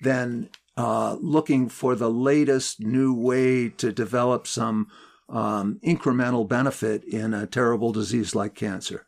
than 0.00 0.48
uh, 0.76 1.16
looking 1.20 1.68
for 1.68 1.96
the 1.96 2.08
latest 2.08 2.78
new 2.78 3.12
way 3.12 3.68
to 3.68 3.90
develop 3.90 4.46
some 4.46 4.86
um, 5.32 5.80
incremental 5.82 6.46
benefit 6.46 7.02
in 7.04 7.34
a 7.34 7.46
terrible 7.46 7.90
disease 7.90 8.34
like 8.34 8.54
cancer. 8.54 9.06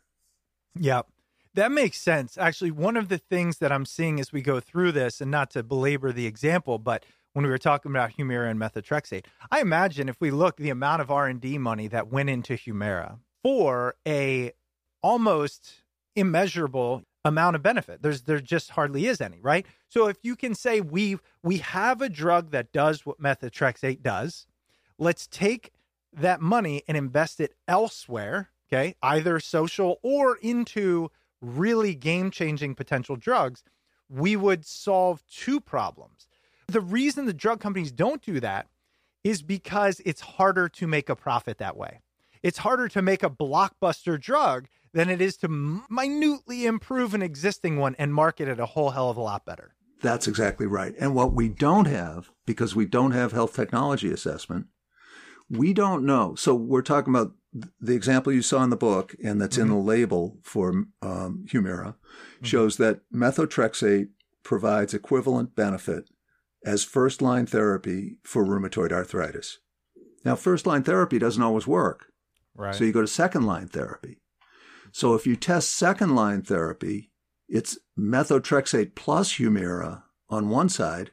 Yeah, 0.77 1.03
that 1.53 1.71
makes 1.71 1.99
sense. 1.99 2.37
Actually, 2.37 2.71
one 2.71 2.97
of 2.97 3.07
the 3.07 3.17
things 3.17 3.59
that 3.59 3.71
I'm 3.71 3.85
seeing 3.85 4.19
as 4.19 4.33
we 4.33 4.41
go 4.41 4.59
through 4.59 4.91
this, 4.91 5.21
and 5.21 5.31
not 5.31 5.51
to 5.51 5.63
belabor 5.63 6.11
the 6.11 6.25
example, 6.25 6.79
but 6.79 7.05
when 7.33 7.45
we 7.45 7.51
were 7.51 7.57
talking 7.57 7.91
about 7.91 8.17
Humira 8.17 8.49
and 8.49 8.59
methotrexate, 8.59 9.25
I 9.51 9.61
imagine 9.61 10.09
if 10.09 10.19
we 10.19 10.31
look 10.31 10.57
the 10.57 10.69
amount 10.69 11.01
of 11.01 11.11
R 11.11 11.27
and 11.27 11.39
D 11.39 11.57
money 11.57 11.87
that 11.87 12.09
went 12.09 12.29
into 12.29 12.53
Humira 12.53 13.19
for 13.43 13.95
a 14.07 14.51
almost 15.01 15.83
immeasurable 16.15 17.03
amount 17.23 17.55
of 17.55 17.61
benefit. 17.61 18.01
There's 18.01 18.23
there 18.23 18.39
just 18.39 18.71
hardly 18.71 19.05
is 19.05 19.21
any, 19.21 19.39
right? 19.41 19.65
So 19.89 20.07
if 20.07 20.17
you 20.23 20.35
can 20.35 20.55
say 20.55 20.81
we 20.81 21.17
we 21.43 21.57
have 21.57 22.01
a 22.01 22.09
drug 22.09 22.51
that 22.51 22.71
does 22.71 23.05
what 23.05 23.21
methotrexate 23.21 24.01
does, 24.01 24.47
let's 24.97 25.27
take 25.27 25.71
that 26.15 26.41
money 26.41 26.83
and 26.87 26.97
invest 26.97 27.39
it 27.39 27.53
elsewhere, 27.67 28.49
okay? 28.67 28.95
Either 29.01 29.39
social 29.39 29.99
or 30.01 30.37
into 30.37 31.09
really 31.41 31.95
game-changing 31.95 32.75
potential 32.75 33.15
drugs, 33.15 33.63
we 34.09 34.35
would 34.35 34.65
solve 34.65 35.23
two 35.29 35.59
problems. 35.59 36.27
The 36.67 36.81
reason 36.81 37.25
the 37.25 37.33
drug 37.33 37.59
companies 37.59 37.91
don't 37.91 38.21
do 38.21 38.39
that 38.39 38.67
is 39.23 39.41
because 39.41 40.01
it's 40.05 40.21
harder 40.21 40.69
to 40.69 40.87
make 40.87 41.09
a 41.09 41.15
profit 41.15 41.57
that 41.57 41.77
way. 41.77 42.01
It's 42.43 42.59
harder 42.59 42.87
to 42.89 43.01
make 43.01 43.23
a 43.23 43.29
blockbuster 43.29 44.19
drug 44.19 44.67
than 44.93 45.09
it 45.09 45.19
is 45.19 45.35
to 45.37 45.47
minutely 45.47 46.65
improve 46.65 47.13
an 47.13 47.21
existing 47.21 47.77
one 47.77 47.95
and 47.97 48.13
market 48.13 48.47
it 48.47 48.59
a 48.59 48.67
whole 48.67 48.91
hell 48.91 49.09
of 49.09 49.17
a 49.17 49.21
lot 49.21 49.45
better. 49.45 49.73
That's 50.01 50.27
exactly 50.27 50.67
right. 50.67 50.93
And 50.99 51.15
what 51.15 51.33
we 51.33 51.49
don't 51.49 51.85
have, 51.85 52.29
because 52.45 52.75
we 52.75 52.85
don't 52.85 53.11
have 53.11 53.31
health 53.31 53.55
technology 53.55 54.11
assessment, 54.11 54.67
we 55.49 55.73
don't 55.73 56.05
know. 56.05 56.35
So 56.35 56.55
we're 56.55 56.81
talking 56.81 57.13
about 57.13 57.33
the 57.79 57.95
example 57.95 58.33
you 58.33 58.41
saw 58.41 58.63
in 58.63 58.69
the 58.69 58.75
book 58.75 59.15
and 59.23 59.39
that's 59.39 59.55
mm-hmm. 59.55 59.63
in 59.63 59.69
the 59.69 59.75
mm-hmm. 59.75 59.87
label 59.87 60.37
for 60.43 60.69
um, 61.01 61.45
Humira 61.49 61.95
mm-hmm. 61.95 62.45
shows 62.45 62.77
that 62.77 63.01
methotrexate 63.13 64.09
provides 64.43 64.93
equivalent 64.93 65.55
benefit 65.55 66.09
as 66.65 66.83
first 66.83 67.21
line 67.21 67.45
therapy 67.45 68.17
for 68.23 68.45
rheumatoid 68.45 68.91
arthritis. 68.91 69.59
Now, 70.23 70.35
first 70.35 70.65
line 70.65 70.83
therapy 70.83 71.19
doesn't 71.19 71.41
always 71.41 71.67
work. 71.67 72.07
Right. 72.55 72.73
So 72.73 72.83
you 72.83 72.91
go 72.91 73.01
to 73.01 73.07
second 73.07 73.45
line 73.45 73.67
therapy. 73.67 74.17
So 74.91 75.13
if 75.13 75.27
you 75.27 75.35
test 75.35 75.71
second 75.71 76.15
line 76.15 76.41
therapy, 76.41 77.11
it's 77.47 77.77
methotrexate 77.97 78.95
plus 78.95 79.33
Humira 79.33 80.03
on 80.29 80.49
one 80.49 80.69
side, 80.69 81.11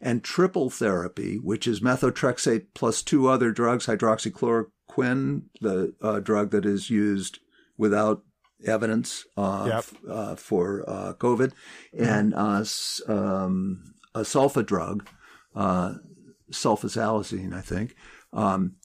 and 0.00 0.24
triple 0.24 0.70
therapy, 0.70 1.36
which 1.36 1.66
is 1.66 1.80
methotrexate 1.80 2.66
plus 2.74 3.02
two 3.02 3.28
other 3.28 3.50
drugs, 3.50 3.86
hydroxychloroquine, 3.86 5.42
the 5.60 5.94
uh, 6.00 6.20
drug 6.20 6.50
that 6.50 6.64
is 6.64 6.90
used 6.90 7.40
without 7.76 8.22
evidence 8.66 9.24
uh, 9.36 9.64
yep. 9.66 9.78
f- 9.78 9.94
uh, 10.08 10.34
for 10.36 10.84
uh, 10.88 11.12
COVID, 11.14 11.52
mm-hmm. 11.94 12.04
and 12.04 12.34
uh, 12.34 12.64
um, 13.12 13.94
a 14.14 14.20
sulfa 14.20 14.64
drug, 14.64 15.06
uh, 15.54 15.94
sulfasalazine, 16.50 17.54
I 17.54 17.60
think. 17.60 17.94
Um, 18.32 18.76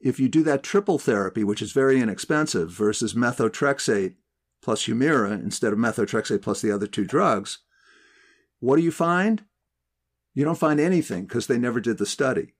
if 0.00 0.18
you 0.18 0.28
do 0.28 0.42
that 0.44 0.62
triple 0.62 0.98
therapy, 0.98 1.44
which 1.44 1.60
is 1.60 1.72
very 1.72 2.00
inexpensive, 2.00 2.70
versus 2.70 3.14
methotrexate 3.14 4.14
plus 4.62 4.86
Humira 4.86 5.32
instead 5.32 5.72
of 5.72 5.78
methotrexate 5.78 6.42
plus 6.42 6.62
the 6.62 6.72
other 6.72 6.86
two 6.86 7.04
drugs, 7.04 7.58
what 8.60 8.76
do 8.76 8.82
you 8.82 8.92
find? 8.92 9.44
You 10.34 10.44
don't 10.44 10.58
find 10.58 10.80
anything 10.80 11.24
because 11.24 11.46
they 11.46 11.58
never 11.58 11.80
did 11.80 11.98
the 11.98 12.06
study. 12.06 12.54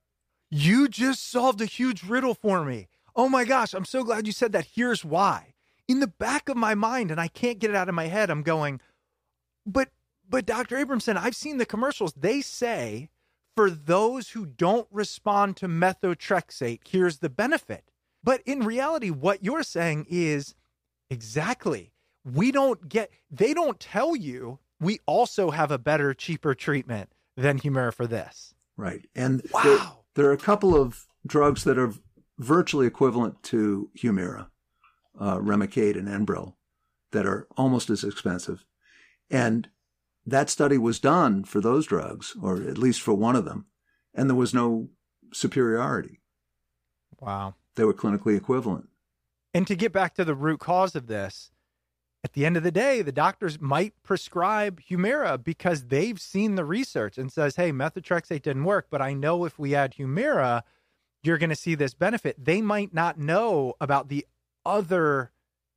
You 0.51 0.89
just 0.89 1.31
solved 1.31 1.61
a 1.61 1.67
huge 1.67 2.03
riddle 2.03 2.35
for 2.35 2.65
me. 2.65 2.89
Oh 3.15 3.29
my 3.29 3.45
gosh, 3.45 3.75
I'm 3.75 3.85
so 3.85 4.03
glad 4.03 4.27
you 4.27 4.33
said 4.33 4.53
that. 4.53 4.69
Here's 4.75 5.05
why. 5.05 5.55
In 5.87 6.01
the 6.01 6.07
back 6.07 6.49
of 6.49 6.57
my 6.57 6.75
mind, 6.75 7.11
and 7.11 7.21
I 7.21 7.29
can't 7.29 7.59
get 7.59 7.71
it 7.71 7.77
out 7.77 7.89
of 7.89 7.95
my 7.95 8.07
head, 8.07 8.31
I'm 8.31 8.43
going, 8.43 8.81
but 9.67 9.91
but 10.29 10.47
Dr. 10.47 10.77
Abramson, 10.77 11.17
I've 11.17 11.35
seen 11.35 11.59
the 11.59 11.67
commercials. 11.67 12.13
They 12.13 12.41
say 12.41 13.11
for 13.57 13.69
those 13.69 14.31
who 14.31 14.47
don't 14.47 14.87
respond 14.93 15.57
to 15.57 15.69
methotrexate, 15.69 16.81
here's 16.89 17.19
the 17.19 17.29
benefit. 17.29 17.91
But 18.23 18.41
in 18.47 18.61
reality, 18.61 19.11
what 19.11 19.45
you're 19.45 19.65
saying 19.65 20.07
is 20.09 20.55
exactly. 21.11 21.93
We 22.25 22.53
don't 22.53 22.89
get, 22.89 23.11
they 23.31 23.53
don't 23.53 23.81
tell 23.81 24.15
you 24.15 24.61
we 24.79 25.01
also 25.05 25.51
have 25.51 25.73
a 25.73 25.79
better, 25.79 26.15
cheaper 26.15 26.55
treatment 26.55 27.11
than 27.41 27.59
Humira 27.59 27.93
for 27.93 28.07
this. 28.07 28.55
Right. 28.77 29.07
And 29.15 29.43
wow. 29.53 29.63
there, 29.63 29.79
there 30.15 30.27
are 30.27 30.33
a 30.33 30.39
couple 30.39 30.81
of 30.81 31.07
drugs 31.27 31.65
that 31.65 31.79
are 31.79 31.93
virtually 32.39 32.87
equivalent 32.87 33.43
to 33.45 33.91
Humira, 33.99 34.49
uh, 35.19 35.39
Remicade 35.39 35.97
and 35.97 36.09
Enbrel, 36.09 36.55
that 37.13 37.27
are 37.27 37.47
almost 37.57 37.91
as 37.91 38.05
expensive. 38.05 38.65
And 39.31 39.69
that 40.27 40.51
study 40.51 40.79
was 40.79 40.99
done 40.99 41.45
for 41.45 41.61
those 41.61 41.87
drugs, 41.87 42.37
or 42.41 42.57
at 42.57 42.79
least 42.79 43.03
for 43.03 43.15
one 43.15 43.37
of 43.37 43.45
them, 43.45 43.67
and 44.15 44.29
there 44.29 44.37
was 44.37 44.55
no 44.55 44.89
superiority. 45.33 46.21
Wow. 47.21 47.55
They 47.77 47.85
were 47.85 47.95
clinically 47.95 48.37
equivalent. 48.37 48.89
And 49.53 49.67
to 49.67 49.75
get 49.75 49.93
back 49.93 50.15
to 50.15 50.25
the 50.25 50.35
root 50.35 50.61
cause 50.61 50.95
of 50.95 51.07
this, 51.07 51.51
at 52.23 52.35
the 52.35 52.45
end 52.45 52.57
of 52.57 52.63
the 52.63 52.71
day, 52.71 53.01
the 53.03 53.13
doctors 53.13 53.61
might 53.61 53.95
prescribe 54.03 54.81
Humira 54.91 55.43
because 55.43 55.85
they've 55.85 56.21
seen 56.21 56.55
the 56.55 56.65
research 56.65 57.17
and 57.17 57.33
says, 57.33 57.57
hey, 57.57 57.73
methotrexate 57.73 58.43
didn't 58.43 58.65
work, 58.65 58.89
but 58.91 59.01
I 59.01 59.15
know 59.15 59.45
if 59.45 59.59
we 59.59 59.75
add 59.75 59.95
Humira, 59.95 60.63
you're 61.23 61.39
going 61.39 61.51
to 61.51 61.57
see 61.57 61.75
this 61.75 61.95
benefit. 61.95 62.37
They 62.43 62.61
might 62.61 62.93
not 62.93 63.19
know 63.19 63.75
about 63.81 64.09
the 64.09 64.27
other 64.67 65.31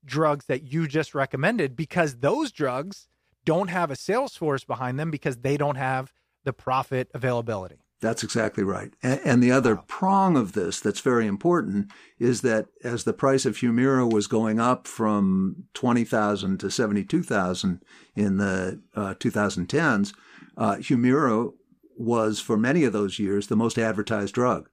drugs 0.06 0.46
that 0.46 0.64
you 0.64 0.88
just 0.88 1.16
recommended 1.16 1.78
because 1.78 2.18
those 2.18 2.52
drugs 2.52 3.08
don't 3.46 3.70
have 3.70 3.90
a 3.90 3.96
sales 3.96 4.36
force 4.36 4.66
behind 4.66 5.00
them 5.00 5.12
because 5.12 5.38
they 5.38 5.56
don't 5.56 5.76
have 5.76 6.12
the 6.44 6.54
profit 6.54 7.10
availability. 7.14 7.83
That's 8.04 8.24
exactly 8.24 8.66
right. 8.66 8.94
And, 9.02 9.20
and 9.24 9.42
the 9.42 9.52
other 9.52 9.76
wow. 9.76 9.86
prong 9.88 10.38
of 10.38 10.52
this 10.52 10.82
that's 10.82 11.00
very 11.00 11.26
important 11.26 11.90
is 12.20 12.42
that 12.42 12.68
as 12.84 13.06
the 13.06 13.14
price 13.14 13.46
of 13.46 13.58
Humira 13.58 14.12
was 14.12 14.28
going 14.28 14.60
up 14.60 14.88
from 14.88 15.64
20,000 15.74 16.60
to 16.60 16.70
72,000 16.70 17.82
in 18.16 18.38
the 18.38 18.82
uh, 18.94 19.14
2010s, 19.16 20.14
uh, 20.58 20.76
Humira 20.76 21.54
was 21.98 22.42
for 22.42 22.58
many 22.58 22.84
of 22.84 22.92
those 22.92 23.20
years 23.20 23.48
the 23.48 23.56
most 23.56 23.78
advertised 23.78 24.36
drug 24.36 24.70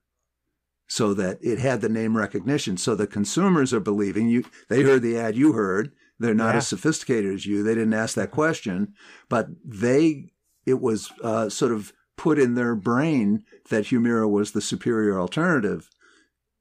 so 0.88 1.14
that 1.14 1.38
it 1.40 1.60
had 1.60 1.80
the 1.80 1.88
name 1.88 2.16
recognition 2.16 2.76
so 2.76 2.94
the 2.94 3.06
consumers 3.06 3.72
are 3.72 3.78
believing 3.80 4.28
you 4.28 4.44
they 4.68 4.82
heard 4.82 5.02
the 5.02 5.16
ad 5.18 5.36
you 5.36 5.52
heard 5.52 5.92
they're 6.18 6.34
not 6.34 6.54
Yeah. 6.54 6.58
as 6.58 6.66
sophisticated 6.66 7.32
as 7.34 7.46
you 7.46 7.62
they 7.62 7.74
didn't 7.74 7.92
ask 7.94 8.14
that 8.16 8.30
question 8.30 8.94
but 9.28 9.48
they 9.64 10.32
it 10.66 10.80
was 10.80 11.12
uh, 11.22 11.48
sort 11.50 11.72
of 11.72 11.92
put 12.20 12.38
in 12.38 12.54
their 12.54 12.74
brain 12.74 13.42
that 13.70 13.86
humira 13.86 14.28
was 14.28 14.52
the 14.52 14.60
superior 14.60 15.18
alternative 15.18 15.88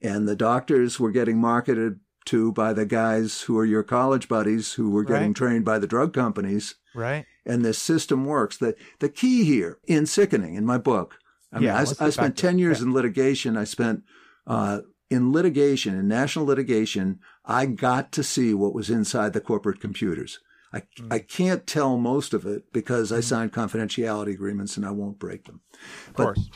and 0.01 0.25
the 0.25 0.35
doctors 0.35 1.01
were 1.01 1.11
getting 1.11 1.37
marketed 1.37 1.99
to 2.25 2.53
by 2.53 2.71
the 2.71 2.85
guys 2.85 3.41
who 3.41 3.57
are 3.57 3.65
your 3.65 3.83
college 3.83 4.29
buddies 4.29 4.73
who 4.73 4.89
were 4.89 5.03
getting 5.03 5.29
Right. 5.29 5.35
trained 5.35 5.65
by 5.65 5.77
the 5.77 5.87
drug 5.87 6.13
companies 6.13 6.75
Right. 6.95 7.25
and 7.45 7.65
this 7.65 7.77
system 7.77 8.23
works. 8.25 8.55
The 8.57 8.73
the 8.99 9.09
key 9.09 9.43
here 9.43 9.79
in 9.85 10.05
sickening 10.05 10.55
in 10.55 10.65
my 10.65 10.77
book. 10.77 11.17
I 11.51 11.55
mean, 11.57 11.65
Yeah, 11.65 11.75
I, 11.77 12.05
I 12.05 12.09
spent 12.09 12.37
ten 12.37 12.55
it. 12.55 12.61
years 12.61 12.81
in 12.81 12.93
litigation. 12.93 13.57
I 13.57 13.65
spent 13.65 14.03
uh, 14.47 14.79
in 15.09 15.33
litigation 15.33 15.93
in 15.99 16.07
national 16.07 16.45
litigation. 16.45 17.19
I 17.43 17.65
got 17.65 18.13
to 18.13 18.23
see 18.23 18.53
what 18.53 18.73
was 18.73 18.89
inside 18.89 19.33
the 19.33 19.41
corporate 19.41 19.81
computers. 19.81 20.39
I 20.73 20.81
Mm. 20.99 21.11
I 21.13 21.19
can't 21.19 21.65
tell 21.65 21.97
most 21.97 22.33
of 22.33 22.45
it 22.45 22.71
because 22.71 23.11
I 23.11 23.21
signed 23.21 23.53
confidentiality 23.53 24.33
agreements 24.33 24.77
and 24.77 24.85
I 24.85 24.91
won't 24.91 25.19
break 25.19 25.45
them. 25.45 25.61
Of 26.09 26.13
But- 26.15 26.23
course. 26.35 26.49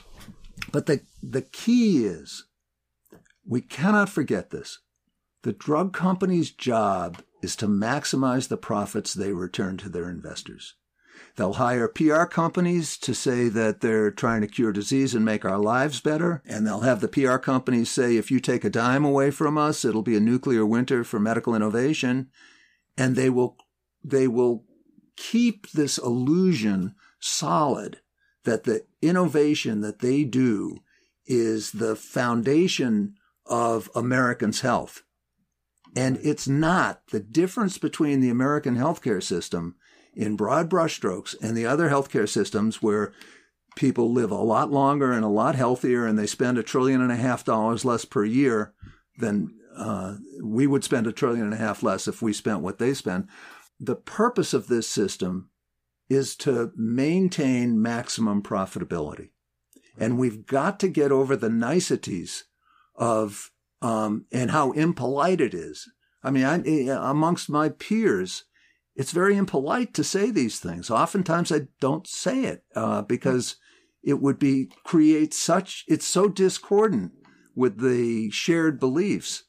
But 0.72 0.86
the 0.86 1.01
the 1.22 1.41
key 1.41 2.05
is 2.05 2.45
we 3.45 3.61
cannot 3.61 4.09
forget 4.09 4.49
this. 4.51 4.80
The 5.41 5.53
drug 5.53 5.93
company's 5.93 6.51
job 6.51 7.22
is 7.41 7.55
to 7.57 7.68
maximize 7.68 8.47
the 8.47 8.55
profits 8.57 9.14
they 9.14 9.34
return 9.34 9.78
to 9.78 9.89
their 9.89 10.09
investors. 10.09 10.76
They'll 11.36 11.53
hire 11.53 11.88
PR 11.88 12.24
companies 12.26 12.97
to 12.99 13.14
say 13.14 13.49
that 13.49 13.82
they're 13.82 14.11
trying 14.11 14.41
to 14.41 14.47
cure 14.47 14.72
disease 14.72 15.14
and 15.16 15.26
make 15.26 15.43
our 15.43 15.57
lives 15.57 15.99
better. 15.99 16.41
And 16.45 16.66
they'll 16.66 16.82
have 16.82 17.01
the 17.01 17.07
PR 17.07 17.38
companies 17.38 17.89
say, 17.91 18.16
if 18.18 18.30
you 18.32 18.39
take 18.39 18.64
a 18.64 18.70
dime 18.70 19.03
away 19.03 19.32
from 19.32 19.57
us, 19.57 19.84
it'll 19.84 20.03
be 20.03 20.16
a 20.16 20.20
nuclear 20.22 20.66
winter 20.66 21.03
for 21.03 21.20
medical 21.20 21.55
innovation. 21.55 22.30
And 22.97 23.16
they 23.16 23.30
will, 23.30 23.57
they 24.04 24.28
will 24.28 24.64
keep 25.16 25.70
this 25.72 25.97
illusion 25.97 26.95
solid 27.20 27.99
that 28.43 28.64
the 28.64 28.86
innovation 29.01 29.82
that 29.82 29.99
they 29.99 30.24
do 30.24 30.78
is 31.26 31.72
the 31.72 31.95
foundation 31.95 33.16
of 33.45 33.89
Americans' 33.95 34.62
health. 34.62 35.04
And 35.95 36.20
it's 36.24 36.47
not. 36.47 37.01
The 37.12 37.20
difference 37.20 37.78
between 37.78 38.20
the 38.20 38.30
American 38.30 38.76
healthcare 38.76 39.22
system 39.22 39.76
in 40.16 40.36
broad 40.36 40.70
brushstrokes 40.70 41.36
and 41.41 41.56
the 41.56 41.66
other 41.66 41.89
healthcare 41.89 42.28
systems 42.28 42.82
where 42.82 43.14
people 43.76 44.12
live 44.12 44.32
a 44.32 44.36
lot 44.36 44.72
longer 44.72 45.12
and 45.12 45.24
a 45.24 45.30
lot 45.30 45.56
healthier 45.56 46.06
and 46.06 46.18
they 46.18 46.28
spend 46.28 46.58
a 46.58 46.64
trillion 46.64 47.01
and 47.01 47.12
a 47.12 47.16
half 47.16 47.43
dollars 47.43 47.86
less 47.86 48.06
per 48.06 48.24
year 48.24 48.74
than 49.18 49.54
uh, 49.76 50.16
we 50.43 50.68
would 50.68 50.84
spend 50.84 51.08
a 51.08 51.12
trillion 51.12 51.45
and 51.45 51.54
a 51.54 51.58
half 51.58 51.82
less 51.82 52.08
if 52.08 52.22
we 52.22 52.34
spent 52.34 52.62
what 52.62 52.78
they 52.78 52.93
spend. 52.93 53.28
The 53.84 53.95
purpose 53.97 54.53
of 54.53 54.67
this 54.67 54.88
system 54.88 55.49
is 56.07 56.38
to 56.38 56.71
maintain 56.77 57.81
maximum 57.81 58.41
profitability. 58.41 59.31
And 59.97 60.17
we've 60.17 60.45
got 60.45 60.79
to 60.79 60.88
get 60.88 61.11
over 61.11 61.36
the 61.36 61.49
niceties 61.49 62.45
of 62.95 63.51
um, 63.81 64.25
and 64.31 64.51
how 64.51 64.71
impolite 64.71 65.41
it 65.41 65.53
is. 65.53 65.91
I 66.23 66.31
mean, 66.31 66.45
I, 66.45 67.09
amongst 67.09 67.49
my 67.49 67.67
peers, 67.67 68.45
it's 68.95 69.11
very 69.11 69.36
impolite 69.36 69.93
to 69.95 70.03
say 70.05 70.31
these 70.31 70.59
things. 70.59 70.89
Oftentimes, 70.89 71.51
I 71.51 71.67
don't 71.81 72.07
say 72.07 72.45
it 72.45 72.63
uh, 72.75 73.01
because 73.01 73.57
it 74.01 74.21
would 74.21 74.39
be 74.39 74.71
create 74.86 75.34
such. 75.34 75.84
It's 75.89 76.07
so 76.07 76.29
discordant 76.29 77.11
with 77.53 77.81
the 77.81 78.31
shared 78.31 78.79
beliefs 78.79 79.43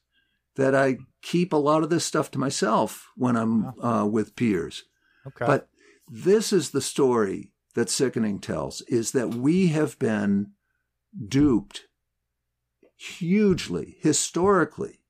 that 0.55 0.75
I 0.75 0.97
keep 1.21 1.53
a 1.53 1.57
lot 1.57 1.83
of 1.83 1.89
this 1.89 2.05
stuff 2.05 2.31
to 2.31 2.39
myself 2.39 3.09
when 3.15 3.35
I'm 3.35 3.79
uh, 3.83 4.05
with 4.05 4.35
peers. 4.35 4.83
Okay. 5.27 5.45
But 5.45 5.67
this 6.07 6.53
is 6.53 6.69
the 6.69 6.81
story 6.81 7.51
that 7.73 7.89
Sickening 7.89 8.39
tells 8.39 8.81
is 8.81 9.11
that 9.11 9.33
we 9.33 9.67
have 9.67 9.99
been 9.99 10.51
duped 11.27 11.85
hugely, 12.95 13.97
historically, 13.99 15.01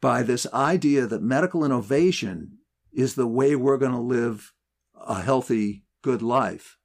by 0.00 0.22
this 0.22 0.46
idea 0.52 1.06
that 1.06 1.22
medical 1.22 1.64
innovation 1.64 2.58
is 2.92 3.14
the 3.14 3.26
way 3.26 3.54
we're 3.54 3.78
going 3.78 3.92
to 3.92 3.98
live 3.98 4.52
a 5.06 5.22
healthy, 5.22 5.84
good 6.02 6.22
life. 6.22 6.76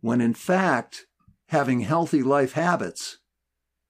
When 0.00 0.20
in 0.20 0.34
fact, 0.34 1.06
having 1.46 1.80
healthy 1.80 2.22
life 2.22 2.52
habits 2.52 3.17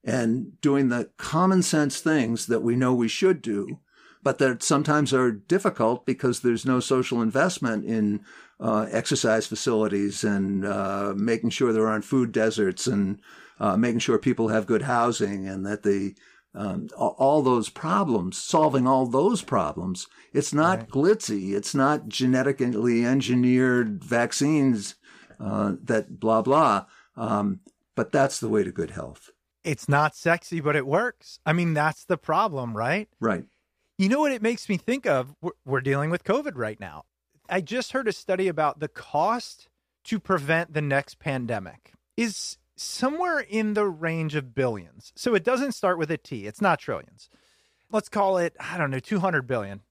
and 0.09 0.59
doing 0.61 0.89
the 0.89 1.09
common 1.17 1.61
sense 1.63 1.99
things 1.99 2.45
that 2.47 2.61
we 2.67 2.75
know 2.75 2.93
we 2.93 3.07
should 3.07 3.41
do, 3.41 3.79
but 4.23 4.37
that 4.39 4.63
sometimes 4.63 5.13
are 5.13 5.31
difficult 5.31 6.05
because 6.05 6.39
there's 6.39 6.65
no 6.65 6.79
social 6.79 7.21
investment 7.21 7.85
in 7.85 8.21
uh, 8.59 8.87
exercise 8.91 9.45
facilities 9.47 10.23
and 10.23 10.65
uh, 10.65 11.13
making 11.15 11.49
sure 11.51 11.71
there 11.71 11.87
aren't 11.87 12.03
food 12.13 12.31
deserts 12.31 12.87
and 12.87 13.19
uh, 13.59 13.77
making 13.77 13.99
sure 13.99 14.17
people 14.17 14.47
have 14.49 14.65
good 14.73 14.81
housing 14.83 15.47
and 15.47 15.65
that 15.65 15.83
the 15.83 16.15
um, 16.55 16.87
all- 16.97 17.43
those 17.43 17.69
problems, 17.69 18.35
solving 18.37 18.87
all 18.87 19.05
those 19.05 19.43
problems, 19.43 20.07
it's 20.33 20.51
not 20.51 20.79
Right. 20.79 20.89
glitzy. 20.89 21.53
It's 21.55 21.75
not 21.75 22.09
genetically 22.09 23.05
engineered 23.05 24.03
vaccines 24.03 24.95
uh, 25.39 25.73
that 25.83 26.19
blah 26.19 26.41
blah. 26.41 26.85
Um, 27.15 27.59
but 27.95 28.11
that's 28.11 28.39
the 28.39 28.49
way 28.49 28.63
to 28.63 28.71
good 28.71 28.91
health, 28.91 29.29
it's 29.69 29.87
not 29.87 30.15
sexy, 30.15 30.61
but 30.61 30.75
it 30.75 30.87
works. 30.87 31.39
I 31.45 31.53
mean, 31.53 31.75
that's 31.75 32.03
the 32.05 32.17
problem, 32.17 32.75
right? 32.75 33.07
right? 33.19 33.45
You 33.99 34.09
know 34.09 34.19
what 34.19 34.31
it 34.31 34.41
makes 34.41 34.67
me 34.67 34.77
think 34.77 35.05
of? 35.05 35.35
We're, 35.41 35.51
we're 35.63 35.81
dealing 35.81 36.09
with 36.09 36.23
COVID 36.23 36.53
right 36.55 36.79
now. 36.79 37.03
I 37.47 37.61
just 37.61 37.91
heard 37.91 38.07
a 38.07 38.11
study 38.11 38.47
about 38.47 38.79
the 38.79 38.87
cost 38.87 39.69
to 40.05 40.19
prevent 40.19 40.73
the 40.73 40.81
next 40.81 41.19
pandemic 41.19 41.93
is 42.17 42.57
somewhere 42.75 43.39
in 43.39 43.75
the 43.75 43.85
range 43.85 44.33
of 44.33 44.55
billions. 44.55 45.13
So 45.15 45.35
it 45.35 45.43
doesn't 45.43 45.73
start 45.73 45.99
with 45.99 46.09
a 46.09 46.17
T, 46.17 46.47
it's 46.47 46.61
not 46.61 46.79
trillions. 46.79 47.29
Let's 47.91 48.09
call 48.09 48.39
it, 48.39 48.55
I 48.59 48.77
don't 48.77 48.89
know, 48.89 48.99
200 48.99 49.45
billion. 49.45 49.81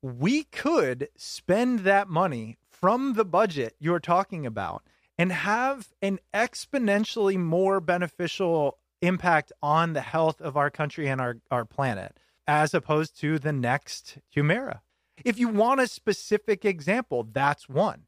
We 0.00 0.44
could 0.44 1.08
spend 1.16 1.80
that 1.80 2.08
money 2.08 2.56
from 2.70 3.12
the 3.12 3.24
budget 3.26 3.76
you're 3.78 4.00
talking 4.00 4.46
about 4.46 4.82
and 5.18 5.30
have 5.30 5.88
an 6.00 6.18
exponentially 6.32 7.36
more 7.36 7.80
beneficial 7.80 8.78
impact 9.02 9.52
on 9.62 9.92
the 9.92 10.00
health 10.00 10.40
of 10.40 10.56
our 10.56 10.70
country 10.70 11.08
and 11.08 11.20
our, 11.20 11.36
our 11.50 11.64
planet 11.64 12.18
as 12.46 12.74
opposed 12.74 13.18
to 13.20 13.38
the 13.38 13.52
next 13.52 14.18
Humira. 14.34 14.80
If 15.24 15.38
you 15.38 15.48
want 15.48 15.80
a 15.80 15.86
specific 15.86 16.64
example, 16.64 17.28
that's 17.30 17.68
one. 17.68 18.04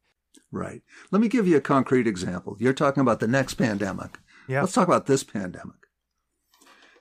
Right. 0.51 0.81
Let 1.11 1.21
me 1.21 1.27
give 1.27 1.47
you 1.47 1.57
a 1.57 1.61
concrete 1.61 2.07
example. 2.07 2.57
You're 2.59 2.73
talking 2.73 3.01
about 3.01 3.19
the 3.19 3.27
next 3.27 3.55
pandemic. 3.55 4.19
Yeah. 4.47 4.61
Let's 4.61 4.73
talk 4.73 4.87
about 4.87 5.05
this 5.05 5.23
pandemic. 5.23 5.75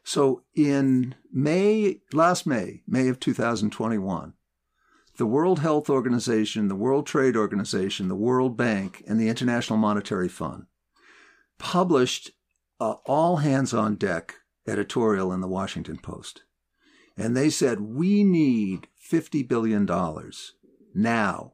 So 0.04 0.42
in 0.54 1.14
May, 1.32 2.00
last 2.12 2.46
May, 2.46 2.82
May 2.86 3.08
of 3.08 3.20
2021, 3.20 4.34
the 5.16 5.26
World 5.26 5.60
Health 5.60 5.90
Organization, 5.90 6.68
the 6.68 6.74
World 6.74 7.06
Trade 7.06 7.36
Organization, 7.36 8.08
the 8.08 8.14
World 8.14 8.56
Bank, 8.56 9.02
and 9.06 9.20
the 9.20 9.28
International 9.28 9.78
Monetary 9.78 10.28
Fund 10.28 10.66
published 11.58 12.32
a 12.82 12.96
all 13.06 13.36
hands 13.36 13.72
on 13.72 13.94
deck 13.94 14.34
editorial 14.66 15.32
in 15.32 15.40
the 15.40 15.46
Washington 15.48 15.96
Post. 15.96 16.42
And 17.16 17.36
they 17.36 17.48
said, 17.48 17.80
we 17.80 18.24
need 18.24 18.88
$50 19.10 19.46
billion 19.46 19.86
now 20.92 21.52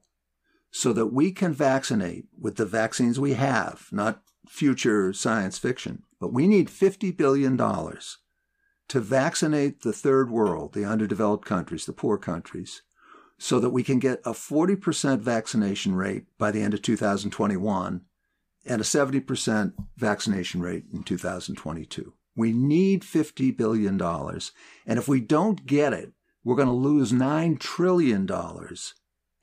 so 0.70 0.92
that 0.94 1.08
we 1.08 1.30
can 1.32 1.52
vaccinate 1.52 2.26
with 2.38 2.56
the 2.56 2.64
vaccines 2.64 3.20
we 3.20 3.34
have, 3.34 3.88
not 3.92 4.22
future 4.48 5.12
science 5.12 5.58
fiction. 5.58 6.04
But 6.18 6.32
we 6.32 6.46
need 6.46 6.68
$50 6.68 7.14
billion 7.14 7.58
to 7.58 9.00
vaccinate 9.00 9.82
the 9.82 9.92
third 9.92 10.30
world, 10.30 10.72
the 10.72 10.86
underdeveloped 10.86 11.44
countries, 11.44 11.84
the 11.84 11.92
poor 11.92 12.16
countries, 12.16 12.82
so 13.36 13.60
that 13.60 13.70
we 13.70 13.82
can 13.82 13.98
get 13.98 14.20
a 14.24 14.32
40% 14.32 15.20
vaccination 15.20 15.94
rate 15.94 16.24
by 16.38 16.50
the 16.50 16.62
end 16.62 16.72
of 16.72 16.80
2021 16.80 18.02
and 18.68 18.80
a 18.80 18.84
70% 18.84 19.72
vaccination 19.96 20.60
rate 20.60 20.84
in 20.92 21.02
2022. 21.02 22.12
We 22.36 22.52
need 22.52 23.02
$50 23.02 23.56
billion. 23.56 24.00
And 24.00 24.98
if 24.98 25.08
we 25.08 25.20
don't 25.20 25.66
get 25.66 25.92
it, 25.92 26.12
we're 26.44 26.54
going 26.54 26.68
to 26.68 26.74
lose 26.74 27.10
$9 27.10 27.58
trillion 27.58 28.28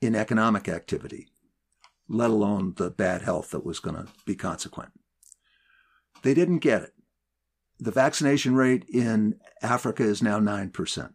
in 0.00 0.14
economic 0.14 0.68
activity, 0.68 1.26
let 2.08 2.30
alone 2.30 2.74
the 2.76 2.90
bad 2.90 3.22
health 3.22 3.50
that 3.50 3.66
was 3.66 3.80
going 3.80 3.96
to 3.96 4.08
be 4.24 4.34
consequent. 4.34 4.92
They 6.22 6.32
didn't 6.32 6.58
get 6.60 6.82
it. 6.82 6.92
The 7.78 7.90
vaccination 7.90 8.54
rate 8.54 8.86
in 8.88 9.38
Africa 9.60 10.02
is 10.02 10.22
now 10.22 10.40
9%. 10.40 11.10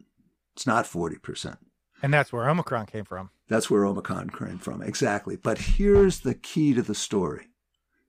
It's 0.56 0.68
not 0.68 0.86
40%. 0.86 1.58
And 2.04 2.14
that's 2.14 2.32
where 2.34 2.50
Omicron 2.50 2.88
came 2.88 3.06
from. 3.06 3.32
That's 3.48 3.70
where 3.70 3.86
Omicron 3.86 4.30
came 4.30 4.60
from. 4.60 4.82
Exactly. 4.82 5.36
But 5.36 5.58
here's 5.58 6.20
the 6.20 6.36
key 6.36 6.74
to 6.74 6.82
the 6.82 6.96
story. 6.96 7.48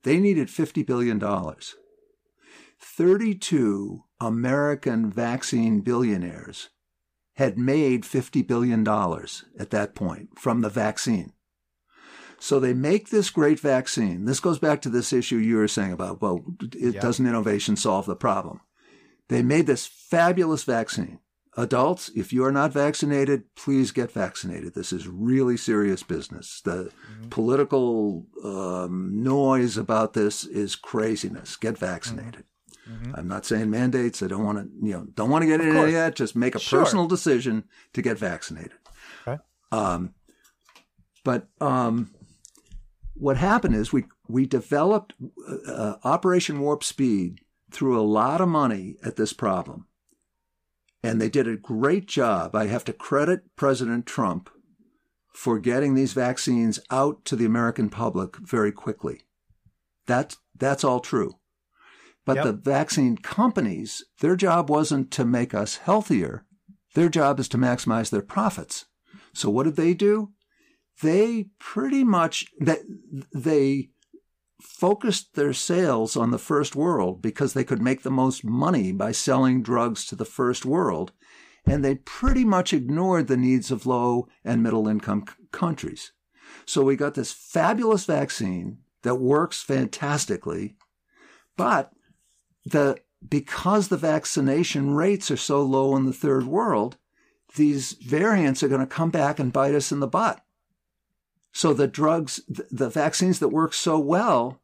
They 0.02 0.18
needed 0.18 0.48
$50 0.48 0.84
billion. 0.86 1.20
32 2.80 4.04
American 4.20 5.10
vaccine 5.10 5.80
billionaires 5.80 6.70
had 7.36 7.56
made 7.56 8.02
$50 8.02 8.46
billion 8.46 8.86
at 9.58 9.70
that 9.70 9.94
point 9.94 10.38
from 10.38 10.60
the 10.60 10.68
vaccine. 10.68 11.32
So 12.38 12.58
they 12.58 12.74
make 12.74 13.10
this 13.10 13.30
great 13.30 13.60
vaccine. 13.60 14.24
This 14.24 14.40
goes 14.40 14.58
back 14.58 14.82
to 14.82 14.88
this 14.88 15.12
issue 15.12 15.36
you 15.36 15.56
were 15.56 15.68
saying 15.68 15.92
about, 15.92 16.20
well, 16.20 16.44
it, 16.60 16.94
Yeah. 16.94 17.00
doesn't 17.00 17.26
innovation 17.26 17.76
solve 17.76 18.06
the 18.06 18.16
problem? 18.16 18.60
They 19.28 19.42
made 19.42 19.66
this 19.68 19.86
fabulous 19.86 20.64
vaccine. 20.64 21.20
Adults, 21.56 22.10
if 22.16 22.32
you 22.32 22.44
are 22.44 22.52
not 22.52 22.72
vaccinated, 22.72 23.44
please 23.54 23.90
get 23.90 24.10
vaccinated. 24.10 24.74
This 24.74 24.92
is 24.92 25.06
really 25.06 25.56
serious 25.58 26.02
business. 26.02 26.62
The 26.64 26.90
political 27.28 28.26
um, 28.42 29.22
noise 29.22 29.76
about 29.76 30.14
this 30.14 30.44
is 30.44 30.74
craziness. 30.76 31.56
Get 31.56 31.76
vaccinated. 31.76 32.44
I'm 33.14 33.28
not 33.28 33.46
saying 33.46 33.70
mandates. 33.70 34.22
I 34.22 34.26
don't 34.26 34.44
want 34.44 34.58
to, 34.58 34.86
you 34.86 34.92
know, 34.92 35.06
don't 35.14 35.30
want 35.30 35.42
to 35.42 35.46
get 35.48 35.60
into 35.60 35.72
course. 35.74 35.92
that. 35.92 36.14
Just 36.16 36.34
make 36.36 36.54
a 36.54 36.58
Sure. 36.58 36.80
personal 36.80 37.06
decision 37.06 37.64
to 37.94 38.02
get 38.02 38.18
vaccinated. 38.18 38.72
Okay. 39.26 39.40
Um, 39.70 40.14
but 41.24 41.48
um, 41.60 42.10
what 43.14 43.36
happened 43.36 43.76
is 43.76 43.92
we 43.92 44.04
we 44.28 44.46
developed 44.46 45.14
uh, 45.66 45.94
Operation 46.04 46.60
Warp 46.60 46.82
Speed 46.82 47.40
threw 47.70 47.98
a 47.98 48.02
lot 48.02 48.40
of 48.40 48.48
money 48.48 48.96
at 49.04 49.16
this 49.16 49.32
problem, 49.32 49.86
and 51.02 51.20
they 51.20 51.28
did 51.28 51.48
a 51.48 51.56
great 51.56 52.06
job. 52.06 52.54
I 52.54 52.66
have 52.66 52.84
to 52.84 52.92
credit 52.92 53.42
President 53.56 54.06
Trump 54.06 54.50
for 55.34 55.58
getting 55.58 55.94
these 55.94 56.12
vaccines 56.12 56.78
out 56.90 57.24
to 57.24 57.36
the 57.36 57.44
American 57.46 57.88
public 57.88 58.36
very 58.36 58.72
quickly. 58.72 59.22
That 60.06 60.36
that's 60.56 60.84
all 60.84 61.00
true. 61.00 61.38
But 62.24 62.36
Yep. 62.36 62.44
the 62.44 62.52
vaccine 62.52 63.16
companies, 63.16 64.04
their 64.20 64.36
job 64.36 64.70
wasn't 64.70 65.10
to 65.12 65.24
make 65.24 65.54
us 65.54 65.76
healthier. 65.78 66.44
Their 66.94 67.08
job 67.08 67.40
is 67.40 67.48
to 67.48 67.58
maximize 67.58 68.10
their 68.10 68.22
profits. 68.22 68.86
So 69.32 69.50
what 69.50 69.64
did 69.64 69.76
they 69.76 69.94
do? 69.94 70.32
They 71.02 71.48
pretty 71.58 72.04
much 72.04 72.46
that 72.60 72.80
they 73.34 73.90
focused 74.62 75.34
their 75.34 75.52
sales 75.52 76.16
on 76.16 76.30
the 76.30 76.38
first 76.38 76.76
world 76.76 77.20
because 77.20 77.52
they 77.52 77.64
could 77.64 77.82
make 77.82 78.02
the 78.02 78.10
most 78.10 78.44
money 78.44 78.92
by 78.92 79.12
selling 79.12 79.62
drugs 79.62 80.06
to 80.06 80.16
the 80.16 80.24
first 80.24 80.64
world. 80.64 81.12
And 81.66 81.84
they 81.84 81.96
pretty 81.96 82.44
much 82.44 82.72
ignored 82.72 83.28
the 83.28 83.36
needs 83.36 83.70
of 83.70 83.86
low 83.86 84.28
and 84.44 84.62
middle 84.62 84.88
income 84.88 85.24
c- 85.28 85.34
countries. 85.52 86.12
So 86.64 86.82
we 86.82 86.96
got 86.96 87.14
this 87.14 87.32
fabulous 87.32 88.04
vaccine 88.04 88.78
that 89.02 89.16
works 89.16 89.62
fantastically, 89.62 90.76
but 91.56 91.92
the 92.64 92.98
because 93.28 93.88
the 93.88 93.96
vaccination 93.96 94.94
rates 94.94 95.30
are 95.30 95.36
so 95.36 95.62
low 95.62 95.96
in 95.96 96.06
the 96.06 96.12
third 96.12 96.44
world, 96.46 96.96
these 97.54 97.92
variants 97.92 98.62
are 98.62 98.68
going 98.68 98.80
to 98.80 98.86
come 98.86 99.10
back 99.10 99.38
and 99.38 99.52
bite 99.52 99.74
us 99.74 99.92
in 99.92 100.00
the 100.00 100.08
butt. 100.08 100.40
So 101.52 101.74
the 101.74 101.86
drugs, 101.86 102.40
the 102.48 102.88
vaccines 102.88 103.38
that 103.38 103.48
work 103.48 103.74
so 103.74 103.98
well, 103.98 104.60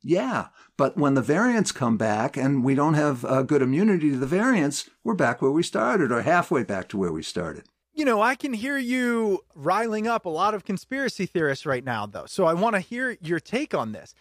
yeah, 0.00 0.48
but 0.76 0.96
when 0.96 1.14
the 1.14 1.22
variants 1.22 1.72
come 1.72 1.96
back 1.96 2.36
and 2.36 2.64
we 2.64 2.74
don't 2.74 2.94
have 2.94 3.24
uh, 3.24 3.42
good 3.42 3.62
immunity 3.62 4.10
to 4.10 4.16
the 4.16 4.26
variants, 4.26 4.88
we're 5.02 5.14
back 5.14 5.42
where 5.42 5.50
we 5.50 5.62
started 5.62 6.12
or 6.12 6.22
halfway 6.22 6.62
back 6.62 6.88
to 6.88 6.96
where 6.96 7.12
we 7.12 7.22
started. 7.22 7.64
You 7.92 8.04
know, 8.04 8.22
I 8.22 8.36
can 8.36 8.52
hear 8.52 8.78
you 8.78 9.40
riling 9.56 10.06
up 10.06 10.24
a 10.24 10.30
lot 10.30 10.54
of 10.54 10.64
conspiracy 10.64 11.26
theorists 11.26 11.66
right 11.66 11.84
now, 11.84 12.06
though. 12.06 12.26
So 12.26 12.44
I 12.44 12.54
want 12.54 12.76
to 12.76 12.80
hear 12.80 13.18
your 13.20 13.40
take 13.40 13.74
on 13.74 13.90
this. 13.90 14.14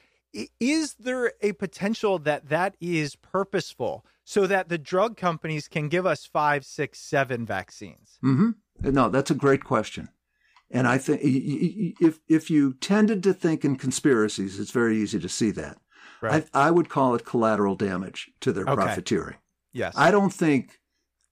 Is 0.59 0.95
there 0.95 1.33
a 1.41 1.51
potential 1.53 2.17
that 2.19 2.49
that 2.49 2.75
is 2.81 3.15
purposeful 3.15 4.03
so 4.23 4.47
that 4.47 4.69
the 4.69 4.79
drug 4.79 5.15
companies 5.15 5.67
can 5.67 5.89
give 5.89 6.07
us 6.07 6.25
five, 6.25 6.65
six, 6.65 6.99
seven 6.99 7.45
vaccines? 7.45 8.17
hmm 8.21 8.51
No, 8.81 9.09
that's 9.09 9.31
a 9.31 9.35
great 9.35 9.63
question. 9.63 10.09
And 10.69 10.87
I 10.87 10.97
think 10.97 11.21
if 11.23 12.19
if 12.27 12.49
you 12.49 12.73
tended 12.73 13.23
to 13.23 13.33
think 13.33 13.63
in 13.63 13.77
conspiracies, 13.77 14.59
it's 14.59 14.71
very 14.71 14.97
easy 14.97 15.19
to 15.19 15.29
see 15.29 15.51
that. 15.51 15.77
Right. 16.21 16.47
I, 16.53 16.67
I 16.67 16.71
would 16.71 16.89
call 16.89 17.15
it 17.15 17.25
collateral 17.25 17.75
damage 17.75 18.31
to 18.41 18.51
their 18.51 18.63
Okay. 18.65 18.75
profiteering. 18.75 19.37
Yes. 19.71 19.93
I 19.95 20.11
don't 20.11 20.33
think 20.33 20.79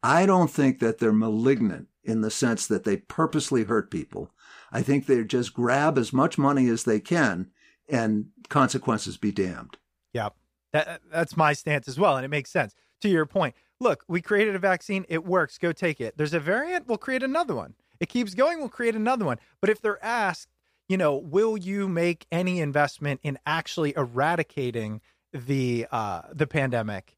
I 0.04 0.26
don't 0.26 0.52
think 0.52 0.80
that 0.80 1.00
they're 1.00 1.12
malignant 1.12 1.88
in 2.04 2.22
the 2.22 2.30
sense 2.32 2.68
that 2.68 2.84
they 2.84 2.98
purposely 2.98 3.64
hurt 3.64 3.90
people. 3.90 4.32
I 4.72 4.82
think 4.82 5.06
they 5.06 5.24
just 5.24 5.54
grab 5.54 5.98
as 5.98 6.14
much 6.14 6.38
money 6.38 6.68
as 6.70 6.84
they 6.84 7.00
can 7.00 7.52
and 7.90 8.28
consequences 8.50 9.18
be 9.18 9.32
damned. 9.32 9.78
Yeah, 10.14 10.30
that, 10.74 11.02
that's 11.12 11.36
my 11.36 11.54
stance 11.54 11.88
as 11.88 12.00
well, 12.00 12.16
and 12.16 12.24
it 12.26 12.30
makes 12.30 12.52
sense. 12.52 12.74
To 13.02 13.10
your 13.10 13.26
point, 13.26 13.56
look, 13.80 14.04
we 14.08 14.22
created 14.22 14.56
a 14.56 14.60
vaccine; 14.60 15.06
it 15.10 15.26
works. 15.26 15.58
Go 15.58 15.72
take 15.72 16.00
it. 16.00 16.18
There's 16.18 16.34
a 16.34 16.40
variant, 16.40 16.88
we'll 16.88 16.98
create 16.98 17.24
another 17.24 17.56
one. 17.56 17.74
It 18.00 18.10
keeps 18.10 18.34
going, 18.34 18.60
we'll 18.60 18.70
create 18.70 18.96
another 18.96 19.26
one. 19.26 19.40
But 19.62 19.70
if 19.70 19.82
they're 19.82 20.04
asked, 20.04 20.50
you 20.88 20.98
know, 20.98 21.16
will 21.16 21.58
you 21.58 21.88
make 21.88 22.26
any 22.32 22.60
investment 22.60 23.20
in 23.24 23.40
actually 23.46 23.94
eradicating 23.96 25.02
the 25.34 25.88
uh, 25.92 26.22
the 26.32 26.48
pandemic? 26.48 27.18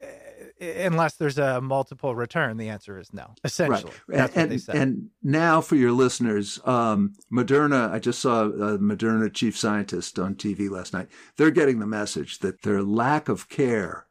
Eh, 0.00 0.86
Unless 0.86 1.14
there's 1.14 1.38
a 1.38 1.60
multiple 1.60 2.16
return, 2.16 2.56
the 2.56 2.68
answer 2.68 2.98
is 2.98 3.12
no. 3.12 3.34
Essentially, 3.44 3.92
that's 4.08 4.34
and, 4.34 4.42
what 4.42 4.50
they 4.50 4.58
said. 4.58 4.76
and 4.76 5.10
now 5.22 5.60
for 5.60 5.76
your 5.76 5.92
listeners, 5.92 6.58
um, 6.64 7.14
Moderna, 7.32 7.92
I 7.92 8.00
just 8.00 8.18
saw 8.18 8.44
a 8.44 8.78
Moderna 8.78 9.32
chief 9.32 9.56
scientist 9.56 10.18
on 10.18 10.34
TV 10.34 10.68
last 10.68 10.92
night. 10.92 11.08
They're 11.36 11.52
getting 11.52 11.78
the 11.78 11.86
message 11.86 12.40
that 12.40 12.62
their 12.62 12.82
lack 12.82 13.28
of 13.28 13.48
care 13.48 14.06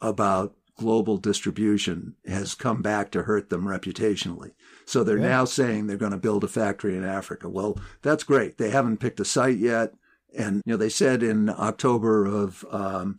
about 0.00 0.54
global 0.76 1.16
distribution 1.16 2.14
has 2.26 2.54
come 2.54 2.82
back 2.82 3.10
to 3.10 3.24
hurt 3.24 3.50
them 3.50 3.64
reputationally. 3.64 4.52
So 4.88 5.04
they're 5.04 5.18
Yeah. 5.18 5.28
now 5.28 5.44
saying 5.44 5.86
they're 5.86 5.98
going 5.98 6.12
to 6.12 6.16
build 6.18 6.44
a 6.44 6.48
factory 6.48 6.96
in 6.96 7.04
Africa. 7.04 7.46
Well, 7.46 7.78
that's 8.00 8.24
great. 8.24 8.56
They 8.56 8.70
haven't 8.70 9.00
picked 9.00 9.20
a 9.20 9.24
site 9.24 9.58
yet. 9.58 9.92
And, 10.34 10.62
you 10.64 10.72
know, 10.72 10.76
they 10.78 10.88
said 10.88 11.22
in 11.22 11.50
October 11.50 12.24
of, 12.24 12.64
um, 12.70 13.18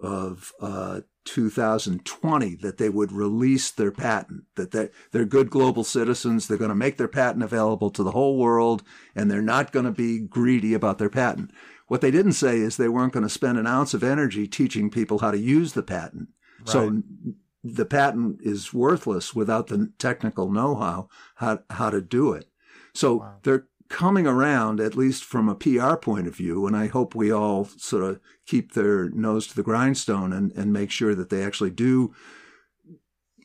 of, 0.00 0.52
uh, 0.60 1.02
2020 1.24 2.56
that 2.56 2.78
they 2.78 2.88
would 2.88 3.12
release 3.12 3.70
their 3.70 3.92
patent, 3.92 4.44
that 4.56 4.70
they, 4.72 4.88
they're 5.12 5.24
good 5.24 5.50
global 5.50 5.84
citizens. 5.84 6.48
They're 6.48 6.56
going 6.58 6.70
to 6.70 6.74
make 6.74 6.96
their 6.96 7.06
patent 7.06 7.44
available 7.44 7.90
to 7.90 8.02
the 8.02 8.12
whole 8.12 8.36
world 8.36 8.82
and 9.14 9.30
they're 9.30 9.42
not 9.42 9.70
going 9.70 9.84
to 9.84 9.92
be 9.92 10.18
greedy 10.18 10.74
about 10.74 10.98
their 10.98 11.10
patent. 11.10 11.52
What 11.86 12.00
they 12.00 12.10
didn't 12.10 12.32
say 12.32 12.58
is 12.58 12.76
they 12.76 12.88
weren't 12.88 13.12
going 13.12 13.26
to 13.26 13.28
spend 13.30 13.56
an 13.58 13.66
ounce 13.66 13.94
of 13.94 14.02
energy 14.02 14.48
teaching 14.48 14.90
people 14.90 15.18
how 15.18 15.30
to 15.30 15.38
use 15.38 15.74
the 15.74 15.82
patent. 15.82 16.30
So 16.64 16.88
Right. 16.88 17.02
The 17.62 17.84
patent 17.84 18.40
is 18.42 18.72
worthless 18.72 19.34
without 19.34 19.66
the 19.66 19.92
technical 19.98 20.50
know-how 20.50 21.08
how, 21.36 21.60
how 21.70 21.90
to 21.90 22.00
do 22.00 22.32
it. 22.32 22.48
So 22.94 23.16
Wow. 23.16 23.36
they're 23.42 23.66
coming 23.88 24.26
around, 24.26 24.80
at 24.80 24.96
least 24.96 25.24
from 25.24 25.48
a 25.48 25.54
PR 25.54 25.96
point 25.96 26.26
of 26.26 26.36
view, 26.36 26.66
and 26.66 26.76
I 26.76 26.88
hope 26.88 27.14
we 27.14 27.32
all 27.32 27.64
sort 27.64 28.04
of 28.04 28.20
keep 28.46 28.72
their 28.72 29.08
nose 29.10 29.46
to 29.48 29.56
the 29.56 29.62
grindstone 29.62 30.32
and, 30.32 30.52
and 30.52 30.72
make 30.72 30.90
sure 30.90 31.14
that 31.14 31.30
they 31.30 31.42
actually 31.42 31.70
do 31.70 32.14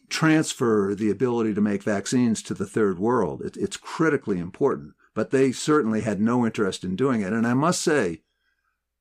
transfer 0.09 0.93
the 0.93 1.09
ability 1.09 1.53
to 1.53 1.61
make 1.61 1.81
vaccines 1.83 2.43
to 2.43 2.53
the 2.53 2.65
third 2.67 2.99
world. 2.99 3.41
It, 3.41 3.57
it's 3.57 3.77
critically 3.77 4.37
important, 4.37 4.93
but 5.15 5.31
they 5.31 5.51
certainly 5.51 6.01
had 6.01 6.21
no 6.21 6.45
interest 6.45 6.83
in 6.83 6.95
doing 6.95 7.21
it. 7.21 7.33
And 7.33 7.47
I 7.47 7.53
must 7.53 7.81
say, 7.81 8.21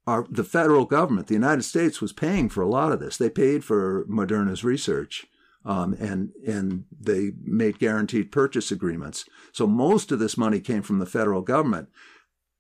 our, 0.07 0.27
the 0.29 0.45
federal 0.45 0.85
government, 0.85 1.29
the 1.29 1.35
United 1.35 1.63
States, 1.63 2.01
was 2.01 2.13
paying 2.13 2.49
for 2.49 2.63
a 2.63 2.69
lot 2.69 2.93
of 2.93 3.01
this. 3.01 3.17
They 3.17 3.31
paid 3.31 3.65
for 3.65 4.05
Moderna's 4.07 4.65
research, 4.65 5.27
um, 5.65 5.95
and 5.95 6.33
and 6.47 6.85
they 7.01 7.33
made 7.43 7.79
guaranteed 7.79 8.33
purchase 8.33 8.73
agreements. 8.73 9.25
So 9.53 9.67
most 9.67 10.11
of 10.11 10.19
this 10.19 10.37
money 10.37 10.61
came 10.61 10.83
from 10.83 10.99
the 10.99 11.07
federal 11.07 11.43
government. 11.43 11.89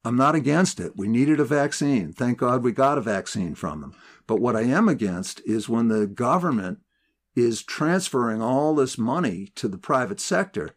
I'm 0.05 0.16
not 0.16 0.34
against 0.34 0.80
it. 0.80 0.97
We 0.97 1.09
needed 1.09 1.38
a 1.38 1.45
vaccine. 1.45 2.12
Thank 2.12 2.38
God 2.38 2.62
we 2.62 2.72
got 2.72 2.99
a 2.99 3.03
vaccine 3.03 3.55
from 3.55 3.80
them. 3.80 3.95
But 4.26 4.40
what 4.40 4.57
I 4.57 4.62
am 4.62 4.88
against 4.88 5.40
is 5.45 5.68
when 5.68 5.88
the 5.88 6.07
government 6.07 6.78
is 7.36 7.62
transferring 7.62 8.43
all 8.43 8.74
this 8.74 8.99
money 8.99 9.53
to 9.55 9.68
the 9.68 9.78
private 9.78 10.20
sector, 10.20 10.70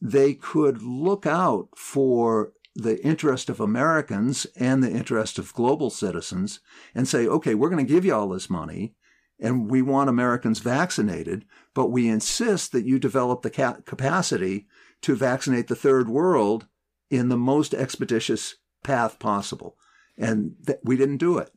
they 0.00 0.34
could 0.34 0.82
look 0.82 1.26
out 1.26 1.68
for 1.76 2.52
the 2.74 3.02
interest 3.04 3.48
of 3.48 3.60
Americans 3.60 4.46
and 4.56 4.82
the 4.82 4.90
interest 4.90 5.38
of 5.38 5.54
global 5.54 5.90
citizens 5.90 6.60
and 6.94 7.06
say, 7.06 7.26
okay, 7.26 7.54
we're 7.54 7.70
going 7.70 7.84
to 7.84 7.92
give 7.92 8.04
you 8.04 8.14
all 8.14 8.28
this 8.28 8.50
money 8.50 8.94
and 9.40 9.70
we 9.70 9.82
want 9.82 10.08
Americans 10.08 10.60
vaccinated, 10.60 11.44
but 11.74 11.88
we 11.88 12.08
insist 12.08 12.72
that 12.72 12.84
you 12.84 12.98
develop 12.98 13.42
the 13.42 13.50
ca- 13.50 13.78
capacity 13.84 14.66
to 15.02 15.14
vaccinate 15.14 15.68
the 15.68 15.76
third 15.76 16.08
world 16.08 16.66
in 17.10 17.28
the 17.28 17.36
most 17.36 17.74
expeditious 17.74 18.56
path 18.82 19.18
possible. 19.18 19.76
And 20.16 20.54
th- 20.66 20.78
we 20.84 20.96
didn't 20.96 21.18
do 21.18 21.38
it. 21.38 21.50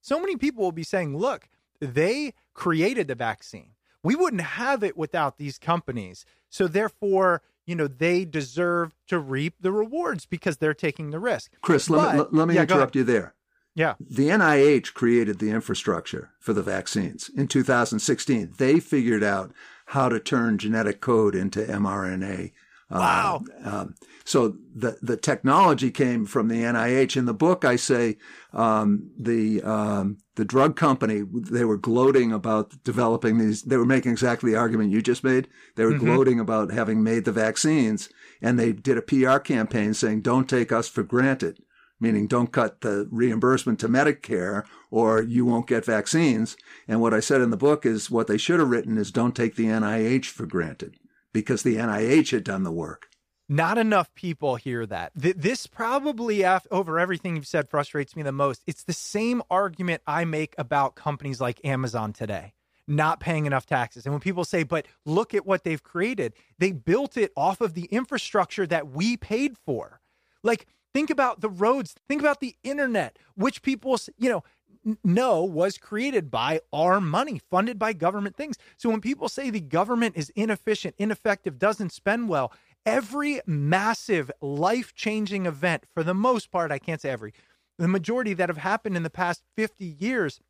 so 0.00 0.18
many 0.18 0.36
people 0.36 0.64
will 0.64 0.72
be 0.72 0.82
saying, 0.82 1.16
look, 1.16 1.48
they 1.80 2.34
created 2.54 3.08
the 3.08 3.14
vaccine. 3.14 3.72
We 4.02 4.14
wouldn't 4.14 4.42
have 4.42 4.82
it 4.82 4.96
without 4.96 5.38
these 5.38 5.58
companies. 5.58 6.24
So 6.48 6.66
therefore, 6.66 7.42
you 7.68 7.74
know, 7.74 7.86
they 7.86 8.24
deserve 8.24 8.94
to 9.08 9.18
reap 9.18 9.54
the 9.60 9.70
rewards 9.70 10.24
because 10.24 10.56
they're 10.56 10.72
taking 10.72 11.10
the 11.10 11.18
risk. 11.18 11.52
Chris, 11.60 11.90
let, 11.90 12.14
me, 12.14 12.18
let, 12.20 12.34
let 12.34 12.48
me 12.48 12.54
yeah, 12.54 12.62
interrupt 12.62 12.96
you 12.96 13.04
there. 13.04 13.34
Yeah. 13.74 13.94
The 14.00 14.28
NIH 14.28 14.94
created 14.94 15.38
the 15.38 15.50
infrastructure 15.50 16.30
for 16.40 16.54
the 16.54 16.62
vaccines 16.62 17.30
in 17.36 17.46
2016. 17.46 18.54
They 18.56 18.80
figured 18.80 19.22
out 19.22 19.52
how 19.86 20.08
to 20.08 20.18
turn 20.18 20.56
genetic 20.56 21.02
code 21.02 21.34
into 21.34 21.60
mRNA. 21.60 22.52
Wow. 22.90 23.44
Um, 23.64 23.74
um, 23.74 23.94
so 24.24 24.56
the 24.74 24.98
the 25.02 25.16
technology 25.16 25.90
came 25.90 26.24
from 26.26 26.48
the 26.48 26.62
NIH. 26.62 27.16
In 27.16 27.26
the 27.26 27.34
book, 27.34 27.64
I 27.64 27.76
say 27.76 28.16
um, 28.52 29.10
the 29.18 29.62
um, 29.62 30.18
the 30.36 30.44
drug 30.44 30.76
company 30.76 31.22
they 31.22 31.64
were 31.64 31.76
gloating 31.76 32.32
about 32.32 32.82
developing 32.84 33.38
these. 33.38 33.62
They 33.62 33.76
were 33.76 33.84
making 33.84 34.12
exactly 34.12 34.52
the 34.52 34.58
argument 34.58 34.90
you 34.92 35.02
just 35.02 35.24
made. 35.24 35.48
They 35.76 35.84
were 35.84 35.92
Mhm. 35.94 36.00
gloating 36.00 36.40
about 36.40 36.72
having 36.72 37.02
made 37.02 37.24
the 37.24 37.32
vaccines, 37.32 38.08
and 38.40 38.58
they 38.58 38.72
did 38.72 38.96
a 38.98 39.02
PR 39.02 39.38
campaign 39.38 39.92
saying, 39.94 40.22
"Don't 40.22 40.48
take 40.48 40.72
us 40.72 40.88
for 40.88 41.02
granted." 41.02 41.62
Meaning, 42.00 42.28
don't 42.28 42.52
cut 42.52 42.82
the 42.82 43.08
reimbursement 43.10 43.80
to 43.80 43.88
Medicare, 43.88 44.62
or 44.88 45.20
you 45.20 45.44
won't 45.44 45.66
get 45.66 45.84
vaccines. 45.84 46.56
And 46.86 47.00
what 47.00 47.12
I 47.12 47.18
said 47.18 47.40
in 47.40 47.50
the 47.50 47.56
book 47.56 47.84
is 47.84 48.08
what 48.08 48.28
they 48.28 48.38
should 48.38 48.60
have 48.60 48.70
written 48.70 48.96
is, 48.98 49.10
"Don't 49.10 49.34
take 49.34 49.56
the 49.56 49.66
NIH 49.66 50.28
for 50.30 50.46
granted," 50.46 50.94
because 51.32 51.62
the 51.62 51.76
NIH 51.76 52.30
had 52.30 52.44
done 52.44 52.62
the 52.62 52.72
work. 52.72 53.08
Not 53.48 53.78
enough 53.78 54.14
people 54.14 54.56
hear 54.56 54.84
that. 54.86 55.12
Th- 55.20 55.36
this 55.36 55.66
probably, 55.66 56.44
over 56.44 56.98
everything 56.98 57.36
you've 57.36 57.46
said, 57.46 57.68
frustrates 57.68 58.14
me 58.14 58.22
the 58.22 58.32
most. 58.32 58.62
It's 58.66 58.84
the 58.84 58.92
same 58.92 59.42
argument 59.50 60.02
I 60.06 60.26
make 60.26 60.54
about 60.58 60.96
companies 60.96 61.40
like 61.40 61.64
Amazon 61.64 62.12
today 62.12 62.52
not 62.88 63.20
paying 63.20 63.46
enough 63.46 63.66
taxes. 63.66 64.06
And 64.06 64.14
when 64.14 64.20
people 64.20 64.44
say, 64.44 64.62
but 64.62 64.86
look 65.04 65.34
at 65.34 65.46
what 65.46 65.62
they've 65.62 65.82
created, 65.82 66.32
they 66.58 66.72
built 66.72 67.16
it 67.16 67.32
off 67.36 67.60
of 67.60 67.74
the 67.74 67.84
infrastructure 67.84 68.66
that 68.66 68.88
we 68.88 69.16
paid 69.16 69.56
for. 69.58 70.00
Like, 70.42 70.66
think 70.94 71.10
about 71.10 71.40
the 71.40 71.50
roads, 71.50 71.94
think 72.08 72.22
about 72.22 72.40
the 72.40 72.56
internet, 72.64 73.18
which 73.36 73.62
people, 73.62 73.98
you 74.16 74.30
know, 74.30 74.42
n- 74.88 74.98
know 75.04 75.44
was 75.44 75.78
created 75.78 76.30
by 76.30 76.60
our 76.72 77.00
money, 77.00 77.40
funded 77.50 77.78
by 77.78 77.92
government 77.92 78.36
things. 78.36 78.56
So 78.76 78.90
when 78.90 79.00
people 79.00 79.28
say 79.28 79.50
the 79.50 79.60
government 79.60 80.16
is 80.16 80.30
inefficient, 80.30 80.94
ineffective, 80.98 81.58
doesn't 81.58 81.92
spend 81.92 82.28
well, 82.28 82.52
every 82.86 83.40
massive 83.46 84.30
life 84.40 84.94
changing 84.94 85.46
event, 85.46 85.84
for 85.92 86.02
the 86.02 86.14
most 86.14 86.50
part, 86.50 86.72
I 86.72 86.78
can't 86.78 87.00
say 87.00 87.10
every, 87.10 87.32
the 87.78 87.88
majority 87.88 88.34
that 88.34 88.48
have 88.48 88.58
happened 88.58 88.96
in 88.96 89.02
the 89.02 89.10
past 89.10 89.42
50 89.56 89.96
years 89.98 90.40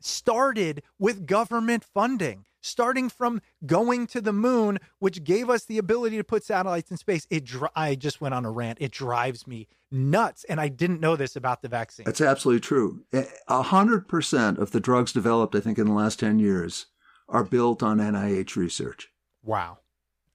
started 0.00 0.82
with 0.98 1.26
government 1.26 1.84
funding, 1.84 2.46
starting 2.62 3.10
from 3.10 3.42
going 3.66 4.06
to 4.06 4.20
the 4.22 4.32
moon, 4.32 4.78
which 4.98 5.22
gave 5.22 5.50
us 5.50 5.64
the 5.64 5.76
ability 5.76 6.16
to 6.16 6.24
put 6.24 6.44
satellites 6.44 6.90
in 6.90 6.96
space. 6.96 7.26
It, 7.28 7.44
dri- 7.44 7.68
I 7.76 7.94
just 7.94 8.20
went 8.20 8.34
on 8.34 8.46
a 8.46 8.50
rant. 8.50 8.78
It 8.80 8.92
drives 8.92 9.46
me 9.46 9.68
nuts. 9.90 10.44
And 10.44 10.60
I 10.60 10.68
didn't 10.68 11.00
know 11.00 11.16
this 11.16 11.36
about 11.36 11.60
the 11.60 11.68
vaccine. 11.68 12.04
That's 12.04 12.20
absolutely 12.20 12.60
true. 12.60 13.04
A 13.48 13.62
hundred 13.62 14.08
percent 14.08 14.58
of 14.58 14.70
the 14.70 14.80
drugs 14.80 15.12
developed, 15.12 15.54
I 15.54 15.60
think, 15.60 15.78
in 15.78 15.86
the 15.86 15.92
last 15.92 16.18
ten 16.18 16.38
years, 16.38 16.86
are 17.28 17.44
built 17.44 17.82
on 17.82 17.98
NIH 17.98 18.56
research. 18.56 19.08
Wow. 19.42 19.78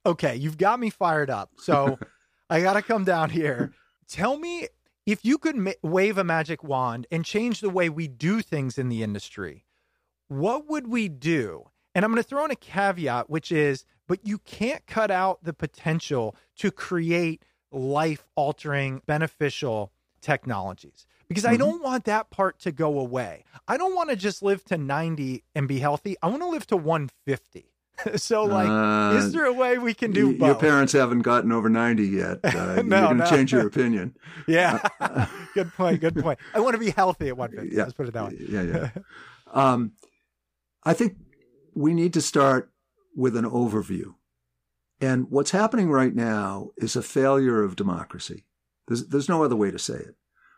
Okay, 0.06 0.36
you've 0.36 0.58
got 0.58 0.80
me 0.80 0.90
fired 0.90 1.30
up. 1.30 1.52
So 1.58 1.98
I 2.50 2.62
got 2.62 2.74
to 2.74 2.82
come 2.82 3.04
down 3.04 3.30
here. 3.30 3.74
Tell 4.08 4.38
me 4.38 4.68
if 5.06 5.24
you 5.26 5.38
could 5.38 5.56
ma- 5.56 5.72
wave 5.82 6.18
a 6.18 6.24
magic 6.24 6.64
wand 6.64 7.08
and 7.12 7.26
change 7.26 7.62
the 7.62 7.70
way 7.70 7.90
we 7.90 8.08
do 8.08 8.42
things 8.42 8.78
in 8.78 8.90
the 8.90 9.04
industry, 9.04 9.66
what 10.28 10.68
would 10.70 10.88
we 10.88 11.10
do? 11.10 11.70
And 11.98 12.06
I'm 12.06 12.12
going 12.12 12.22
to 12.22 12.30
throw 12.30 12.46
in 12.46 12.52
a 12.52 12.56
caveat, 12.56 13.28
which 13.28 13.52
is, 13.52 13.84
but 14.08 14.20
you 14.24 14.38
can't 14.38 14.86
cut 14.86 15.10
out 15.10 15.44
the 15.44 15.52
potential 15.52 16.36
to 16.58 16.70
create 16.70 17.42
life 17.72 18.24
altering, 18.36 19.02
beneficial 19.08 19.92
technologies 20.22 21.08
because 21.28 21.44
I 21.44 21.56
Mhm. 21.56 21.60
don't 21.60 21.84
want 21.84 22.04
that 22.06 22.30
part 22.30 22.60
to 22.60 22.72
go 22.72 23.00
away. 23.00 23.46
I 23.68 23.78
don't 23.78 23.96
want 23.96 24.12
to 24.12 24.16
just 24.16 24.44
live 24.44 24.64
to 24.66 24.78
90 24.78 25.44
and 25.56 25.68
be 25.68 25.80
healthy. 25.80 26.16
I 26.22 26.28
want 26.28 26.44
to 26.44 26.48
live 26.48 26.68
to 26.68 26.78
150. 26.78 27.74
so, 28.16 28.44
like, 28.44 28.70
Uh, 28.70 29.18
is 29.18 29.34
there 29.34 29.46
a 29.46 29.54
way 29.54 29.80
we 29.80 29.96
can 29.96 30.12
do 30.12 30.28
y- 30.38 30.46
Your 30.50 30.56
parents 30.56 30.94
haven't 30.94 31.24
gotten 31.24 31.52
over 31.52 31.68
ninety 31.68 32.06
yet. 32.10 32.42
Uh, 32.44 32.50
No, 32.52 33.00
you're 33.00 33.08
going 33.08 33.18
to 33.18 33.24
no. 33.24 33.26
change 33.30 33.52
your 33.52 33.66
opinion. 33.66 34.16
Yeah. 34.48 34.88
good 35.56 35.74
point. 35.74 36.00
Good 36.02 36.16
point. 36.16 36.38
I 36.54 36.60
want 36.60 36.74
to 36.76 36.80
be 36.80 36.92
healthy 36.92 37.30
at 37.30 37.38
150. 37.38 37.76
Yeah. 37.76 37.84
Let's 37.86 37.96
put 37.96 38.08
it 38.08 38.14
that 38.14 38.26
way. 38.28 38.38
Yeah, 38.48 38.62
yeah. 38.62 38.90
um, 39.52 39.94
I 40.84 40.94
think 40.94 41.18
we 41.78 41.94
need 41.94 42.12
to 42.12 42.22
start 42.22 42.72
with 43.16 43.38
an 43.38 43.46
overview. 43.46 44.16
And 45.00 45.28
what's 45.30 45.52
happening 45.52 45.92
right 45.92 46.16
now 46.16 46.72
is 46.78 46.96
a 46.96 47.04
failure 47.04 47.64
of 47.64 47.76
democracy. 47.76 48.46
There's, 48.88 49.08
there's 49.08 49.30
no 49.30 49.44
other 49.44 49.56
way 49.56 49.70
to 49.70 49.78
say 49.78 49.94
it. 49.94 50.16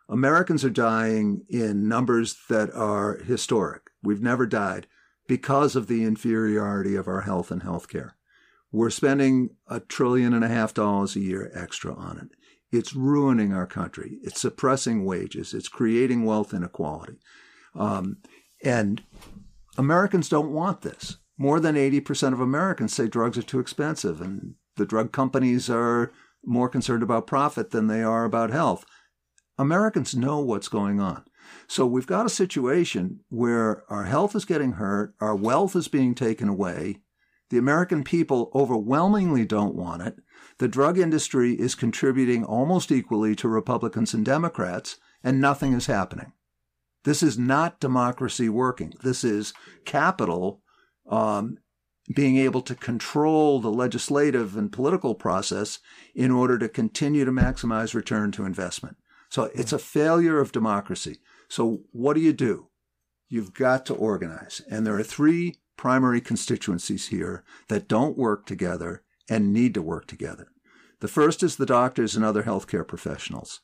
Americans 0.08 0.64
are 0.64 0.70
dying 0.70 1.44
in 1.50 1.90
numbers 1.90 2.38
that 2.48 2.74
are 2.74 3.18
historic. 3.18 3.90
We've 4.02 4.22
never 4.22 4.48
died 4.48 4.88
because 5.28 5.76
of 5.76 5.88
the 5.88 6.06
inferiority 6.06 6.96
of 6.96 7.10
our 7.10 7.22
health 7.22 7.52
and 7.52 7.64
healthcare. 7.64 8.12
We're 8.72 8.90
spending 8.90 9.50
a 9.68 9.82
trillion 9.82 10.34
and 10.34 10.46
a 10.46 10.48
half 10.48 10.74
dollars 10.74 11.18
a 11.18 11.20
year 11.20 11.52
extra 11.54 11.94
on 11.94 12.18
it. 12.18 12.30
It's 12.72 12.96
ruining 12.96 13.52
our 13.52 13.68
country. 13.68 14.20
It's 14.24 14.40
suppressing 14.40 15.04
wages. 15.04 15.54
It's 15.54 15.68
creating 15.68 16.24
wealth 16.24 16.54
inequality. 16.54 17.18
Um, 17.76 18.20
and 18.64 19.04
Americans 19.80 20.28
don't 20.28 20.52
want 20.52 20.82
this. 20.82 21.20
More 21.38 21.62
than 21.62 21.76
80% 21.76 22.34
of 22.34 22.42
Americans 22.42 22.94
say 22.94 23.08
drugs 23.08 23.38
are 23.38 23.42
too 23.42 23.62
expensive, 23.62 24.20
and 24.20 24.56
the 24.76 24.86
drug 24.86 25.14
companies 25.14 25.70
are 25.70 26.12
more 26.46 26.68
concerned 26.68 27.02
about 27.02 27.28
profit 27.28 27.72
than 27.72 27.88
they 27.88 28.04
are 28.04 28.26
about 28.26 28.50
health. 28.50 28.84
Americans 29.58 30.14
know 30.14 30.40
what's 30.40 30.68
going 30.68 31.00
on. 31.00 31.24
So 31.66 31.86
we've 31.86 32.06
got 32.06 32.26
a 32.26 32.30
situation 32.30 33.22
where 33.30 33.86
our 33.90 34.04
health 34.04 34.36
is 34.36 34.44
getting 34.44 34.74
hurt, 34.74 35.16
our 35.22 35.34
wealth 35.34 35.78
is 35.78 35.88
being 35.88 36.14
taken 36.14 36.50
away. 36.50 36.98
The 37.50 37.58
American 37.58 38.04
people 38.04 38.52
overwhelmingly 38.54 39.46
don't 39.46 39.76
want 39.76 40.02
it. 40.02 40.18
The 40.58 40.68
drug 40.68 41.00
industry 41.00 41.54
is 41.54 41.74
contributing 41.74 42.44
almost 42.44 42.92
equally 42.92 43.34
to 43.38 43.48
Republicans 43.48 44.14
and 44.14 44.26
Democrats, 44.26 44.98
and 45.24 45.40
nothing 45.40 45.72
is 45.72 45.86
happening. 45.86 46.34
This 47.04 47.24
is 47.24 47.38
not 47.38 47.80
democracy 47.80 48.50
working. 48.50 48.94
This 49.04 49.24
is 49.24 49.54
capital 49.86 50.62
um, 51.10 51.58
being 52.14 52.38
able 52.38 52.62
to 52.62 52.76
control 52.76 53.60
the 53.60 53.72
legislative 53.72 54.58
and 54.58 54.72
political 54.72 55.16
process 55.16 55.80
in 56.16 56.32
order 56.32 56.58
to 56.58 56.68
continue 56.68 57.24
to 57.24 57.32
maximize 57.32 57.94
return 57.94 58.32
to 58.32 58.46
investment. 58.46 58.98
So 59.30 59.52
it's 59.54 59.74
a 59.74 59.80
failure 59.80 60.40
of 60.40 60.52
democracy. 60.52 61.18
So 61.48 61.82
what 61.92 62.16
do 62.16 62.22
you 62.22 62.34
do? 62.34 62.70
You've 63.28 63.54
got 63.54 63.86
to 63.86 63.94
organize. 63.94 64.62
And 64.70 64.86
there 64.86 64.96
are 64.96 65.04
three 65.04 65.56
primary 65.78 66.20
constituencies 66.20 67.08
here 67.08 67.44
that 67.68 67.88
don't 67.88 68.18
work 68.18 68.46
together 68.46 69.04
and 69.30 69.54
need 69.54 69.76
to 69.76 69.82
work 69.82 70.08
together. 70.08 70.48
The 71.00 71.08
first 71.08 71.44
is 71.44 71.56
the 71.56 71.66
doctors 71.66 72.16
and 72.16 72.26
other 72.26 72.44
healthcare 72.44 72.86
professionals. 72.86 73.62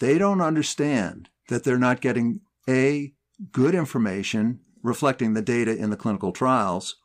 They 0.00 0.18
don't 0.18 0.42
understand 0.42 1.30
that 1.48 1.64
they're 1.64 1.78
not 1.78 2.02
getting 2.02 2.40
A, 2.68 3.14
good 3.52 3.74
information 3.74 4.60
reflecting 4.82 5.34
the 5.34 5.42
data 5.42 5.76
in 5.76 5.90
the 5.90 5.96
clinical 5.96 6.32
trials, 6.32 6.96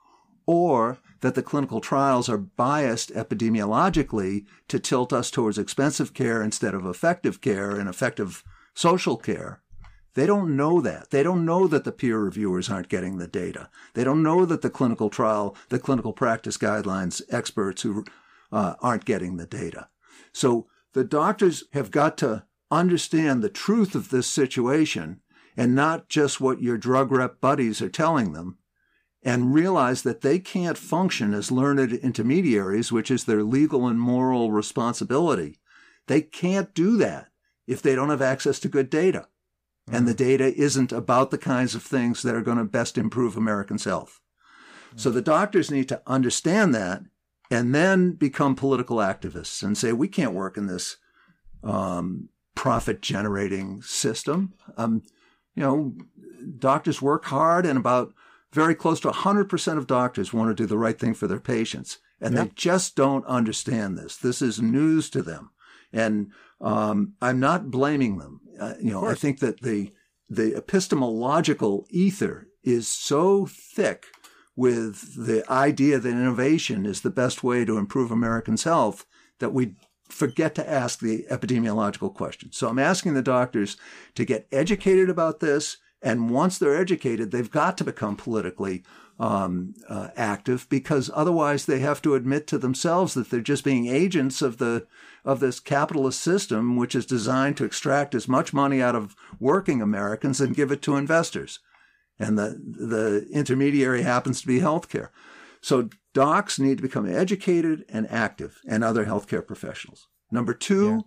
or 0.46 1.00
that 1.22 1.36
the 1.36 1.44
clinical 1.44 1.82
trials 1.82 2.30
are 2.30 2.38
biased 2.38 3.12
epidemiologically 3.14 4.46
to 4.68 4.80
tilt 4.80 5.14
us 5.14 5.32
towards 5.32 5.58
expensive 5.58 6.14
care 6.14 6.42
instead 6.42 6.74
of 6.74 6.86
effective 6.86 7.42
care 7.42 7.72
and 7.72 7.88
effective 7.88 8.44
social 8.74 9.18
care. 9.18 9.62
They 10.14 10.26
don't 10.26 10.58
know 10.58 10.82
that. 10.82 11.10
They 11.10 11.24
don't 11.24 11.46
know 11.46 11.68
that 11.68 11.86
the 11.86 11.92
peer 11.92 12.20
reviewers 12.20 12.70
aren't 12.70 12.90
getting 12.90 13.18
the 13.18 13.28
data. 13.28 13.70
They 13.94 14.04
don't 14.04 14.24
know 14.24 14.46
that 14.46 14.62
the 14.62 14.70
clinical 14.70 15.10
trial, 15.10 15.56
the 15.70 15.80
clinical 15.80 16.12
practice 16.12 16.58
guidelines 16.58 17.22
experts 17.30 17.84
who 17.84 18.04
uh, 18.52 18.76
aren't 18.82 19.06
getting 19.06 19.38
the 19.38 19.48
data. 19.48 19.88
So 20.34 20.68
the 20.94 21.06
doctors 21.06 21.64
have 21.74 21.92
got 21.92 22.18
to 22.18 22.44
understand 22.70 23.42
the 23.42 23.50
truth 23.50 23.96
of 23.96 24.10
this 24.10 24.28
situation 24.28 25.22
and 25.62 25.76
not 25.76 26.10
just 26.10 26.42
what 26.42 26.60
your 26.60 26.76
drug 26.76 27.12
rep 27.12 27.40
buddies 27.40 27.84
are 27.84 27.90
telling 27.90 28.34
them 28.34 28.58
and 29.22 29.54
realize 29.54 30.02
that 30.02 30.22
they 30.22 30.40
can't 30.40 30.76
function 30.76 31.36
as 31.36 31.52
learned 31.52 31.94
intermediaries, 31.94 32.92
which 32.92 33.12
is 33.12 33.26
their 33.26 33.44
legal 33.44 33.86
and 33.86 34.02
moral 34.02 34.52
responsibility. 34.52 35.60
They 36.08 36.22
can't 36.22 36.74
do 36.74 36.98
that 36.98 37.28
if 37.68 37.80
they 37.80 37.94
don't 37.94 38.10
have 38.10 38.24
access 38.24 38.58
to 38.62 38.70
good 38.70 38.90
data. 38.90 39.28
And 39.92 40.08
the 40.08 40.16
data 40.16 40.52
isn't 40.60 40.92
about 40.92 41.30
the 41.30 41.38
kinds 41.38 41.76
of 41.76 41.84
things 41.84 42.24
that 42.24 42.34
are 42.34 42.42
going 42.42 42.58
to 42.58 42.64
best 42.64 42.98
improve 42.98 43.38
Americans' 43.38 43.84
health. 43.84 44.20
So 44.96 45.12
the 45.12 45.22
doctors 45.22 45.70
need 45.70 45.88
to 45.90 46.02
understand 46.08 46.74
that 46.74 47.04
and 47.52 47.76
then 47.76 48.14
become 48.14 48.56
political 48.56 48.98
activists 48.98 49.62
and 49.62 49.78
say, 49.78 49.94
we 49.94 50.08
can't 50.08 50.34
work 50.34 50.58
in 50.58 50.66
this 50.66 50.98
um, 51.64 52.30
profit 52.56 53.04
generating 53.04 53.84
system. 53.84 54.54
Um, 54.76 55.04
you 55.56 55.64
know, 55.64 55.94
doctors 56.58 57.02
work 57.02 57.26
hard 57.26 57.66
and 57.66 57.78
about 57.78 58.14
very 58.54 58.76
close 58.76 59.00
to 59.02 59.10
100% 59.10 59.78
of 59.78 59.88
doctors 59.88 60.34
want 60.34 60.50
to 60.50 60.64
do 60.64 60.68
the 60.68 60.78
right 60.78 61.00
thing 61.00 61.14
for 61.14 61.28
their 61.28 61.40
patients. 61.40 62.00
And 62.20 62.38
they 62.38 62.52
just 62.54 62.96
don't 62.96 63.26
understand 63.26 63.98
this. 63.98 64.16
This 64.16 64.42
is 64.42 64.62
news 64.62 65.10
to 65.12 65.24
them. 65.24 65.50
And 65.92 66.32
um, 66.60 67.14
I'm 67.22 67.40
not 67.40 67.72
blaming 67.72 68.20
them. 68.20 68.42
Uh, 68.60 68.74
you 68.80 68.92
know, 68.92 69.06
I 69.06 69.16
think 69.16 69.40
that 69.40 69.62
the 69.62 69.92
the 70.30 70.56
epistemological 70.56 71.86
ether 71.90 72.48
is 72.64 72.88
so 72.88 73.46
thick 73.46 74.06
with 74.56 75.26
the 75.26 75.44
idea 75.52 76.00
that 76.00 76.10
innovation 76.10 76.86
is 76.86 77.02
the 77.02 77.10
best 77.10 77.44
way 77.44 77.66
to 77.66 77.78
improve 77.78 78.12
Americans' 78.12 78.64
health 78.64 79.06
that 79.40 79.52
we 79.52 79.76
forget 80.12 80.56
to 80.56 80.70
ask 80.70 81.00
the 81.00 81.26
epidemiological 81.30 82.14
question. 82.14 82.52
So 82.52 82.68
I'm 82.68 82.80
asking 82.80 83.14
the 83.14 83.22
doctors 83.22 83.78
to 84.16 84.26
get 84.26 84.48
educated 84.52 85.10
about 85.10 85.40
this. 85.40 85.78
And 86.02 86.30
once 86.30 86.58
they're 86.58 86.76
educated, 86.76 87.32
they've 87.32 87.52
got 87.52 87.78
to 87.78 87.84
become 87.84 88.16
politically 88.16 88.84
um, 89.20 89.76
uh, 89.88 90.10
active 90.16 90.68
because 90.68 91.12
otherwise 91.14 91.66
they 91.66 91.80
have 91.80 92.02
to 92.02 92.16
admit 92.16 92.48
to 92.48 92.58
themselves 92.58 93.14
that 93.14 93.30
they're 93.30 93.40
just 93.40 93.64
being 93.64 93.86
agents 93.88 94.42
of 94.42 94.58
the 94.58 94.88
of 95.24 95.40
this 95.40 95.60
capitalist 95.60 96.20
system, 96.20 96.76
which 96.76 96.96
is 96.96 97.06
designed 97.06 97.56
to 97.58 97.64
extract 97.64 98.16
as 98.16 98.28
much 98.28 98.52
money 98.52 98.82
out 98.82 98.96
of 98.96 99.16
working 99.40 99.80
Americans 99.80 100.42
and 100.42 100.56
give 100.56 100.72
it 100.72 100.82
to 100.82 100.96
investors. 100.96 101.60
And 102.18 102.38
the 102.38 102.60
the 102.66 103.28
intermediary 103.32 104.02
happens 104.02 104.42
to 104.42 104.48
be 104.48 104.60
healthcare. 104.60 105.10
So 105.62 105.90
docs 106.14 106.60
need 106.60 106.78
to 106.78 106.84
become 106.84 107.08
educated 107.08 107.86
and 107.90 108.10
active, 108.10 108.60
and 108.68 108.84
other 108.84 109.06
healthcare 109.06 109.46
professionals. 109.46 110.08
Number 110.32 110.54
two. 110.54 110.90
Yeah 110.90 111.00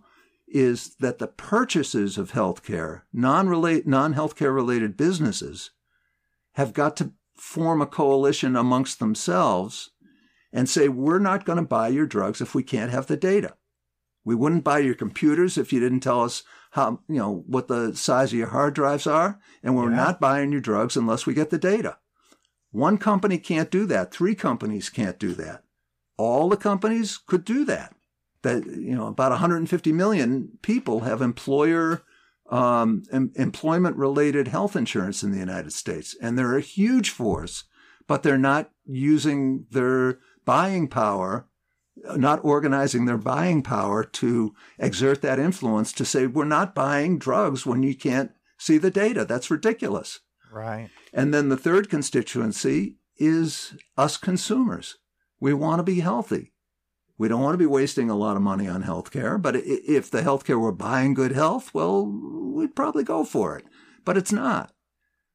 is 0.47 0.95
that 1.01 1.19
the 1.19 1.27
purchases 1.27 2.19
of 2.19 2.33
healthcare, 2.33 3.03
non-relate, 3.13 3.87
non-healthcare 3.87 4.55
related 4.55 4.97
businesses, 4.97 5.71
have 6.53 6.73
got 6.73 6.97
to 6.97 7.13
form 7.37 7.83
a 7.83 7.87
coalition 7.87 8.55
amongst 8.55 8.99
themselves 8.99 9.91
and 10.53 10.69
say, 10.69 10.89
we're 10.89 11.19
not 11.19 11.45
going 11.45 11.57
to 11.57 11.65
buy 11.65 11.89
your 11.89 12.07
drugs 12.07 12.41
if 12.41 12.55
we 12.55 12.63
can't 12.63 12.93
have 12.93 13.07
the 13.07 13.17
data. 13.17 13.55
We 14.25 14.35
wouldn't 14.35 14.65
buy 14.65 14.79
your 14.79 14.95
computers 14.95 15.59
if 15.59 15.73
you 15.73 15.81
didn't 15.81 16.01
tell 16.01 16.23
us 16.23 16.45
how, 16.71 17.01
you 17.09 17.17
know, 17.17 17.45
what 17.47 17.69
the 17.69 17.95
size 17.97 18.33
of 18.33 18.39
your 18.39 18.49
hard 18.49 18.75
drives 18.75 19.07
are. 19.07 19.41
And 19.63 19.77
we're 19.77 19.91
yeah. 19.91 19.97
not 19.97 20.21
buying 20.21 20.53
your 20.53 20.61
drugs 20.61 20.97
unless 20.97 21.27
we 21.27 21.35
get 21.35 21.51
the 21.51 21.59
data. 21.59 21.99
One 22.75 22.99
company 22.99 23.39
can't 23.39 23.71
do 23.71 23.87
that. 23.87 24.13
Three 24.13 24.35
companies 24.35 24.89
can't 24.89 25.17
do 25.17 25.33
that. 25.35 25.63
All 26.17 26.49
the 26.49 26.57
companies 26.57 27.17
could 27.17 27.45
do 27.45 27.65
that. 27.67 27.95
That, 28.43 28.67
you 28.67 28.97
know, 28.97 29.07
about 29.07 29.31
150 29.31 29.93
million 29.93 30.59
people 30.61 31.01
have 31.01 31.23
employer 31.23 32.03
um, 32.51 33.05
em- 33.13 33.31
employment 33.37 33.97
related 33.97 34.49
health 34.49 34.75
insurance 34.75 35.23
in 35.23 35.31
the 35.31 35.39
United 35.39 35.73
States. 35.73 36.17
And 36.21 36.37
they're 36.37 36.57
a 36.57 36.61
huge 36.61 37.11
force, 37.11 37.63
but 38.09 38.25
they're 38.25 38.37
not 38.37 38.73
using 38.85 39.67
their 39.71 40.19
buying 40.45 40.89
power, 40.89 41.47
not 42.17 42.45
organizing 42.45 43.05
their 43.05 43.19
buying 43.19 43.63
power 43.63 44.03
to 44.03 44.53
exert 44.81 45.23
that 45.23 45.39
influence 45.39 45.93
to 45.93 46.05
say, 46.05 46.27
we're 46.27 46.45
not 46.45 46.75
buying 46.75 47.21
drugs 47.21 47.65
when 47.65 47.85
you 47.85 47.95
can't 47.95 48.33
see 48.59 48.79
the 48.79 48.91
data. 48.91 49.25
That's 49.25 49.49
ridiculous. 49.49 50.19
Right. 50.51 50.91
And 51.15 51.33
then 51.33 51.49
the 51.49 51.57
third 51.57 51.89
constituency 51.89 52.97
is 53.17 53.77
us 53.97 54.17
consumers. 54.17 54.97
We 55.41 55.55
want 55.55 55.79
to 55.79 55.85
be 55.85 56.01
healthy. 56.01 56.53
We 57.17 57.29
don't 57.29 57.43
want 57.43 57.55
to 57.55 57.59
be 57.59 57.67
wasting 57.67 58.11
a 58.11 58.17
lot 58.17 58.35
of 58.37 58.43
money 58.43 58.67
on 58.67 58.83
healthcare, 58.83 59.41
but 59.41 59.55
if 59.57 60.11
the 60.11 60.23
healthcare 60.23 60.61
were 60.61 60.73
buying 60.73 61.15
good 61.15 61.31
health, 61.31 61.73
well, 61.73 62.05
we'd 62.05 62.75
probably 62.75 63.05
go 63.05 63.25
for 63.25 63.57
it. 63.57 63.65
But 64.05 64.17
it's 64.17 64.33
not. 64.33 64.73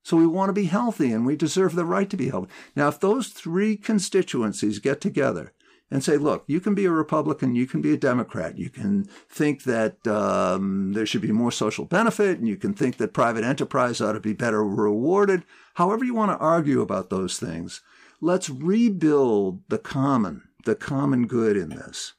So 0.03 0.17
we 0.17 0.27
want 0.27 0.49
to 0.49 0.53
be 0.53 0.65
healthy 0.65 1.13
and 1.13 1.25
we 1.25 1.37
deserve 1.37 1.75
the 1.75 1.85
right 1.85 2.09
to 2.09 2.17
be 2.17 2.29
healthy. 2.29 2.51
Now, 2.75 2.89
if 2.89 2.99
those 2.99 3.29
three 3.29 3.77
constituencies 3.77 4.79
get 4.79 4.99
together 4.99 5.53
and 5.91 6.03
say, 6.03 6.17
look, 6.17 6.43
you 6.47 6.59
can 6.59 6.75
be 6.75 6.85
a 6.85 6.91
Republican, 6.91 7.55
you 7.55 7.65
can 7.65 7.81
be 7.81 7.93
a 7.93 7.97
Democrat, 7.97 8.57
you 8.57 8.69
can 8.69 9.05
think 9.29 9.63
that 9.63 10.05
um, 10.07 10.93
there 10.93 11.05
should 11.05 11.21
be 11.21 11.31
more 11.31 11.51
social 11.51 11.85
benefit, 11.85 12.37
and 12.37 12.47
you 12.47 12.57
can 12.57 12.73
think 12.73 12.97
that 12.97 13.13
private 13.13 13.43
enterprise 13.43 13.99
ought 13.99 14.13
to 14.13 14.19
be 14.19 14.33
better 14.33 14.63
rewarded. 14.63 15.43
However, 15.75 16.05
you 16.05 16.13
want 16.13 16.31
to 16.31 16.37
argue 16.37 16.81
about 16.81 17.09
those 17.09 17.39
things, 17.39 17.81
let's 18.21 18.49
rebuild 18.49 19.61
the 19.69 19.79
common 19.79 20.43
the 20.65 20.75
common 20.75 21.27
good 21.27 21.57
in 21.57 21.69
this. 21.69 22.13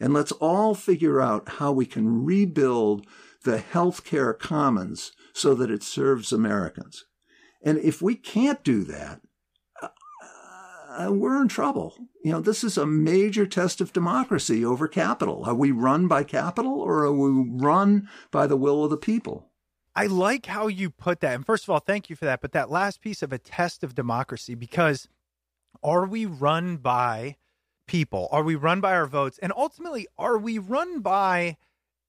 And 0.00 0.12
let's 0.12 0.32
all 0.32 0.74
figure 0.74 1.20
out 1.20 1.48
how 1.48 1.72
we 1.72 1.86
can 1.86 2.24
rebuild 2.24 3.06
the 3.44 3.58
healthcare 3.58 4.38
commons 4.38 5.12
so 5.32 5.54
that 5.54 5.70
it 5.70 5.82
serves 5.82 6.32
Americans. 6.32 7.04
And 7.62 7.78
if 7.78 8.02
we 8.02 8.14
can't 8.14 8.62
do 8.64 8.84
that, 8.84 9.20
uh, 10.94 11.12
we're 11.12 11.40
in 11.40 11.48
trouble. 11.48 11.94
You 12.24 12.32
know, 12.32 12.40
this 12.40 12.64
is 12.64 12.78
a 12.78 12.86
major 12.86 13.46
test 13.46 13.80
of 13.80 13.92
democracy 13.92 14.64
over 14.64 14.88
capital. 14.88 15.44
Are 15.44 15.54
we 15.54 15.70
run 15.70 16.08
by 16.08 16.24
capital 16.24 16.80
or 16.80 17.04
are 17.04 17.12
we 17.12 17.48
run 17.48 18.08
by 18.30 18.46
the 18.46 18.56
will 18.56 18.84
of 18.84 18.90
the 18.90 18.96
people? 18.96 19.50
I 19.96 20.06
like 20.06 20.46
how 20.46 20.66
you 20.66 20.90
put 20.90 21.20
that. 21.20 21.34
And 21.34 21.46
first 21.46 21.64
of 21.64 21.70
all, 21.70 21.78
thank 21.78 22.10
you 22.10 22.16
for 22.16 22.24
that. 22.24 22.40
But 22.40 22.52
that 22.52 22.70
last 22.70 23.00
piece 23.00 23.22
of 23.22 23.32
a 23.32 23.38
test 23.38 23.84
of 23.84 23.94
democracy, 23.94 24.54
because 24.54 25.08
are 25.82 26.06
we 26.06 26.26
run 26.26 26.78
by 26.78 27.36
people? 27.86 28.28
Are 28.32 28.42
we 28.42 28.54
run 28.54 28.80
by 28.80 28.94
our 28.94 29.06
votes? 29.06 29.38
And 29.38 29.52
ultimately, 29.56 30.06
are 30.18 30.38
we 30.38 30.58
run 30.58 31.00
by 31.00 31.56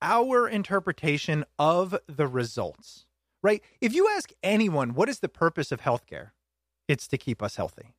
our 0.01 0.47
interpretation 0.47 1.45
of 1.59 1.97
the 2.07 2.27
results? 2.27 3.05
Right? 3.43 3.61
If 3.81 3.93
you 3.93 4.09
ask 4.09 4.31
anyone, 4.41 4.95
what 4.95 5.09
is 5.09 5.19
the 5.19 5.29
purpose 5.29 5.71
of 5.71 5.81
healthcare? 5.81 6.31
It's 6.87 7.07
to 7.09 7.17
keep 7.17 7.43
us 7.43 7.55
healthy. 7.55 7.94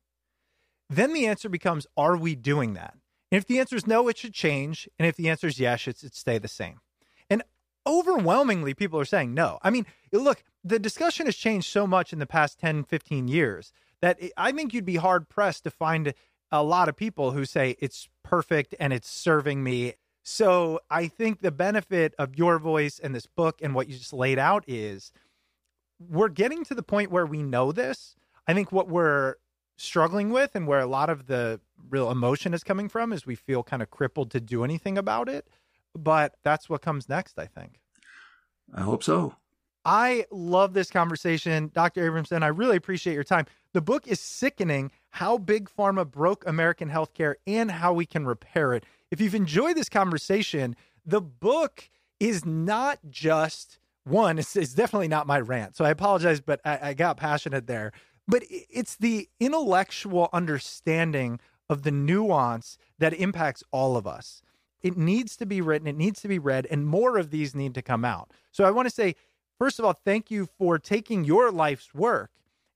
Then 0.89 1.13
the 1.13 1.27
answer 1.27 1.49
becomes, 1.49 1.85
are 1.95 2.15
we 2.17 2.35
doing 2.35 2.73
that? 2.73 2.93
And 3.31 3.37
if 3.37 3.45
the 3.45 3.59
answer 3.59 3.75
is 3.75 3.85
no, 3.85 4.07
it 4.07 4.17
should 4.17 4.33
change. 4.33 4.87
And 4.97 5.07
if 5.07 5.15
the 5.15 5.29
answer 5.29 5.47
is 5.47 5.59
yes, 5.59 5.87
it 5.87 5.97
should 5.99 6.15
stay 6.15 6.37
the 6.37 6.47
same. 6.47 6.79
And 7.29 7.43
overwhelmingly, 7.85 8.73
people 8.73 8.99
are 8.99 9.05
saying 9.05 9.33
no. 9.33 9.59
I 9.61 9.69
mean, 9.69 9.85
look, 10.11 10.43
the 10.63 10.79
discussion 10.79 11.25
has 11.25 11.35
changed 11.35 11.69
so 11.69 11.85
much 11.85 12.13
in 12.13 12.19
the 12.19 12.25
past 12.25 12.59
10, 12.59 12.85
15 12.85 13.27
years 13.27 13.71
that 14.01 14.19
I 14.37 14.51
think 14.51 14.73
you'd 14.73 14.85
be 14.85 14.95
hard 14.95 15.27
pressed 15.27 15.63
to 15.63 15.71
find 15.71 16.13
a 16.51 16.63
lot 16.63 16.87
of 16.87 16.95
people 16.95 17.31
who 17.31 17.43
say 17.43 17.75
it's 17.79 18.07
perfect 18.23 18.73
and 18.79 18.93
it's 18.93 19.09
serving 19.09 19.63
me. 19.63 19.95
So 20.23 20.79
I 20.89 21.07
think 21.07 21.41
the 21.41 21.51
benefit 21.51 22.13
of 22.17 22.37
your 22.37 22.59
voice 22.59 22.99
and 22.99 23.13
this 23.15 23.27
book 23.27 23.59
and 23.61 23.73
what 23.73 23.89
you 23.89 23.97
just 23.97 24.13
laid 24.13 24.39
out 24.39 24.63
is 24.67 25.11
we're 25.99 26.29
getting 26.29 26.63
to 26.65 26.75
the 26.75 26.83
point 26.83 27.11
where 27.11 27.25
we 27.25 27.41
know 27.41 27.71
this. 27.71 28.15
I 28.47 28.53
think 28.53 28.71
what 28.71 28.87
we're 28.87 29.35
struggling 29.77 30.31
with 30.31 30.55
and 30.55 30.67
where 30.67 30.79
a 30.79 30.87
lot 30.87 31.09
of 31.09 31.27
the 31.27 31.61
real 31.89 32.11
emotion 32.11 32.53
is 32.53 32.63
coming 32.63 32.89
from 32.89 33.13
is 33.13 33.25
we 33.25 33.35
feel 33.35 33.63
kind 33.63 33.81
of 33.81 33.89
crippled 33.89 34.31
to 34.31 34.39
do 34.39 34.63
anything 34.63 34.97
about 34.97 35.29
it. 35.29 35.47
But 35.95 36.35
that's 36.43 36.69
what 36.69 36.81
comes 36.81 37.07
next, 37.07 37.39
I 37.39 37.45
think. 37.45 37.79
I 38.73 38.81
hope 38.81 39.03
so. 39.03 39.35
I 39.85 40.25
love 40.31 40.73
this 40.73 40.91
conversation. 40.91 41.71
Dr. 41.73 42.11
Abramson, 42.11 42.43
I 42.43 42.47
really 42.47 42.75
appreciate 42.75 43.13
your 43.13 43.23
time. 43.23 43.45
The 43.71 43.81
book 43.81 44.07
is 44.07 44.19
sickening 44.19 44.91
how 45.11 45.37
big 45.37 45.69
pharma 45.69 46.09
broke 46.09 46.45
American 46.45 46.89
healthcare 46.89 47.35
and 47.47 47.71
how 47.71 47.93
we 47.93 48.05
can 48.05 48.25
repair 48.25 48.73
it. 48.73 48.85
If 49.11 49.21
you've 49.21 49.33
enjoyed 49.33 49.77
this 49.77 49.87
conversation, 49.87 50.75
the 51.05 51.21
book 51.21 51.89
is 52.19 52.45
not 52.45 52.99
just 53.09 53.79
one, 54.03 54.39
it's, 54.39 54.55
it's 54.55 54.73
definitely 54.73 55.07
not 55.07 55.27
my 55.27 55.39
rant. 55.39 55.75
So 55.75 55.85
I 55.85 55.89
apologize, 55.89 56.41
but 56.41 56.59
I, 56.65 56.79
I 56.89 56.93
got 56.93 57.17
passionate 57.17 57.67
there. 57.67 57.91
But 58.27 58.43
it's 58.49 58.95
the 58.95 59.29
intellectual 59.39 60.29
understanding 60.33 61.39
of 61.69 61.83
the 61.83 61.91
nuance 61.91 62.77
that 62.99 63.13
impacts 63.13 63.63
all 63.71 63.97
of 63.97 64.05
us. 64.07 64.41
It 64.81 64.97
needs 64.97 65.35
to 65.37 65.45
be 65.45 65.61
written, 65.61 65.87
it 65.87 65.97
needs 65.97 66.21
to 66.21 66.27
be 66.27 66.39
read, 66.39 66.67
and 66.69 66.85
more 66.85 67.17
of 67.17 67.31
these 67.31 67.55
need 67.55 67.73
to 67.75 67.81
come 67.81 68.05
out. 68.05 68.31
So 68.51 68.63
I 68.63 68.71
want 68.71 68.87
to 68.87 68.93
say 68.93 69.15
First 69.57 69.79
of 69.79 69.85
all, 69.85 69.93
thank 69.93 70.29
you 70.29 70.45
for 70.45 70.77
taking 70.77 71.23
your 71.23 71.51
life's 71.51 71.93
work 71.93 72.31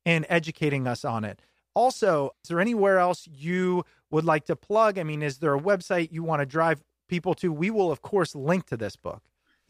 and 0.06 0.26
educating 0.30 0.88
us 0.88 1.06
on 1.06 1.24
it. 1.24 1.41
Also, 1.76 2.32
is 2.43 2.49
there 2.49 2.60
anywhere 2.60 2.97
else 2.97 3.28
you 3.32 3.84
would 4.10 4.26
like 4.26 4.45
to 4.45 4.56
plug? 4.56 4.97
I 4.97 5.04
mean, 5.04 5.22
is 5.22 5.38
there 5.38 5.54
a 5.54 5.60
website 5.60 6.12
you 6.12 6.24
want 6.24 6.41
to 6.41 6.45
drive 6.45 6.84
people 7.08 7.34
to? 7.36 7.54
We 7.54 7.70
will, 7.70 7.91
of 7.91 8.02
course, 8.02 8.36
link 8.36 8.66
to 8.68 8.78
this 8.78 8.95
book. 8.95 9.22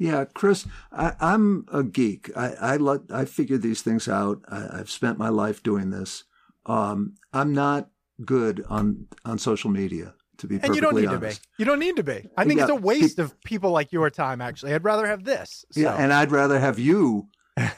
Yeah, 0.02 0.26
Chris, 0.26 0.66
I, 0.92 1.14
am 1.22 1.68
a 1.72 1.84
geek. 1.84 2.32
I 2.36 2.54
I, 2.60 2.78
let, 2.78 3.02
I 3.14 3.26
figure 3.26 3.60
these 3.60 3.84
things 3.84 4.08
out. 4.08 4.42
I, 4.50 4.78
have 4.78 4.90
spent 4.90 5.20
my 5.20 5.30
life 5.30 5.62
doing 5.62 5.92
this. 5.92 6.24
Um, 6.66 7.14
I'm 7.34 7.54
not 7.54 7.90
good 8.26 8.66
on 8.68 9.06
on 9.26 9.38
social 9.38 9.70
media 9.70 10.16
to 10.40 10.48
be 10.48 10.60
and 10.64 10.74
you 10.74 10.82
don't 10.82 10.96
need 10.96 11.06
honest. 11.06 11.44
to 11.44 11.48
be. 11.50 11.54
You 11.60 11.66
don't 11.66 11.78
need 11.78 11.98
to 11.98 12.04
be. 12.04 12.28
I 12.36 12.46
think 12.46 12.58
yeah, 12.58 12.64
it's 12.64 12.72
a 12.72 12.76
waste 12.76 13.20
of 13.20 13.40
people 13.44 13.70
like 13.70 13.92
your 13.92 14.10
time. 14.10 14.42
Actually, 14.42 14.74
I'd 14.74 14.84
rather 14.84 15.06
have 15.06 15.24
this. 15.24 15.66
So. 15.72 15.82
Yeah, 15.82 15.94
and 15.94 16.12
I'd 16.12 16.32
rather 16.32 16.60
have 16.60 16.80
you 16.80 17.28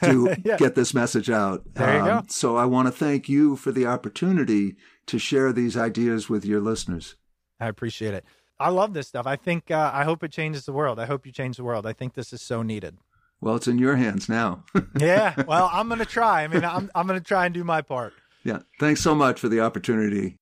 to 0.02 0.34
yeah. 0.46 0.56
get 0.56 0.76
this 0.76 0.94
message 0.94 1.28
out. 1.28 1.74
There 1.74 1.94
you 1.94 2.00
um, 2.00 2.06
go. 2.06 2.22
So 2.28 2.56
I 2.56 2.64
want 2.64 2.88
to 2.88 2.92
thank 2.92 3.28
you 3.28 3.54
for 3.56 3.70
the 3.70 3.84
opportunity 3.84 4.76
to 5.08 5.18
share 5.18 5.52
these 5.52 5.76
ideas 5.76 6.30
with 6.30 6.46
your 6.46 6.62
listeners. 6.62 7.16
I 7.60 7.68
appreciate 7.68 8.14
it. 8.14 8.24
I 8.58 8.70
love 8.70 8.94
this 8.94 9.08
stuff. 9.08 9.26
I 9.26 9.36
think 9.36 9.70
uh, 9.70 9.90
I 9.92 10.04
hope 10.04 10.22
it 10.22 10.30
changes 10.30 10.64
the 10.64 10.72
world. 10.72 10.98
I 10.98 11.06
hope 11.06 11.26
you 11.26 11.32
change 11.32 11.56
the 11.56 11.64
world. 11.64 11.86
I 11.86 11.92
think 11.92 12.14
this 12.14 12.32
is 12.32 12.40
so 12.40 12.62
needed. 12.62 12.98
Well, 13.40 13.56
it's 13.56 13.68
in 13.68 13.78
your 13.78 13.96
hands 13.96 14.28
now. 14.28 14.64
yeah. 14.98 15.34
Well, 15.46 15.68
I'm 15.72 15.88
going 15.88 15.98
to 15.98 16.06
try. 16.06 16.44
I 16.44 16.48
mean, 16.48 16.64
I'm 16.64 16.90
I'm 16.94 17.06
going 17.06 17.18
to 17.18 17.24
try 17.24 17.46
and 17.46 17.54
do 17.54 17.64
my 17.64 17.82
part. 17.82 18.14
Yeah. 18.44 18.60
Thanks 18.78 19.00
so 19.00 19.14
much 19.14 19.40
for 19.40 19.48
the 19.48 19.60
opportunity. 19.60 20.36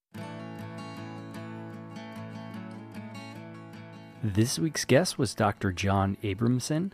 This 4.23 4.59
week's 4.59 4.85
guest 4.85 5.19
was 5.19 5.35
Dr. 5.35 5.73
John 5.73 6.17
Abramson. 6.23 6.93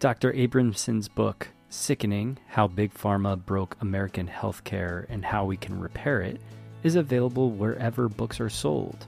Dr. 0.00 0.32
Abramson's 0.32 1.08
book, 1.08 1.48
Sickening 1.70 2.38
How 2.48 2.66
Big 2.66 2.92
Pharma 2.92 3.42
Broke 3.42 3.76
American 3.80 4.28
Healthcare 4.28 5.06
and 5.08 5.24
How 5.24 5.46
We 5.46 5.56
Can 5.56 5.80
Repair 5.80 6.20
It, 6.20 6.40
is 6.82 6.96
available 6.96 7.50
wherever 7.52 8.08
books 8.08 8.38
are 8.40 8.50
sold. 8.50 9.06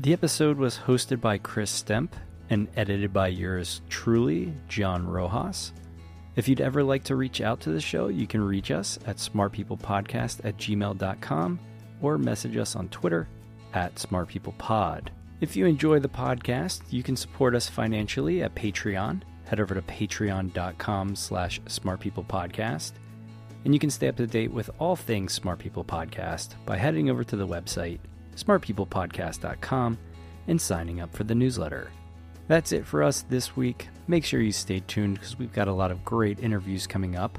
The 0.00 0.12
episode 0.12 0.58
was 0.58 0.78
hosted 0.78 1.20
by 1.20 1.38
Chris 1.38 1.70
Stemp 1.70 2.14
and 2.50 2.68
edited 2.76 3.12
by 3.12 3.28
yours 3.28 3.82
truly, 3.88 4.52
John 4.68 5.06
Rojas. 5.06 5.72
If 6.34 6.48
you'd 6.48 6.60
ever 6.60 6.82
like 6.82 7.04
to 7.04 7.16
reach 7.16 7.40
out 7.40 7.60
to 7.60 7.70
the 7.70 7.80
show, 7.80 8.08
you 8.08 8.26
can 8.26 8.42
reach 8.42 8.70
us 8.70 8.98
at 9.06 9.18
smartpeoplepodcast 9.18 10.44
at 10.44 10.56
gmail.com 10.56 11.60
or 12.00 12.18
message 12.18 12.56
us 12.56 12.74
on 12.74 12.88
Twitter 12.88 13.28
at 13.74 13.94
smartpeoplepod. 13.96 15.08
If 15.40 15.56
you 15.56 15.66
enjoy 15.66 15.98
the 16.00 16.08
podcast, 16.08 16.82
you 16.90 17.02
can 17.02 17.16
support 17.16 17.54
us 17.54 17.68
financially 17.68 18.42
at 18.42 18.54
Patreon. 18.54 19.22
Head 19.44 19.60
over 19.60 19.74
to 19.74 19.82
patreon.com 19.82 21.16
slash 21.16 21.60
smartpeoplepodcast. 21.62 22.92
And 23.64 23.74
you 23.74 23.78
can 23.78 23.90
stay 23.90 24.08
up 24.08 24.16
to 24.16 24.26
date 24.26 24.52
with 24.52 24.70
all 24.78 24.96
things 24.96 25.32
Smart 25.32 25.58
People 25.58 25.84
Podcast 25.84 26.54
by 26.66 26.76
heading 26.76 27.10
over 27.10 27.22
to 27.22 27.36
the 27.36 27.46
website 27.46 28.00
smartpeoplepodcast.com 28.36 29.98
and 30.48 30.60
signing 30.60 31.00
up 31.00 31.14
for 31.14 31.24
the 31.24 31.34
newsletter. 31.34 31.90
That's 32.48 32.72
it 32.72 32.86
for 32.86 33.02
us 33.02 33.22
this 33.22 33.56
week. 33.56 33.88
Make 34.08 34.24
sure 34.24 34.40
you 34.40 34.52
stay 34.52 34.80
tuned 34.80 35.14
because 35.14 35.38
we've 35.38 35.52
got 35.52 35.68
a 35.68 35.72
lot 35.72 35.90
of 35.90 36.04
great 36.04 36.40
interviews 36.40 36.86
coming 36.86 37.16
up, 37.16 37.38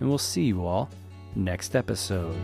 and 0.00 0.08
we'll 0.08 0.18
see 0.18 0.44
you 0.44 0.64
all 0.64 0.88
next 1.34 1.74
episode. 1.74 2.36